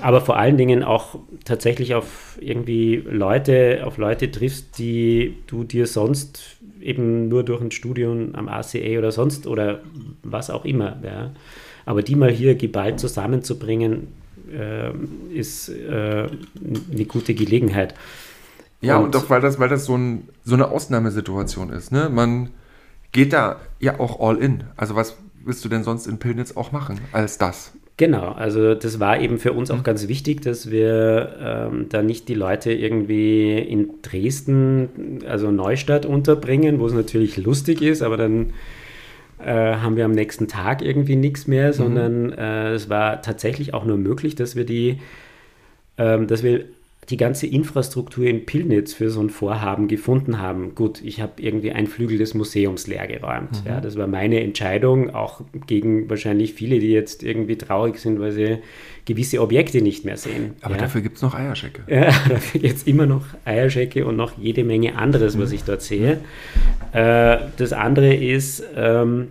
aber 0.00 0.20
vor 0.20 0.38
allen 0.38 0.56
Dingen 0.56 0.82
auch 0.82 1.18
tatsächlich 1.44 1.94
auf 1.94 2.38
irgendwie 2.40 3.02
Leute, 3.06 3.82
auf 3.84 3.98
Leute 3.98 4.30
triffst, 4.30 4.78
die 4.78 5.36
du 5.46 5.64
dir 5.64 5.86
sonst 5.86 6.56
eben 6.80 7.28
nur 7.28 7.42
durch 7.42 7.60
ein 7.60 7.70
Studium 7.70 8.34
am 8.34 8.48
ACA 8.48 8.98
oder 8.98 9.12
sonst 9.12 9.46
oder 9.46 9.80
was 10.22 10.50
auch 10.50 10.64
immer, 10.64 10.96
ja. 11.04 11.32
aber 11.84 12.02
die 12.02 12.16
mal 12.16 12.30
hier 12.30 12.54
geballt 12.54 13.00
zusammenzubringen, 13.00 14.08
ist 15.32 15.68
äh, 15.68 16.28
eine 16.92 17.04
gute 17.06 17.34
Gelegenheit. 17.34 17.94
Ja, 18.80 18.98
und, 18.98 19.06
und 19.06 19.16
auch 19.16 19.30
weil 19.30 19.40
das, 19.40 19.58
weil 19.58 19.68
das 19.68 19.84
so, 19.84 19.96
ein, 19.96 20.28
so 20.44 20.54
eine 20.54 20.68
Ausnahmesituation 20.68 21.70
ist. 21.70 21.92
Ne? 21.92 22.08
Man 22.10 22.50
geht 23.12 23.32
da 23.32 23.60
ja 23.80 23.98
auch 23.98 24.20
all 24.20 24.36
in. 24.38 24.64
Also 24.76 24.94
was 24.94 25.16
willst 25.44 25.64
du 25.64 25.68
denn 25.68 25.84
sonst 25.84 26.06
in 26.06 26.18
Pillnitz 26.18 26.56
auch 26.56 26.72
machen 26.72 27.00
als 27.12 27.38
das? 27.38 27.72
Genau, 27.98 28.32
also 28.32 28.74
das 28.74 29.00
war 29.00 29.18
eben 29.20 29.38
für 29.38 29.54
uns 29.54 29.70
auch 29.70 29.78
mhm. 29.78 29.84
ganz 29.84 30.06
wichtig, 30.06 30.42
dass 30.42 30.70
wir 30.70 31.36
ähm, 31.40 31.86
da 31.88 32.02
nicht 32.02 32.28
die 32.28 32.34
Leute 32.34 32.70
irgendwie 32.70 33.58
in 33.58 34.02
Dresden, 34.02 35.20
also 35.26 35.50
Neustadt 35.50 36.04
unterbringen, 36.04 36.78
wo 36.78 36.86
es 36.86 36.92
natürlich 36.92 37.38
lustig 37.38 37.80
ist, 37.80 38.02
aber 38.02 38.18
dann 38.18 38.52
äh, 39.38 39.76
haben 39.76 39.96
wir 39.96 40.04
am 40.04 40.12
nächsten 40.12 40.48
Tag 40.48 40.82
irgendwie 40.82 41.16
nichts 41.16 41.46
mehr, 41.46 41.68
mhm. 41.68 41.72
sondern 41.72 42.32
äh, 42.32 42.72
es 42.72 42.88
war 42.88 43.22
tatsächlich 43.22 43.74
auch 43.74 43.84
nur 43.84 43.96
möglich, 43.96 44.34
dass 44.34 44.56
wir 44.56 44.64
die, 44.64 45.00
ähm, 45.98 46.26
dass 46.26 46.42
wir 46.42 46.64
die 47.08 47.16
ganze 47.16 47.46
Infrastruktur 47.46 48.26
in 48.26 48.46
Pillnitz 48.46 48.92
für 48.92 49.10
so 49.10 49.20
ein 49.20 49.30
Vorhaben 49.30 49.86
gefunden 49.86 50.40
haben. 50.40 50.74
Gut, 50.74 51.00
ich 51.04 51.20
habe 51.20 51.40
irgendwie 51.40 51.70
ein 51.70 51.86
Flügel 51.86 52.18
des 52.18 52.34
Museums 52.34 52.88
leergeräumt. 52.88 53.64
Mhm. 53.64 53.70
Ja, 53.70 53.80
das 53.80 53.96
war 53.96 54.08
meine 54.08 54.40
Entscheidung, 54.40 55.14
auch 55.14 55.42
gegen 55.66 56.10
wahrscheinlich 56.10 56.54
viele, 56.54 56.80
die 56.80 56.90
jetzt 56.90 57.22
irgendwie 57.22 57.56
traurig 57.56 57.98
sind, 57.98 58.18
weil 58.18 58.32
sie 58.32 58.58
gewisse 59.04 59.40
Objekte 59.40 59.82
nicht 59.82 60.04
mehr 60.04 60.16
sehen. 60.16 60.56
Aber 60.62 60.74
ja. 60.74 60.80
dafür 60.80 61.00
gibt 61.00 61.16
es 61.16 61.22
noch 61.22 61.34
Eierschecke. 61.34 61.82
Ja, 61.88 62.06
dafür 62.28 62.60
gibt 62.60 62.74
es 62.74 62.82
immer 62.82 63.06
noch 63.06 63.24
Eierschecke 63.44 64.04
und 64.04 64.16
noch 64.16 64.36
jede 64.36 64.64
Menge 64.64 64.96
anderes, 64.96 65.38
was 65.38 65.50
mhm. 65.50 65.54
ich 65.54 65.62
dort 65.62 65.82
sehe. 65.82 66.18
Äh, 66.92 67.38
das 67.56 67.72
andere 67.72 68.14
ist, 68.14 68.64
ähm, 68.74 69.28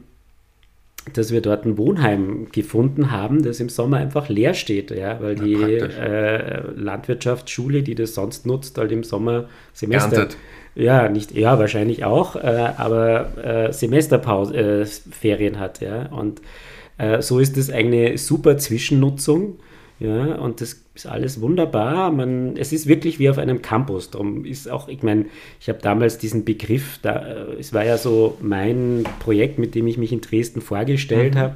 dass 1.13 1.31
wir 1.31 1.41
dort 1.41 1.65
ein 1.65 1.77
Wohnheim 1.77 2.47
gefunden 2.51 3.11
haben, 3.11 3.43
das 3.43 3.59
im 3.59 3.69
Sommer 3.69 3.97
einfach 3.97 4.27
leer 4.29 4.53
steht, 4.53 4.91
ja, 4.91 5.21
weil 5.21 5.35
die 5.35 5.53
äh, 5.53 6.61
Landwirtschaftsschule, 6.75 7.83
die 7.83 7.95
das 7.95 8.15
sonst 8.15 8.45
nutzt, 8.45 8.77
halt 8.77 8.91
im 8.91 9.03
Sommer 9.03 9.45
Semester. 9.73 10.17
Erntet. 10.17 10.37
Ja, 10.73 11.07
nicht, 11.07 11.31
ja, 11.31 11.57
wahrscheinlich 11.57 12.03
auch, 12.03 12.35
äh, 12.35 12.71
aber 12.77 13.37
äh, 13.37 13.71
Semesterpause, 13.71 14.55
äh, 14.55 14.85
Ferien 14.85 15.59
hat, 15.59 15.79
ja. 15.79 16.07
Und 16.07 16.41
äh, 16.97 17.21
so 17.21 17.39
ist 17.39 17.55
das 17.55 17.69
eine 17.69 18.17
super 18.17 18.57
Zwischennutzung 18.57 19.59
ja, 19.99 20.35
und 20.35 20.59
das 20.59 20.84
ist 20.95 21.05
alles 21.05 21.41
wunderbar. 21.41 22.11
Man, 22.11 22.55
es 22.57 22.71
ist 22.71 22.87
wirklich 22.87 23.19
wie 23.19 23.29
auf 23.29 23.37
einem 23.37 23.61
Campus. 23.61 24.11
Darum 24.11 24.45
ist 24.45 24.69
auch, 24.69 24.87
ich 24.87 25.03
meine, 25.03 25.25
ich 25.59 25.67
habe 25.69 25.79
damals 25.81 26.17
diesen 26.17 26.45
Begriff, 26.45 26.99
da, 27.01 27.17
äh, 27.17 27.59
es 27.59 27.73
war 27.73 27.85
ja 27.85 27.97
so 27.97 28.37
mein 28.41 29.03
Projekt, 29.19 29.59
mit 29.59 29.75
dem 29.75 29.87
ich 29.87 29.97
mich 29.97 30.11
in 30.11 30.21
Dresden 30.21 30.61
vorgestellt 30.61 31.35
mhm. 31.35 31.39
habe. 31.39 31.55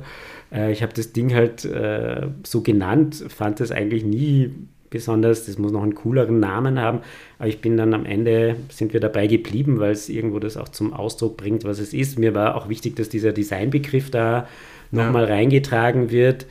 Äh, 0.52 0.72
ich 0.72 0.84
habe 0.84 0.94
das 0.94 1.14
Ding 1.14 1.34
halt 1.34 1.64
äh, 1.66 2.28
so 2.44 2.62
genannt, 2.62 3.24
fand 3.30 3.62
das 3.62 3.72
eigentlich 3.72 4.04
nie 4.04 4.52
besonders, 4.90 5.46
das 5.46 5.58
muss 5.58 5.72
noch 5.72 5.84
einen 5.84 5.96
cooleren 5.96 6.40
Namen 6.40 6.80
haben, 6.80 7.02
aber 7.38 7.48
ich 7.48 7.62
bin 7.62 7.78
dann 7.78 7.94
am 7.94 8.06
Ende, 8.06 8.56
sind 8.70 8.92
wir 8.92 9.00
dabei 9.00 9.28
geblieben, 9.28 9.80
weil 9.80 9.92
es 9.92 10.10
irgendwo 10.10 10.40
das 10.40 10.58
auch 10.58 10.70
zum 10.70 10.94
Ausdruck 10.94 11.38
bringt, 11.38 11.64
was 11.64 11.80
es 11.80 11.94
ist. 11.94 12.18
Mir 12.18 12.34
war 12.34 12.56
auch 12.56 12.70
wichtig, 12.70 12.96
dass 12.96 13.08
dieser 13.08 13.32
Designbegriff 13.32 14.10
da 14.10 14.48
nochmal 14.92 15.28
ja. 15.28 15.36
reingetragen 15.36 16.10
wird. 16.10 16.48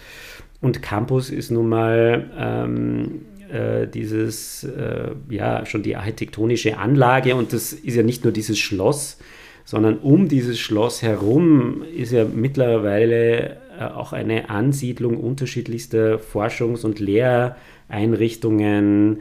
Und 0.60 0.82
Campus 0.82 1.30
ist 1.30 1.50
nun 1.50 1.68
mal 1.68 2.30
ähm, 2.36 3.20
äh, 3.50 3.86
dieses, 3.86 4.64
äh, 4.64 5.10
ja, 5.30 5.64
schon 5.66 5.82
die 5.82 5.96
architektonische 5.96 6.78
Anlage. 6.78 7.36
Und 7.36 7.52
das 7.52 7.72
ist 7.72 7.94
ja 7.94 8.02
nicht 8.02 8.24
nur 8.24 8.32
dieses 8.32 8.58
Schloss, 8.58 9.18
sondern 9.64 9.98
um 9.98 10.28
dieses 10.28 10.58
Schloss 10.58 11.02
herum 11.02 11.84
ist 11.96 12.12
ja 12.12 12.24
mittlerweile 12.24 13.58
äh, 13.78 13.84
auch 13.94 14.12
eine 14.12 14.50
Ansiedlung 14.50 15.16
unterschiedlichster 15.16 16.18
Forschungs- 16.18 16.84
und 16.84 16.98
Lehreinrichtungen 16.98 19.20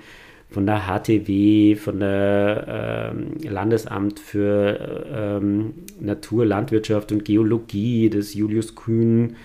von 0.49 0.65
der 0.65 0.87
HTW, 0.87 1.75
von 1.75 1.99
der 1.99 3.11
ähm, 3.13 3.33
Landesamt 3.43 4.19
für 4.19 5.05
ähm, 5.13 5.73
Natur, 5.99 6.45
Landwirtschaft 6.45 7.11
und 7.11 7.25
Geologie, 7.25 8.09
des 8.09 8.33
Julius 8.33 8.73
Kühn 8.75 9.35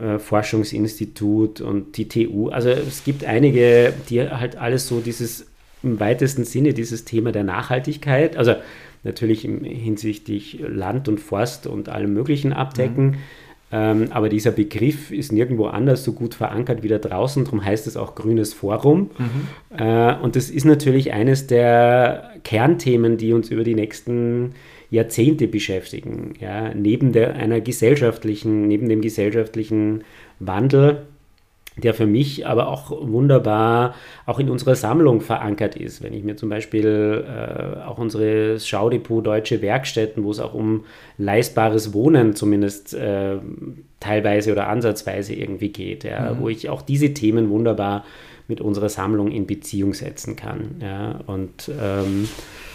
äh, 0.00 0.18
Forschungsinstitut 0.18 1.60
und 1.60 1.96
die 1.96 2.08
TU. 2.08 2.48
Also 2.48 2.70
es 2.70 3.04
gibt 3.04 3.24
einige, 3.24 3.92
die 4.08 4.22
halt 4.22 4.56
alles 4.56 4.88
so 4.88 5.00
dieses 5.00 5.46
im 5.82 6.00
weitesten 6.00 6.44
Sinne 6.44 6.74
dieses 6.74 7.04
Thema 7.04 7.32
der 7.32 7.44
Nachhaltigkeit, 7.44 8.36
also 8.36 8.54
natürlich 9.02 9.42
hinsichtlich 9.42 10.60
Land 10.66 11.08
und 11.08 11.20
Forst 11.20 11.66
und 11.66 11.88
allem 11.88 12.12
Möglichen 12.12 12.52
abdecken. 12.52 13.06
Mhm. 13.06 13.16
Ähm, 13.72 14.08
aber 14.10 14.28
dieser 14.28 14.50
Begriff 14.50 15.12
ist 15.12 15.32
nirgendwo 15.32 15.66
anders 15.66 16.02
so 16.02 16.12
gut 16.12 16.34
verankert 16.34 16.82
wie 16.82 16.88
da 16.88 16.98
draußen, 16.98 17.44
darum 17.44 17.64
heißt 17.64 17.86
es 17.86 17.96
auch 17.96 18.14
Grünes 18.16 18.52
Forum. 18.52 19.10
Mhm. 19.16 19.78
Äh, 19.78 20.14
und 20.16 20.34
das 20.34 20.50
ist 20.50 20.64
natürlich 20.64 21.12
eines 21.12 21.46
der 21.46 22.32
Kernthemen, 22.42 23.16
die 23.16 23.32
uns 23.32 23.50
über 23.50 23.62
die 23.62 23.76
nächsten 23.76 24.54
Jahrzehnte 24.90 25.46
beschäftigen. 25.46 26.34
Ja, 26.40 26.74
neben 26.74 27.12
der, 27.12 27.34
einer 27.34 27.60
gesellschaftlichen, 27.60 28.66
neben 28.66 28.88
dem 28.88 29.00
gesellschaftlichen 29.00 30.04
Wandel, 30.38 31.02
der 31.76 31.94
für 31.94 32.06
mich 32.06 32.46
aber 32.46 32.68
auch 32.68 32.90
wunderbar 32.90 33.94
auch 34.26 34.38
in 34.38 34.50
unserer 34.50 34.74
Sammlung 34.74 35.20
verankert 35.20 35.76
ist. 35.76 36.02
Wenn 36.02 36.12
ich 36.12 36.24
mir 36.24 36.36
zum 36.36 36.48
Beispiel 36.48 37.24
äh, 37.26 37.80
auch 37.84 37.98
unsere 37.98 38.58
Schaudepot 38.58 39.26
Deutsche 39.26 39.62
Werkstätten, 39.62 40.24
wo 40.24 40.30
es 40.32 40.40
auch 40.40 40.52
um 40.52 40.84
leistbares 41.16 41.94
Wohnen 41.94 42.34
zumindest 42.34 42.92
äh, 42.94 43.36
teilweise 44.00 44.52
oder 44.52 44.68
ansatzweise 44.68 45.34
irgendwie 45.34 45.70
geht, 45.70 46.04
ja, 46.04 46.34
mhm. 46.34 46.40
wo 46.40 46.48
ich 46.48 46.68
auch 46.68 46.82
diese 46.82 47.14
Themen 47.14 47.50
wunderbar 47.50 48.04
mit 48.48 48.60
unserer 48.60 48.88
Sammlung 48.88 49.30
in 49.30 49.46
Beziehung 49.46 49.94
setzen 49.94 50.34
kann. 50.36 50.76
Ja, 50.82 51.20
und 51.26 51.70
ähm, 51.80 52.24
äh, 52.24 52.69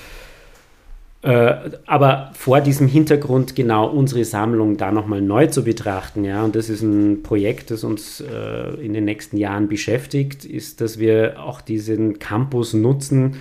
aber 1.27 2.31
vor 2.33 2.61
diesem 2.61 2.87
Hintergrund 2.87 3.55
genau 3.55 3.87
unsere 3.87 4.23
Sammlung 4.25 4.77
da 4.77 4.91
nochmal 4.91 5.21
neu 5.21 5.47
zu 5.47 5.63
betrachten, 5.63 6.23
ja, 6.23 6.43
und 6.43 6.55
das 6.55 6.69
ist 6.69 6.83
ein 6.83 7.23
Projekt, 7.23 7.71
das 7.71 7.83
uns 7.83 8.21
äh, 8.21 8.75
in 8.79 8.93
den 8.93 9.05
nächsten 9.05 9.37
Jahren 9.37 9.67
beschäftigt, 9.67 10.45
ist, 10.45 10.81
dass 10.81 10.99
wir 10.99 11.43
auch 11.43 11.61
diesen 11.61 12.19
Campus 12.19 12.73
nutzen, 12.73 13.37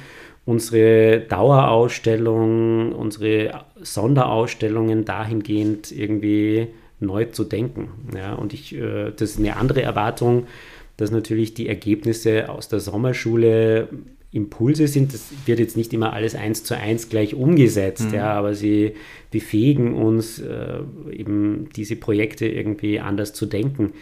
unsere 0.46 1.20
Dauerausstellung, 1.20 2.92
unsere 2.92 3.64
Sonderausstellungen 3.82 5.04
dahingehend 5.04 5.92
irgendwie 5.92 6.68
neu 7.00 7.26
zu 7.26 7.44
denken. 7.44 7.88
Ja, 8.16 8.34
und 8.34 8.54
ich, 8.54 8.74
äh, 8.74 9.10
das 9.10 9.32
ist 9.32 9.38
eine 9.38 9.56
andere 9.56 9.82
Erwartung, 9.82 10.46
dass 10.96 11.10
natürlich 11.10 11.54
die 11.54 11.68
Ergebnisse 11.68 12.48
aus 12.48 12.68
der 12.68 12.80
Sommerschule 12.80 13.88
Impulse 14.34 14.88
sind. 14.88 15.14
Das 15.14 15.26
wird 15.46 15.60
jetzt 15.60 15.76
nicht 15.76 15.92
immer 15.92 16.12
alles 16.12 16.34
eins 16.34 16.64
zu 16.64 16.76
eins 16.76 17.08
gleich 17.08 17.34
umgesetzt, 17.34 18.08
mhm. 18.08 18.14
ja, 18.14 18.32
aber 18.32 18.54
sie 18.54 18.94
befähigen 19.30 19.94
uns, 19.94 20.40
äh, 20.40 20.80
eben 21.12 21.68
diese 21.76 21.96
Projekte 21.96 22.46
irgendwie 22.46 23.00
anders 23.00 23.32
zu 23.32 23.46
denken. 23.46 23.92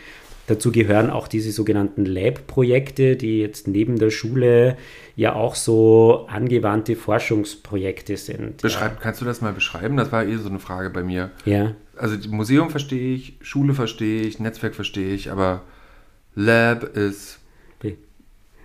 Dazu 0.47 0.73
gehören 0.73 1.09
auch 1.11 1.29
diese 1.29 1.53
sogenannten 1.53 2.05
Lab-Projekte, 2.05 3.15
die 3.15 3.39
jetzt 3.39 3.69
neben 3.69 3.99
der 3.99 4.11
Schule 4.11 4.77
ja 5.15 5.35
auch 5.35 5.55
so 5.55 6.27
angewandte 6.29 6.97
Forschungsprojekte 6.97 8.17
sind. 8.17 8.61
Beschreib, 8.61 8.95
ja. 8.95 8.99
Kannst 9.01 9.21
du 9.21 9.25
das 9.25 9.41
mal 9.41 9.53
beschreiben? 9.53 9.97
Das 9.97 10.11
war 10.11 10.27
eh 10.27 10.37
so 10.37 10.49
eine 10.49 10.59
Frage 10.59 10.91
bei 10.91 11.05
mir. 11.05 11.31
Ja. 11.45 11.77
Also 11.97 12.17
Museum 12.29 12.71
verstehe 12.71 13.15
ich, 13.15 13.37
Schule 13.41 13.75
verstehe 13.75 14.23
ich, 14.23 14.41
Netzwerk 14.41 14.75
verstehe 14.75 15.15
ich, 15.15 15.31
aber 15.31 15.63
Lab 16.35 16.97
ist 16.97 17.39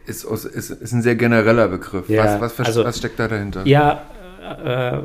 ist, 0.07 0.23
ist, 0.23 0.69
ist 0.69 0.91
ein 0.93 1.01
sehr 1.01 1.15
genereller 1.15 1.67
Begriff. 1.67 2.09
Ja, 2.09 2.39
was, 2.39 2.57
was, 2.57 2.67
also, 2.67 2.83
was, 2.83 2.97
steckt 2.97 3.19
da 3.19 3.27
dahinter? 3.27 3.65
Ja, 3.65 4.03
äh, 4.63 5.01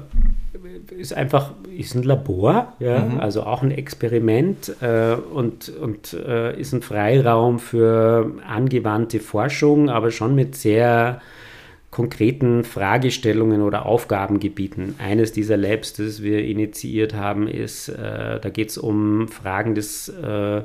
ist 0.99 1.15
einfach 1.15 1.53
ist 1.77 1.95
ein 1.95 2.03
Labor, 2.03 2.75
ja, 2.79 3.01
mhm. 3.01 3.21
also 3.21 3.43
auch 3.43 3.63
ein 3.63 3.71
Experiment 3.71 4.75
äh, 4.81 5.15
und, 5.15 5.69
und 5.71 6.13
äh, 6.13 6.59
ist 6.59 6.73
ein 6.73 6.83
Freiraum 6.83 7.59
für 7.59 8.33
angewandte 8.47 9.21
Forschung, 9.21 9.91
aber 9.91 10.11
schon 10.11 10.35
mit 10.35 10.55
sehr 10.55 11.21
konkreten 11.91 12.65
Fragestellungen 12.65 13.63
oder 13.63 13.85
Aufgabengebieten. 13.85 14.95
Eines 14.99 15.33
dieser 15.33 15.57
Labs, 15.59 15.93
das 15.93 16.23
wir 16.23 16.43
initiiert 16.45 17.15
haben, 17.15 17.49
ist, 17.49 17.89
äh, 17.89 18.41
da 18.41 18.49
geht 18.49 18.71
es 18.71 18.79
um 18.79 19.29
Fragen 19.29 19.75
des 19.75 20.09
äh, 20.09 20.63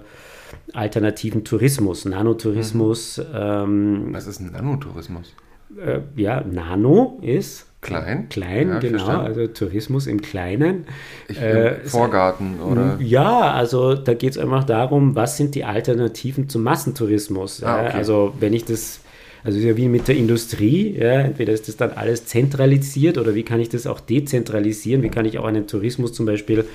alternativen 0.73 1.43
Tourismus, 1.43 2.05
Nanotourismus. 2.05 3.17
Mhm. 3.17 3.23
Ähm, 3.33 4.07
Was 4.11 4.27
ist 4.27 4.39
ein 4.39 4.51
Nanotourismus? 4.51 5.33
Äh, 5.77 5.99
ja, 6.15 6.41
Nano 6.41 7.19
ist 7.21 7.67
Klein? 7.79 8.27
Klein, 8.29 8.69
ja, 8.69 8.79
genau. 8.79 8.97
Verstanden. 8.97 9.27
Also 9.27 9.47
Tourismus 9.47 10.07
im 10.07 10.21
Kleinen. 10.21 10.85
Ich, 11.27 11.39
äh, 11.39 11.75
Vorgarten, 11.85 12.59
oder? 12.59 12.97
Ja, 12.99 13.51
also 13.51 13.93
da 13.93 14.13
geht 14.13 14.31
es 14.31 14.37
einfach 14.37 14.63
darum, 14.63 15.15
was 15.15 15.37
sind 15.37 15.53
die 15.53 15.63
Alternativen 15.63 16.49
zum 16.49 16.63
Massentourismus. 16.63 17.63
Ah, 17.63 17.85
okay. 17.85 17.97
Also 17.97 18.33
wenn 18.39 18.53
ich 18.53 18.65
das, 18.65 19.01
also 19.43 19.59
ja 19.59 19.77
wie 19.77 19.89
mit 19.89 20.07
der 20.07 20.17
Industrie, 20.17 20.97
ja, 20.97 21.21
entweder 21.21 21.53
ist 21.53 21.67
das 21.67 21.77
dann 21.77 21.91
alles 21.91 22.25
zentralisiert 22.25 23.19
oder 23.19 23.35
wie 23.35 23.43
kann 23.43 23.59
ich 23.59 23.69
das 23.69 23.85
auch 23.85 23.99
dezentralisieren? 23.99 25.03
Wie 25.03 25.09
kann 25.09 25.25
ich 25.25 25.37
auch 25.37 25.45
einen 25.45 25.67
Tourismus 25.67 26.13
zum 26.13 26.25
Beispiel 26.25 26.65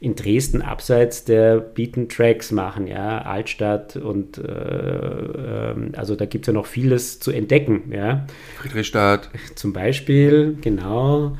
in 0.00 0.14
Dresden 0.14 0.62
abseits 0.62 1.24
der 1.24 1.58
Beaten 1.58 2.08
Tracks 2.08 2.52
machen, 2.52 2.86
ja, 2.86 3.22
Altstadt 3.22 3.96
und 3.96 4.38
äh, 4.38 4.42
äh, 4.42 5.74
also 5.96 6.14
da 6.14 6.24
gibt 6.24 6.44
es 6.44 6.46
ja 6.46 6.52
noch 6.52 6.66
vieles 6.66 7.18
zu 7.18 7.32
entdecken, 7.32 7.92
ja. 7.92 8.26
Friedrichstadt. 8.60 9.30
Zum 9.56 9.72
Beispiel, 9.72 10.56
genau. 10.60 11.36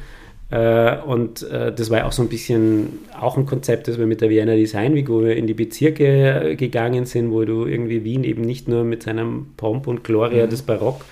Äh, 0.51 0.97
und 1.03 1.43
äh, 1.43 1.73
das 1.73 1.91
war 1.91 1.99
ja 1.99 2.07
auch 2.07 2.13
so 2.13 2.23
ein 2.23 2.29
bisschen 2.29 2.99
auch 3.19 3.37
ein 3.37 3.47
Konzept, 3.47 3.87
das 3.87 3.99
wir 3.99 4.07
mit 4.07 4.23
der 4.23 4.31
Vienna 4.31 4.57
Design 4.57 4.95
Week, 4.95 5.09
wo 5.09 5.23
wir 5.23 5.37
in 5.37 5.47
die 5.47 5.55
Bezirke 5.55 6.57
gegangen 6.57 7.05
sind, 7.05 7.31
wo 7.31 7.45
du 7.45 7.67
irgendwie 7.67 8.03
Wien 8.03 8.25
eben 8.25 8.43
nicht 8.43 8.67
nur 8.67 8.83
mit 8.83 9.05
seinem 9.05 9.53
Pomp 9.57 9.87
und 9.87 10.03
Gloria 10.03 10.47
mhm. 10.47 10.51
des 10.51 10.63
Barock 10.63 11.05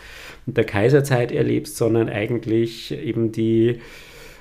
und 0.47 0.57
der 0.57 0.64
Kaiserzeit 0.64 1.30
erlebst, 1.32 1.76
sondern 1.76 2.09
eigentlich 2.09 2.92
eben 2.92 3.30
die 3.30 3.80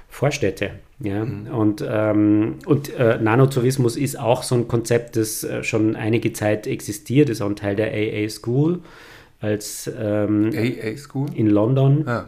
Vorstädte. 0.07 0.71
Ja? 0.99 1.25
Mhm. 1.25 1.47
Und, 1.47 1.85
ähm, 1.87 2.55
und 2.65 2.93
äh, 2.93 3.17
Nanotourismus 3.21 3.97
ist 3.97 4.19
auch 4.19 4.43
so 4.43 4.55
ein 4.55 4.67
Konzept, 4.67 5.15
das 5.15 5.43
äh, 5.43 5.63
schon 5.63 5.95
einige 5.95 6.33
Zeit 6.33 6.67
existiert, 6.67 7.29
ist 7.29 7.41
auch 7.41 7.49
ein 7.49 7.55
Teil 7.55 7.75
der 7.75 7.91
AA 7.91 8.29
School 8.29 8.79
als 9.41 9.91
ähm, 9.99 10.51
AA 10.53 10.97
School 10.97 11.27
in 11.35 11.47
London. 11.47 12.07
Ah. 12.07 12.27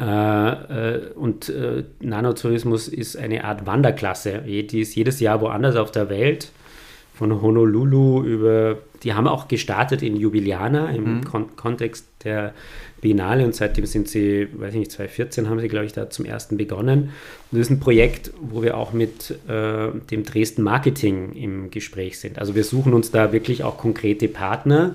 Äh, 0.00 0.94
äh, 0.96 1.12
und 1.12 1.50
äh, 1.50 1.84
Nanotourismus 2.00 2.88
ist 2.88 3.16
eine 3.16 3.44
Art 3.44 3.66
Wanderklasse. 3.66 4.42
Die 4.46 4.80
ist 4.80 4.94
jedes 4.94 5.20
Jahr 5.20 5.40
woanders 5.42 5.76
auf 5.76 5.90
der 5.90 6.08
Welt, 6.08 6.50
von 7.14 7.40
Honolulu 7.40 8.24
über, 8.24 8.78
die 9.04 9.14
haben 9.14 9.28
auch 9.28 9.46
gestartet 9.46 10.02
in 10.02 10.16
Jubiliana 10.16 10.90
im 10.90 11.18
mhm. 11.18 11.24
Kon 11.24 11.56
Kontext 11.56 12.06
der 12.24 12.54
Biennale 13.04 13.44
und 13.44 13.54
seitdem 13.54 13.84
sind 13.84 14.08
sie, 14.08 14.48
weiß 14.50 14.72
ich 14.72 14.80
nicht, 14.80 14.92
2014 14.92 15.50
haben 15.50 15.60
sie, 15.60 15.68
glaube 15.68 15.84
ich, 15.84 15.92
da 15.92 16.08
zum 16.08 16.24
ersten 16.24 16.56
begonnen. 16.56 17.10
Und 17.52 17.58
das 17.58 17.66
ist 17.66 17.70
ein 17.70 17.78
Projekt, 17.78 18.32
wo 18.40 18.62
wir 18.62 18.78
auch 18.78 18.94
mit 18.94 19.30
äh, 19.46 19.90
dem 20.10 20.24
Dresden 20.24 20.62
Marketing 20.62 21.34
im 21.34 21.70
Gespräch 21.70 22.18
sind. 22.18 22.38
Also 22.38 22.54
wir 22.54 22.64
suchen 22.64 22.94
uns 22.94 23.10
da 23.10 23.30
wirklich 23.30 23.62
auch 23.62 23.76
konkrete 23.76 24.26
Partner, 24.26 24.94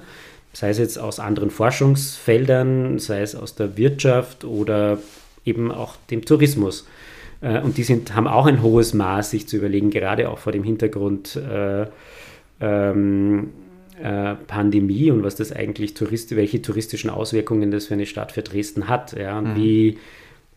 sei 0.54 0.72
es 0.72 0.80
jetzt 0.80 0.98
aus 0.98 1.20
anderen 1.20 1.52
Forschungsfeldern, 1.52 2.98
sei 2.98 3.22
es 3.22 3.36
aus 3.36 3.54
der 3.54 3.78
Wirtschaft 3.78 4.44
oder 4.44 4.98
eben 5.46 5.72
auch 5.72 5.96
dem 6.10 6.26
Tourismus. 6.26 6.88
Äh, 7.42 7.62
und 7.62 7.78
die 7.78 7.84
sind, 7.84 8.16
haben 8.16 8.28
auch 8.28 8.48
ein 8.48 8.64
hohes 8.64 8.96
Maß, 8.96 9.30
sich 9.30 9.48
zu 9.48 9.58
überlegen, 9.58 9.92
gerade 9.92 10.30
auch 10.30 10.40
vor 10.40 10.52
dem 10.52 10.64
Hintergrund 10.64 11.36
äh, 11.36 11.86
ähm, 12.60 13.50
äh, 14.02 14.36
Pandemie 14.36 15.12
und 15.12 15.24
was 15.24 15.36
das 15.36 15.52
eigentlich 15.52 15.94
Tourist, 15.94 16.36
welche 16.36 16.62
touristischen 16.62 17.10
Auswirkungen 17.10 17.72
das 17.72 17.88
für 17.88 17.96
eine 17.96 18.06
Stadt 18.06 18.32
für 18.32 18.42
Dresden 18.42 18.88
hat. 18.88 19.14
Ja, 19.14 19.42
mhm. 19.42 19.56
wie 19.56 19.98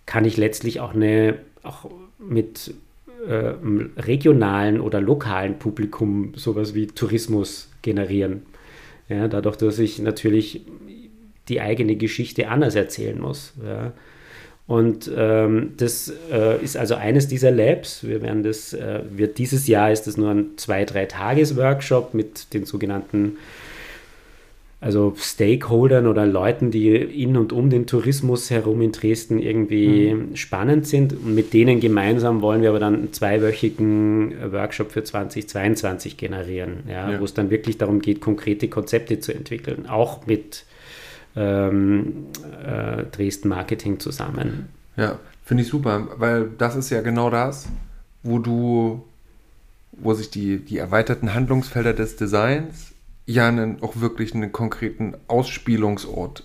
kann 0.07 0.24
ich 0.24 0.36
letztlich 0.36 0.80
auch 0.80 0.95
eine 0.95 1.38
auch 1.62 1.90
mit 2.18 2.74
äh, 3.26 3.55
regionalen 3.97 4.80
oder 4.80 5.01
lokalen 5.01 5.59
Publikum 5.59 6.32
sowas 6.34 6.74
wie 6.74 6.88
Tourismus 6.88 7.70
generieren. 7.82 8.43
Ja, 9.09 9.28
dadurch, 9.28 9.57
dass 9.57 9.78
ich 9.78 9.99
natürlich 9.99 10.62
die 11.49 11.61
eigene 11.61 11.97
Geschichte 11.97 12.49
anders 12.49 12.74
erzählen 12.74 13.20
muss. 13.20 13.53
Ja. 13.64 13.93
Und 14.67 15.11
ähm, 15.15 15.73
das 15.77 16.13
äh, 16.31 16.63
ist 16.63 16.77
also 16.77 16.95
eines 16.95 17.29
dieser 17.29 17.51
Labs. 17.51 18.05
Wir 18.07 18.23
werden 18.23 18.43
das, 18.43 18.73
äh, 18.73 19.01
wird 19.11 19.39
dieses 19.39 19.67
Jahr 19.67 19.91
ist 19.91 20.07
das 20.07 20.17
nur 20.17 20.31
ein 20.31 20.51
zwei, 20.57 20.85
drei 20.85 21.07
Tages-Workshop 21.07 22.15
mit 22.15 22.55
den 22.55 22.65
sogenannten 22.65 23.37
also 24.83 25.15
Stakeholdern 25.17 26.09
oder 26.09 26.27
Leuten, 26.27 26.73
die 26.73 26.91
in 26.97 27.37
und 27.37 27.53
um 27.53 27.71
den 27.71 27.87
Tourismus 27.87 28.51
herum 28.51 28.83
in 28.83 28.91
Dresden 28.91 29.39
irgendwie 29.39 30.13
mhm. 30.13 30.35
spannend 30.35 30.89
sind. 30.89 31.13
Und 31.13 31.37
mit 31.37 31.53
denen 31.53 31.79
gemeinsam 31.79 32.43
wollen 32.43 32.63
wir 32.63 32.71
aber 32.71 32.81
dann 32.81 32.95
einen 32.95 33.13
zweiwöchigen 33.13 34.35
Workshop 34.53 34.91
für 34.91 35.05
2022 35.05 36.17
generieren, 36.17 36.79
ja, 36.89 37.13
ja. 37.13 37.21
wo 37.21 37.25
es 37.25 37.33
dann 37.33 37.51
wirklich 37.51 37.79
darum 37.79 38.01
geht, 38.01 38.21
konkrete 38.21 38.67
Konzepte 38.67 39.21
zu 39.21 39.33
entwickeln, 39.33 39.87
auch 39.87 40.27
mit 40.27 40.65
ähm, 41.37 42.26
äh, 42.64 43.05
Dresden 43.05 43.49
Marketing 43.49 44.01
zusammen. 44.01 44.68
Ja, 44.97 45.18
finde 45.45 45.62
ich 45.62 45.68
super, 45.68 46.09
weil 46.16 46.51
das 46.59 46.76
ist 46.76 46.91
ja 46.91 47.01
genau 47.01 47.30
das, 47.30 47.68
wo 48.22 48.39
du, 48.39 49.05
wo 49.93 50.14
sich 50.14 50.30
die, 50.30 50.59
die 50.59 50.78
erweiterten 50.78 51.35
Handlungsfelder 51.35 51.95
des 51.95 52.16
Designs 52.16 52.93
ja 53.26 53.49
einen, 53.49 53.83
auch 53.83 53.97
wirklich 54.01 54.35
einen 54.35 54.53
konkreten 54.53 55.14
Ausspielungsort 55.28 56.45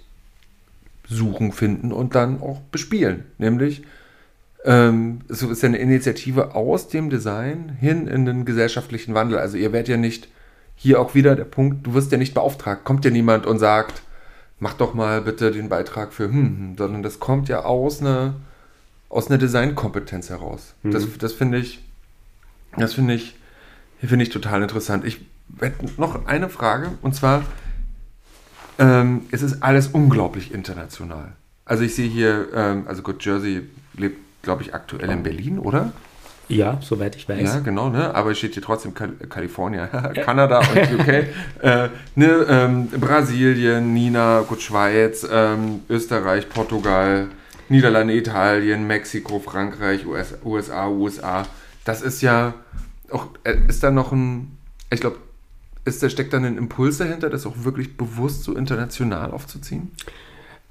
suchen, 1.09 1.51
finden 1.51 1.91
und 1.91 2.15
dann 2.15 2.41
auch 2.41 2.59
bespielen. 2.71 3.25
Nämlich, 3.37 3.83
ähm, 4.65 5.21
es 5.29 5.41
ist 5.41 5.63
ja 5.63 5.69
eine 5.69 5.77
Initiative 5.77 6.55
aus 6.55 6.89
dem 6.89 7.09
Design 7.09 7.77
hin 7.79 8.07
in 8.07 8.25
den 8.25 8.45
gesellschaftlichen 8.45 9.13
Wandel. 9.13 9.39
Also 9.39 9.57
ihr 9.57 9.71
werdet 9.71 9.89
ja 9.89 9.97
nicht, 9.97 10.27
hier 10.75 11.01
auch 11.01 11.15
wieder 11.15 11.35
der 11.35 11.45
Punkt, 11.45 11.87
du 11.87 11.93
wirst 11.93 12.11
ja 12.11 12.17
nicht 12.17 12.33
beauftragt, 12.33 12.83
kommt 12.83 13.03
ja 13.03 13.11
niemand 13.11 13.45
und 13.45 13.57
sagt, 13.59 14.03
mach 14.59 14.73
doch 14.73 14.93
mal 14.93 15.21
bitte 15.21 15.51
den 15.51 15.69
Beitrag 15.69 16.13
für 16.13 16.25
hm, 16.25 16.33
hm 16.33 16.77
sondern 16.77 17.03
das 17.03 17.19
kommt 17.19 17.49
ja 17.49 17.63
aus 17.63 18.01
einer 18.01 18.35
aus 19.09 19.29
einer 19.29 19.37
Designkompetenz 19.37 20.29
heraus. 20.29 20.73
Mhm. 20.83 20.91
Das, 20.91 21.05
das 21.17 21.33
finde 21.33 21.59
ich, 21.59 21.83
das 22.75 22.93
finde 22.93 23.13
ich, 23.13 23.35
finde 23.99 24.23
ich 24.23 24.29
total 24.29 24.61
interessant. 24.61 25.05
Ich 25.05 25.25
hätte 25.59 25.85
noch 25.97 26.25
eine 26.25 26.49
Frage 26.49 26.91
und 27.01 27.15
zwar, 27.15 27.43
ähm, 28.79 29.21
es 29.31 29.41
ist 29.41 29.63
alles 29.63 29.87
unglaublich 29.87 30.53
international. 30.53 31.33
Also 31.65 31.83
ich 31.83 31.95
sehe 31.95 32.09
hier, 32.09 32.47
ähm, 32.53 32.85
also 32.87 33.01
gut, 33.01 33.23
Jersey 33.25 33.63
lebt, 33.95 34.19
glaube 34.41 34.61
ich, 34.61 34.73
aktuell 34.73 35.09
in 35.09 35.23
Berlin, 35.23 35.59
oder? 35.59 35.93
Ja, 36.49 36.79
soweit 36.81 37.15
ich 37.15 37.27
weiß. 37.27 37.55
Ja, 37.55 37.59
genau, 37.59 37.89
ne? 37.89 38.13
aber 38.15 38.31
es 38.31 38.37
steht 38.37 38.53
hier 38.53 38.63
trotzdem 38.63 38.93
Kal 38.93 39.11
Kalifornien, 39.29 39.89
Kanada 40.23 40.59
und 40.59 40.99
UK. 40.99 41.07
äh, 41.61 41.89
ne, 42.15 42.45
ähm, 42.49 42.87
Brasilien, 42.87 43.93
Nina, 43.93 44.41
gut, 44.41 44.61
Schweiz, 44.61 45.27
ähm, 45.29 45.81
Österreich, 45.89 46.47
Portugal, 46.49 47.27
Niederlande, 47.69 48.13
Italien, 48.15 48.87
Mexiko, 48.87 49.39
Frankreich, 49.39 50.05
US, 50.05 50.35
USA, 50.45 50.87
USA. 50.87 51.45
Das 51.83 52.01
ist 52.01 52.21
ja 52.21 52.53
auch, 53.11 53.27
äh, 53.43 53.57
ist 53.67 53.83
da 53.83 53.91
noch 53.91 54.11
ein, 54.11 54.57
ich 54.89 55.01
glaube, 55.01 55.17
ist 55.83 56.03
da 56.03 56.09
steckt 56.09 56.33
dann 56.33 56.45
ein 56.45 56.57
Impuls 56.57 56.97
dahinter, 56.97 57.29
das 57.29 57.45
auch 57.45 57.63
wirklich 57.63 57.97
bewusst 57.97 58.43
so 58.43 58.55
international 58.55 59.31
aufzuziehen? 59.31 59.91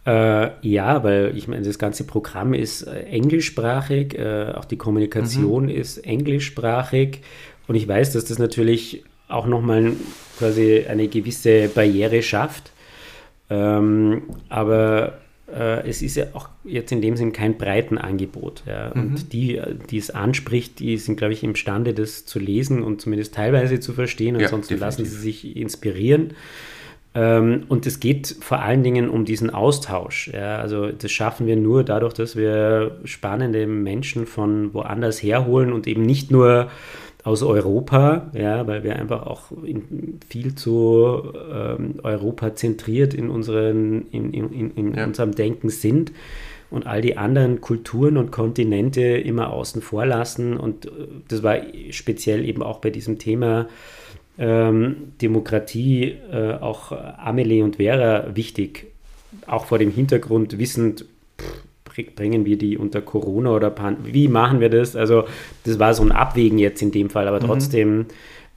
Äh, 0.06 0.50
ja, 0.62 1.02
weil 1.02 1.32
ich 1.36 1.48
meine, 1.48 1.62
das 1.62 1.78
ganze 1.78 2.04
Programm 2.04 2.54
ist 2.54 2.82
äh, 2.82 3.00
englischsprachig, 3.02 4.16
äh, 4.16 4.52
auch 4.54 4.64
die 4.64 4.76
Kommunikation 4.76 5.64
mhm. 5.64 5.70
ist 5.70 5.98
englischsprachig 5.98 7.22
und 7.66 7.74
ich 7.74 7.88
weiß, 7.88 8.12
dass 8.12 8.24
das 8.24 8.38
natürlich 8.38 9.04
auch 9.28 9.46
nochmal 9.46 9.92
quasi 10.38 10.84
eine 10.88 11.08
gewisse 11.08 11.68
Barriere 11.68 12.22
schafft. 12.22 12.70
Ähm, 13.50 14.22
aber 14.48 15.18
äh, 15.52 15.88
es 15.88 16.02
ist 16.02 16.16
ja 16.16 16.26
auch 16.34 16.48
jetzt 16.64 16.92
in 16.92 17.00
dem 17.00 17.16
Sinn 17.16 17.32
kein 17.32 17.58
breiten 17.58 17.98
Angebot. 17.98 18.62
Ja. 18.66 18.92
Und 18.92 19.10
mhm. 19.10 19.28
die, 19.30 19.60
die 19.90 19.98
es 19.98 20.10
anspricht, 20.10 20.78
die 20.78 20.96
sind, 20.98 21.16
glaube 21.16 21.32
ich, 21.32 21.42
imstande, 21.42 21.94
das 21.94 22.26
zu 22.26 22.38
lesen 22.38 22.82
und 22.82 23.00
zumindest 23.00 23.34
teilweise 23.34 23.80
zu 23.80 23.92
verstehen. 23.92 24.36
Ansonsten 24.36 24.74
ja, 24.74 24.80
lassen 24.80 25.04
sie 25.04 25.16
sich 25.16 25.56
inspirieren. 25.56 26.34
Ähm, 27.16 27.64
und 27.68 27.86
es 27.86 27.98
geht 27.98 28.36
vor 28.40 28.60
allen 28.60 28.82
Dingen 28.84 29.08
um 29.08 29.24
diesen 29.24 29.48
Austausch. 29.50 30.30
Ja. 30.32 30.58
Also 30.58 30.92
das 30.92 31.10
schaffen 31.10 31.46
wir 31.46 31.56
nur 31.56 31.82
dadurch, 31.82 32.12
dass 32.12 32.36
wir 32.36 32.98
spannende 33.04 33.66
Menschen 33.66 34.26
von 34.26 34.74
woanders 34.74 35.22
herholen 35.22 35.72
und 35.72 35.86
eben 35.86 36.02
nicht 36.02 36.30
nur 36.30 36.68
aus 37.24 37.42
Europa, 37.42 38.30
ja, 38.34 38.66
weil 38.68 38.84
wir 38.84 38.94
einfach 38.96 39.26
auch 39.26 39.50
in, 39.64 40.20
viel 40.28 40.54
zu 40.54 41.32
ähm, 41.52 41.94
Europa 42.04 42.54
zentriert 42.54 43.14
in, 43.14 43.30
unseren, 43.30 44.06
in, 44.12 44.32
in, 44.32 44.70
in 44.76 44.94
ja. 44.94 45.06
unserem 45.06 45.34
Denken 45.34 45.70
sind 45.70 46.12
und 46.70 46.86
all 46.86 47.00
die 47.00 47.16
anderen 47.16 47.60
Kulturen 47.60 48.16
und 48.16 48.30
Kontinente 48.30 49.02
immer 49.02 49.52
außen 49.52 49.82
vor 49.82 50.06
lassen. 50.06 50.56
Und 50.56 50.86
äh, 50.86 50.90
das 51.26 51.42
war 51.42 51.56
speziell 51.90 52.44
eben 52.44 52.62
auch 52.62 52.78
bei 52.78 52.90
diesem 52.90 53.18
Thema 53.18 53.66
ähm, 54.38 55.12
Demokratie 55.20 56.16
äh, 56.32 56.54
auch 56.54 56.92
Amelie 56.92 57.62
und 57.62 57.76
Vera 57.76 58.34
wichtig, 58.34 58.86
auch 59.46 59.66
vor 59.66 59.78
dem 59.78 59.90
Hintergrund 59.90 60.58
wissend, 60.58 61.04
bringen 62.14 62.44
wir 62.44 62.58
die 62.58 62.76
unter 62.76 63.00
Corona 63.00 63.50
oder 63.52 63.70
Pan 63.70 63.96
wie 64.02 64.28
machen 64.28 64.60
wir 64.60 64.68
das? 64.68 64.96
Also 64.96 65.24
das 65.64 65.78
war 65.78 65.94
so 65.94 66.02
ein 66.02 66.12
Abwägen 66.12 66.58
jetzt 66.58 66.82
in 66.82 66.90
dem 66.90 67.08
Fall, 67.08 67.26
aber 67.26 67.40
mhm. 67.40 67.46
trotzdem 67.46 68.06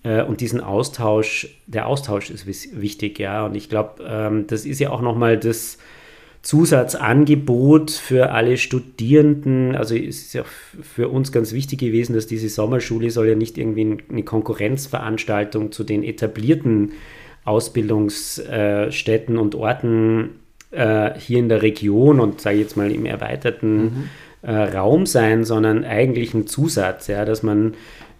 äh, 0.03 0.23
und 0.23 0.41
diesen 0.41 0.61
Austausch, 0.61 1.47
der 1.67 1.87
Austausch 1.87 2.29
ist 2.29 2.45
wichtig, 2.47 3.19
ja. 3.19 3.45
Und 3.45 3.55
ich 3.55 3.69
glaube, 3.69 4.03
ähm, 4.07 4.47
das 4.47 4.65
ist 4.65 4.79
ja 4.79 4.89
auch 4.91 5.01
nochmal 5.01 5.37
das 5.37 5.77
Zusatzangebot 6.41 7.91
für 7.91 8.31
alle 8.31 8.57
Studierenden. 8.57 9.75
Also 9.75 9.95
es 9.95 10.21
ist 10.21 10.33
ja 10.33 10.43
für 10.43 11.09
uns 11.09 11.31
ganz 11.31 11.53
wichtig 11.53 11.79
gewesen, 11.79 12.13
dass 12.13 12.27
diese 12.27 12.49
Sommerschule 12.49 13.11
soll 13.11 13.27
ja 13.27 13.35
nicht 13.35 13.57
irgendwie 13.57 13.97
eine 14.09 14.23
Konkurrenzveranstaltung 14.23 15.71
zu 15.71 15.83
den 15.83 16.03
etablierten 16.03 16.93
Ausbildungsstätten 17.43 19.37
und 19.37 19.55
Orten 19.55 20.29
äh, 20.71 21.11
hier 21.17 21.39
in 21.39 21.49
der 21.49 21.61
Region 21.61 22.19
und 22.19 22.41
sage 22.41 22.57
ich 22.57 22.61
jetzt 22.63 22.77
mal 22.77 22.91
im 22.91 23.05
erweiterten 23.05 23.81
mhm. 23.81 24.09
äh, 24.43 24.51
Raum 24.51 25.05
sein, 25.05 25.43
sondern 25.43 25.83
eigentlich 25.83 26.33
ein 26.33 26.47
Zusatz, 26.47 27.07
ja, 27.07 27.25
dass 27.25 27.43
man 27.43 27.73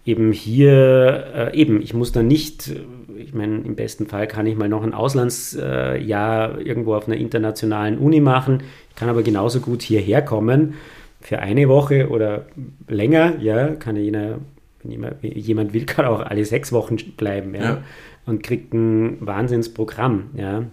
eben 0.05 0.31
hier, 0.31 1.51
äh, 1.53 1.57
eben, 1.57 1.81
ich 1.81 1.93
muss 1.93 2.11
dann 2.11 2.27
nicht, 2.27 2.71
ich 3.17 3.33
meine, 3.33 3.57
im 3.57 3.75
besten 3.75 4.07
Fall 4.07 4.27
kann 4.27 4.45
ich 4.45 4.55
mal 4.55 4.69
noch 4.69 4.83
ein 4.83 4.93
Auslandsjahr 4.93 6.59
irgendwo 6.59 6.95
auf 6.95 7.07
einer 7.07 7.17
internationalen 7.17 7.97
Uni 7.97 8.21
machen, 8.21 8.63
ich 8.89 8.95
kann 8.95 9.09
aber 9.09 9.23
genauso 9.23 9.59
gut 9.59 9.81
hierher 9.81 10.21
kommen 10.21 10.75
für 11.21 11.39
eine 11.39 11.67
Woche 11.67 12.09
oder 12.09 12.45
länger, 12.87 13.37
ja, 13.39 13.75
kann 13.75 13.95
jener, 13.95 14.39
wenn 14.81 14.91
jemand, 14.91 15.23
jemand 15.23 15.73
will, 15.73 15.85
kann 15.87 16.05
auch 16.05 16.21
alle 16.21 16.45
sechs 16.45 16.71
Wochen 16.71 16.97
bleiben, 17.17 17.53
ja, 17.55 17.61
ja. 17.61 17.83
und 18.25 18.43
kriegt 18.43 18.73
ein 18.73 19.17
Wahnsinnsprogramm, 19.19 20.31
ja 20.35 20.63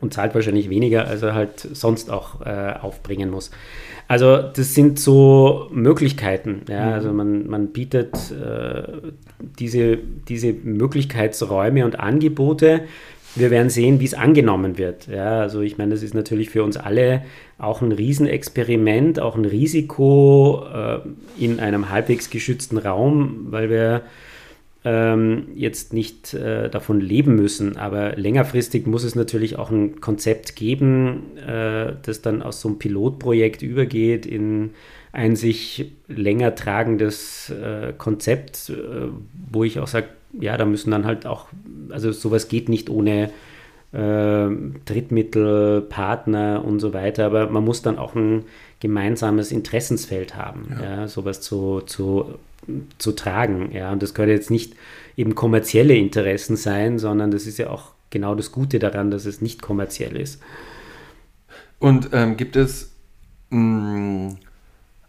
und 0.00 0.14
zahlt 0.14 0.34
wahrscheinlich 0.34 0.70
weniger, 0.70 1.06
als 1.06 1.22
er 1.22 1.34
halt 1.34 1.60
sonst 1.60 2.10
auch 2.10 2.40
äh, 2.40 2.74
aufbringen 2.80 3.30
muss. 3.30 3.50
Also 4.10 4.38
das 4.38 4.74
sind 4.74 4.98
so 4.98 5.68
Möglichkeiten. 5.70 6.62
Ja? 6.68 6.86
Mhm. 6.86 6.92
Also 6.94 7.12
man, 7.12 7.46
man 7.46 7.68
bietet 7.68 8.12
äh, 8.32 8.82
diese, 9.60 9.98
diese 10.28 10.52
Möglichkeitsräume 10.52 11.84
und 11.84 12.00
Angebote. 12.00 12.80
Wir 13.36 13.52
werden 13.52 13.70
sehen, 13.70 14.00
wie 14.00 14.06
es 14.06 14.14
angenommen 14.14 14.78
wird. 14.78 15.06
Ja? 15.06 15.38
Also 15.38 15.60
ich 15.60 15.78
meine, 15.78 15.92
das 15.92 16.02
ist 16.02 16.14
natürlich 16.14 16.50
für 16.50 16.64
uns 16.64 16.76
alle 16.76 17.22
auch 17.56 17.82
ein 17.82 17.92
Riesenexperiment, 17.92 19.20
auch 19.20 19.36
ein 19.36 19.44
Risiko 19.44 20.64
äh, 20.74 20.98
in 21.38 21.60
einem 21.60 21.90
halbwegs 21.90 22.30
geschützten 22.30 22.78
Raum, 22.78 23.46
weil 23.50 23.70
wir 23.70 24.02
ähm, 24.84 25.48
jetzt 25.54 25.92
nicht 25.92 26.32
äh, 26.32 26.70
davon 26.70 27.00
leben 27.00 27.34
müssen. 27.34 27.76
Aber 27.76 28.16
längerfristig 28.16 28.86
muss 28.86 29.04
es 29.04 29.14
natürlich 29.14 29.58
auch 29.58 29.70
ein 29.70 30.00
Konzept 30.00 30.56
geben, 30.56 31.36
äh, 31.36 31.92
das 32.02 32.22
dann 32.22 32.42
aus 32.42 32.60
so 32.60 32.68
einem 32.68 32.78
Pilotprojekt 32.78 33.62
übergeht 33.62 34.26
in 34.26 34.70
ein 35.12 35.36
sich 35.36 35.90
länger 36.08 36.54
tragendes 36.54 37.50
äh, 37.50 37.92
Konzept, 37.96 38.70
äh, 38.70 39.08
wo 39.50 39.64
ich 39.64 39.80
auch 39.80 39.88
sage, 39.88 40.06
ja, 40.38 40.56
da 40.56 40.64
müssen 40.64 40.92
dann 40.92 41.04
halt 41.04 41.26
auch, 41.26 41.48
also 41.90 42.12
sowas 42.12 42.48
geht 42.48 42.68
nicht 42.68 42.88
ohne 42.88 43.30
äh, 43.92 44.48
Drittmittel, 44.84 45.82
Partner 45.82 46.64
und 46.64 46.78
so 46.78 46.94
weiter, 46.94 47.26
aber 47.26 47.50
man 47.50 47.64
muss 47.64 47.82
dann 47.82 47.98
auch 47.98 48.14
ein 48.14 48.44
gemeinsames 48.78 49.50
Interessensfeld 49.50 50.36
haben, 50.36 50.68
ja. 50.70 51.00
ja 51.00 51.08
sowas 51.08 51.40
zu, 51.40 51.80
zu 51.80 52.36
zu 52.98 53.12
tragen. 53.12 53.72
Ja? 53.72 53.92
Und 53.92 54.02
das 54.02 54.14
können 54.14 54.30
jetzt 54.30 54.50
nicht 54.50 54.74
eben 55.16 55.34
kommerzielle 55.34 55.94
Interessen 55.94 56.56
sein, 56.56 56.98
sondern 56.98 57.30
das 57.30 57.46
ist 57.46 57.58
ja 57.58 57.70
auch 57.70 57.92
genau 58.10 58.34
das 58.34 58.52
Gute 58.52 58.78
daran, 58.78 59.10
dass 59.10 59.24
es 59.24 59.40
nicht 59.40 59.62
kommerziell 59.62 60.16
ist. 60.16 60.40
Und 61.78 62.10
ähm, 62.12 62.36
gibt 62.36 62.56
es 62.56 62.92
mh, 63.50 64.34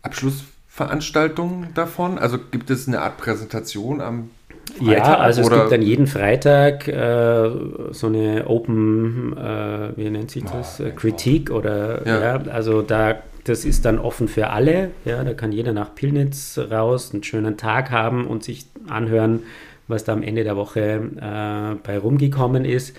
Abschlussveranstaltungen 0.01 1.73
davon? 1.73 2.17
Also 2.17 2.37
gibt 2.39 2.69
es 2.69 2.87
eine 2.87 3.01
Art 3.01 3.17
Präsentation 3.17 4.01
am 4.01 4.29
Freitag, 4.77 5.07
ja, 5.07 5.17
also 5.17 5.41
oder? 5.43 5.55
es 5.55 5.61
gibt 5.61 5.71
dann 5.73 5.81
jeden 5.81 6.07
Freitag 6.07 6.87
äh, 6.87 7.49
so 7.91 8.07
eine 8.07 8.47
Open, 8.47 9.35
äh, 9.37 9.97
wie 9.97 10.09
nennt 10.09 10.31
sich 10.31 10.43
das, 10.45 10.79
oh, 10.79 10.89
Kritik 10.95 11.51
oder 11.51 12.05
ja. 12.07 12.21
ja. 12.21 12.51
also 12.51 12.81
da 12.81 13.21
das 13.43 13.65
ist 13.65 13.85
dann 13.85 13.99
offen 13.99 14.27
für 14.27 14.49
alle. 14.49 14.91
Ja, 15.05 15.23
da 15.23 15.33
kann 15.33 15.51
jeder 15.51 15.73
nach 15.73 15.95
Pillnitz 15.95 16.57
raus, 16.57 17.11
einen 17.13 17.23
schönen 17.23 17.57
Tag 17.57 17.91
haben 17.91 18.27
und 18.27 18.43
sich 18.43 18.65
anhören, 18.87 19.43
was 19.87 20.03
da 20.03 20.13
am 20.13 20.23
Ende 20.23 20.43
der 20.43 20.55
Woche 20.55 20.81
äh, 20.81 21.75
bei 21.83 21.97
rumgekommen 21.97 22.65
ist. 22.65 22.95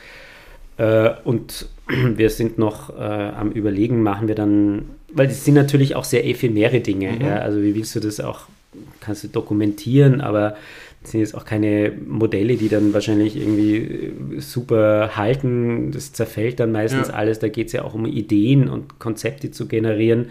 Äh, 0.78 1.10
und 1.24 1.68
wir 1.88 2.30
sind 2.30 2.58
noch 2.58 2.90
äh, 2.90 3.02
am 3.02 3.52
Überlegen, 3.52 4.02
machen 4.02 4.28
wir 4.28 4.34
dann, 4.34 4.90
weil 5.12 5.28
das 5.28 5.44
sind 5.44 5.54
natürlich 5.54 5.94
auch 5.94 6.04
sehr 6.04 6.26
ephemere 6.26 6.80
Dinge. 6.80 7.12
Mhm. 7.12 7.20
Ja, 7.20 7.36
also 7.36 7.62
wie 7.62 7.74
willst 7.74 7.94
du 7.94 8.00
das 8.00 8.20
auch, 8.20 8.42
kannst 9.00 9.24
du 9.24 9.28
dokumentieren, 9.28 10.20
aber 10.20 10.56
sind 11.04 11.20
jetzt 11.20 11.34
auch 11.34 11.44
keine 11.44 11.92
Modelle, 12.06 12.56
die 12.56 12.68
dann 12.68 12.94
wahrscheinlich 12.94 13.36
irgendwie 13.36 13.76
äh, 13.76 14.40
super 14.40 15.16
halten. 15.16 15.90
Das 15.92 16.12
zerfällt 16.12 16.60
dann 16.60 16.72
meistens 16.72 17.08
ja. 17.08 17.14
alles. 17.14 17.38
Da 17.38 17.48
geht 17.48 17.68
es 17.68 17.72
ja 17.72 17.82
auch 17.82 17.94
um 17.94 18.06
Ideen 18.06 18.68
und 18.68 18.98
Konzepte 18.98 19.50
zu 19.50 19.66
generieren. 19.66 20.26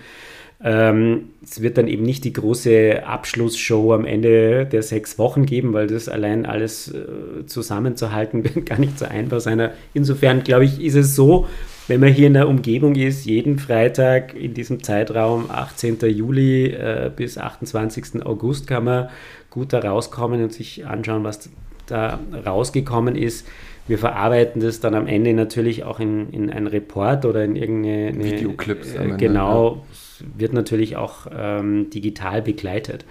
Ähm, 0.64 1.30
es 1.44 1.62
wird 1.62 1.78
dann 1.78 1.88
eben 1.88 2.04
nicht 2.04 2.24
die 2.24 2.34
große 2.34 3.04
Abschlussshow 3.04 3.94
am 3.94 4.06
Ende 4.06 4.68
der 4.68 4.84
sechs 4.84 5.18
Wochen 5.18 5.48
geben, 5.48 5.74
weil 5.74 5.88
das 5.88 6.08
allein 6.08 6.46
alles 6.46 6.94
äh, 6.94 7.46
zusammenzuhalten 7.48 8.44
wird 8.56 8.66
gar 8.68 8.80
nicht 8.80 9.00
so 9.00 9.06
einfach 9.06 9.40
sein. 9.40 9.72
Insofern 9.94 10.44
glaube 10.44 10.66
ich, 10.66 10.80
ist 10.82 10.96
es 10.96 11.16
so, 11.16 11.48
wenn 11.88 12.00
man 12.00 12.14
hier 12.14 12.28
in 12.28 12.36
der 12.36 12.48
Umgebung 12.48 12.96
ist, 12.96 13.26
jeden 13.26 13.58
Freitag 13.58 14.36
in 14.36 14.54
diesem 14.54 14.84
Zeitraum 14.84 15.50
18. 15.50 15.98
Juli 16.02 16.68
äh, 16.68 17.10
bis 17.14 17.40
28. 17.40 18.24
August 18.24 18.68
kann 18.68 18.84
man 18.84 19.10
gut 19.52 19.74
da 19.74 19.80
rauskommen 19.80 20.42
und 20.42 20.52
sich 20.52 20.88
anschauen, 20.88 21.24
was 21.24 21.52
da 21.86 22.20
rausgekommen 22.46 23.16
ist. 23.16 23.48
Wir 23.88 24.00
verarbeiten 24.00 24.62
das 24.62 24.80
dann 24.80 24.96
am 24.96 25.06
Ende 25.06 25.34
natürlich 25.34 25.84
auch 25.84 26.00
in, 26.00 26.32
in 26.32 26.50
einen 26.50 26.68
Report 26.68 27.26
oder 27.26 27.44
in 27.44 27.56
irgendeine 27.56 28.24
Videoclips. 28.24 28.96
Äh, 28.96 29.18
genau, 29.18 29.84
ja. 30.20 30.26
wird 30.38 30.54
natürlich 30.54 30.96
auch 30.96 31.28
ähm, 31.32 31.90
digital 31.90 32.42
begleitet. 32.42 33.06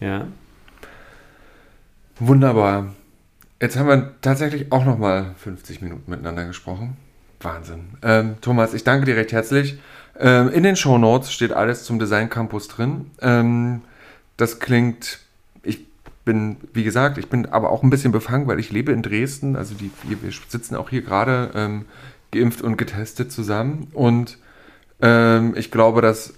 Ja. 0.00 0.26
Wunderbar. 2.18 2.94
Jetzt 3.60 3.78
haben 3.78 3.88
wir 3.88 4.12
tatsächlich 4.20 4.70
auch 4.72 4.84
noch 4.84 4.98
mal 4.98 5.34
50 5.38 5.82
Minuten 5.82 6.10
miteinander 6.10 6.44
gesprochen. 6.44 6.96
Wahnsinn. 7.40 7.84
Ähm, 8.02 8.36
Thomas, 8.40 8.74
ich 8.74 8.84
danke 8.84 9.06
dir 9.06 9.16
recht 9.16 9.32
herzlich. 9.32 9.78
Ähm, 10.18 10.50
in 10.50 10.62
den 10.62 10.76
Show 10.76 10.98
Notes 10.98 11.32
steht 11.32 11.52
alles 11.52 11.84
zum 11.84 11.98
Design 11.98 12.28
Campus 12.28 12.68
drin. 12.68 13.10
Ähm, 13.20 13.82
das 14.36 14.60
klingt 14.60 15.20
bin, 16.24 16.56
wie 16.72 16.84
gesagt, 16.84 17.18
ich 17.18 17.28
bin 17.28 17.46
aber 17.46 17.70
auch 17.70 17.82
ein 17.82 17.90
bisschen 17.90 18.12
befangen, 18.12 18.46
weil 18.46 18.60
ich 18.60 18.70
lebe 18.70 18.92
in 18.92 19.02
Dresden. 19.02 19.56
Also 19.56 19.74
die, 19.74 19.90
wir 20.02 20.32
sitzen 20.48 20.76
auch 20.76 20.90
hier 20.90 21.02
gerade 21.02 21.50
ähm, 21.54 21.84
geimpft 22.30 22.62
und 22.62 22.76
getestet 22.76 23.32
zusammen. 23.32 23.88
Und 23.92 24.38
ähm, 25.00 25.54
ich 25.56 25.70
glaube, 25.70 26.00
das 26.00 26.34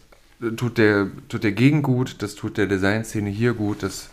tut 0.56 0.78
der, 0.78 1.08
tut 1.28 1.44
der 1.44 1.52
Gegend 1.52 1.82
gut, 1.82 2.22
das 2.22 2.34
tut 2.34 2.56
der 2.56 2.66
Designszene 2.66 3.30
hier 3.30 3.54
gut. 3.54 3.82
Das, 3.82 4.10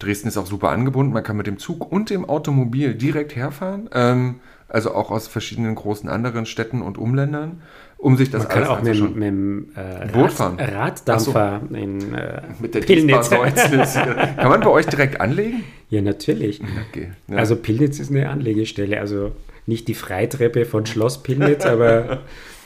Dresden 0.00 0.28
ist 0.28 0.38
auch 0.38 0.46
super 0.46 0.70
angebunden. 0.70 1.12
Man 1.12 1.22
kann 1.22 1.36
mit 1.36 1.46
dem 1.46 1.58
Zug 1.58 1.92
und 1.92 2.10
dem 2.10 2.24
Automobil 2.24 2.94
direkt 2.94 3.36
herfahren. 3.36 3.88
Ähm, 3.92 4.40
also 4.68 4.94
auch 4.94 5.10
aus 5.10 5.28
verschiedenen 5.28 5.74
großen 5.74 6.08
anderen 6.08 6.46
Städten 6.46 6.82
und 6.82 6.98
Umländern 6.98 7.62
um 8.00 8.16
sich 8.16 8.30
das 8.30 8.44
Man 8.44 8.48
kann 8.52 8.64
auch 8.64 8.82
mit, 8.82 8.98
mit 9.14 9.24
dem 9.24 9.68
äh, 9.76 10.06
Boot 10.06 10.32
fahren. 10.32 10.58
Raddampfer 10.58 11.60
so. 11.68 11.76
in 11.76 12.14
äh, 12.14 12.42
mit 12.58 12.74
der 12.74 12.80
Pillnitz. 12.80 13.30
kann 13.30 14.48
man 14.48 14.60
bei 14.60 14.70
euch 14.70 14.86
direkt 14.86 15.20
anlegen? 15.20 15.64
Ja, 15.90 16.00
natürlich. 16.00 16.60
Okay, 16.88 17.10
ja. 17.28 17.36
Also 17.36 17.56
Pillnitz 17.56 17.98
ist 17.98 18.10
eine 18.10 18.30
Anlegestelle, 18.30 19.00
also 19.00 19.32
nicht 19.66 19.86
die 19.86 19.94
Freitreppe 19.94 20.64
von 20.64 20.86
Schloss 20.86 21.22
Pillnitz, 21.22 21.66
aber 21.66 22.20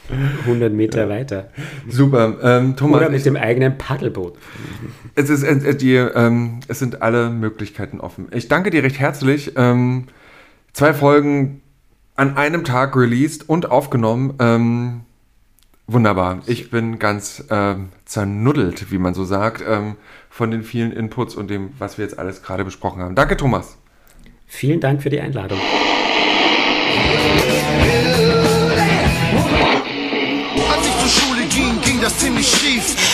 100 0.44 0.72
Meter 0.72 1.08
weiter. 1.08 1.50
Super. 1.88 2.36
Ähm, 2.42 2.76
Thomas, 2.76 3.00
Oder 3.00 3.10
mit 3.10 3.26
dem 3.26 3.36
eigenen 3.36 3.76
Paddelboot. 3.76 4.34
Es, 5.16 5.30
ist, 5.30 5.42
äh, 5.42 5.74
die, 5.74 5.94
ähm, 5.94 6.60
es 6.68 6.78
sind 6.78 7.02
alle 7.02 7.30
Möglichkeiten 7.30 8.00
offen. 8.00 8.28
Ich 8.32 8.48
danke 8.48 8.70
dir 8.70 8.82
recht 8.84 9.00
herzlich. 9.00 9.52
Ähm, 9.56 10.04
zwei 10.72 10.94
Folgen 10.94 11.62
an 12.14 12.36
einem 12.36 12.62
Tag 12.64 12.94
released 12.96 13.48
und 13.48 13.70
aufgenommen. 13.70 14.34
Wunderbar. 15.86 16.40
Ich 16.46 16.70
bin 16.70 16.98
ganz 16.98 17.44
ähm, 17.50 17.90
zernuddelt, 18.06 18.90
wie 18.90 18.96
man 18.96 19.12
so 19.12 19.24
sagt, 19.24 19.62
ähm, 19.66 19.96
von 20.30 20.50
den 20.50 20.62
vielen 20.62 20.92
Inputs 20.92 21.34
und 21.34 21.48
dem, 21.48 21.74
was 21.78 21.98
wir 21.98 22.04
jetzt 22.04 22.18
alles 22.18 22.42
gerade 22.42 22.64
besprochen 22.64 23.02
haben. 23.02 23.14
Danke, 23.14 23.36
Thomas. 23.36 23.76
Vielen 24.46 24.80
Dank 24.80 25.02
für 25.02 25.10
die 25.10 25.20
Einladung. 25.20 25.58
Als 30.72 30.86
ich 30.86 30.98
zur 31.00 31.08
Schule 31.08 31.42
ging, 31.48 31.80
ging 31.82 32.00
das 32.00 32.18
ziemlich 32.18 32.48
schief. 32.48 33.13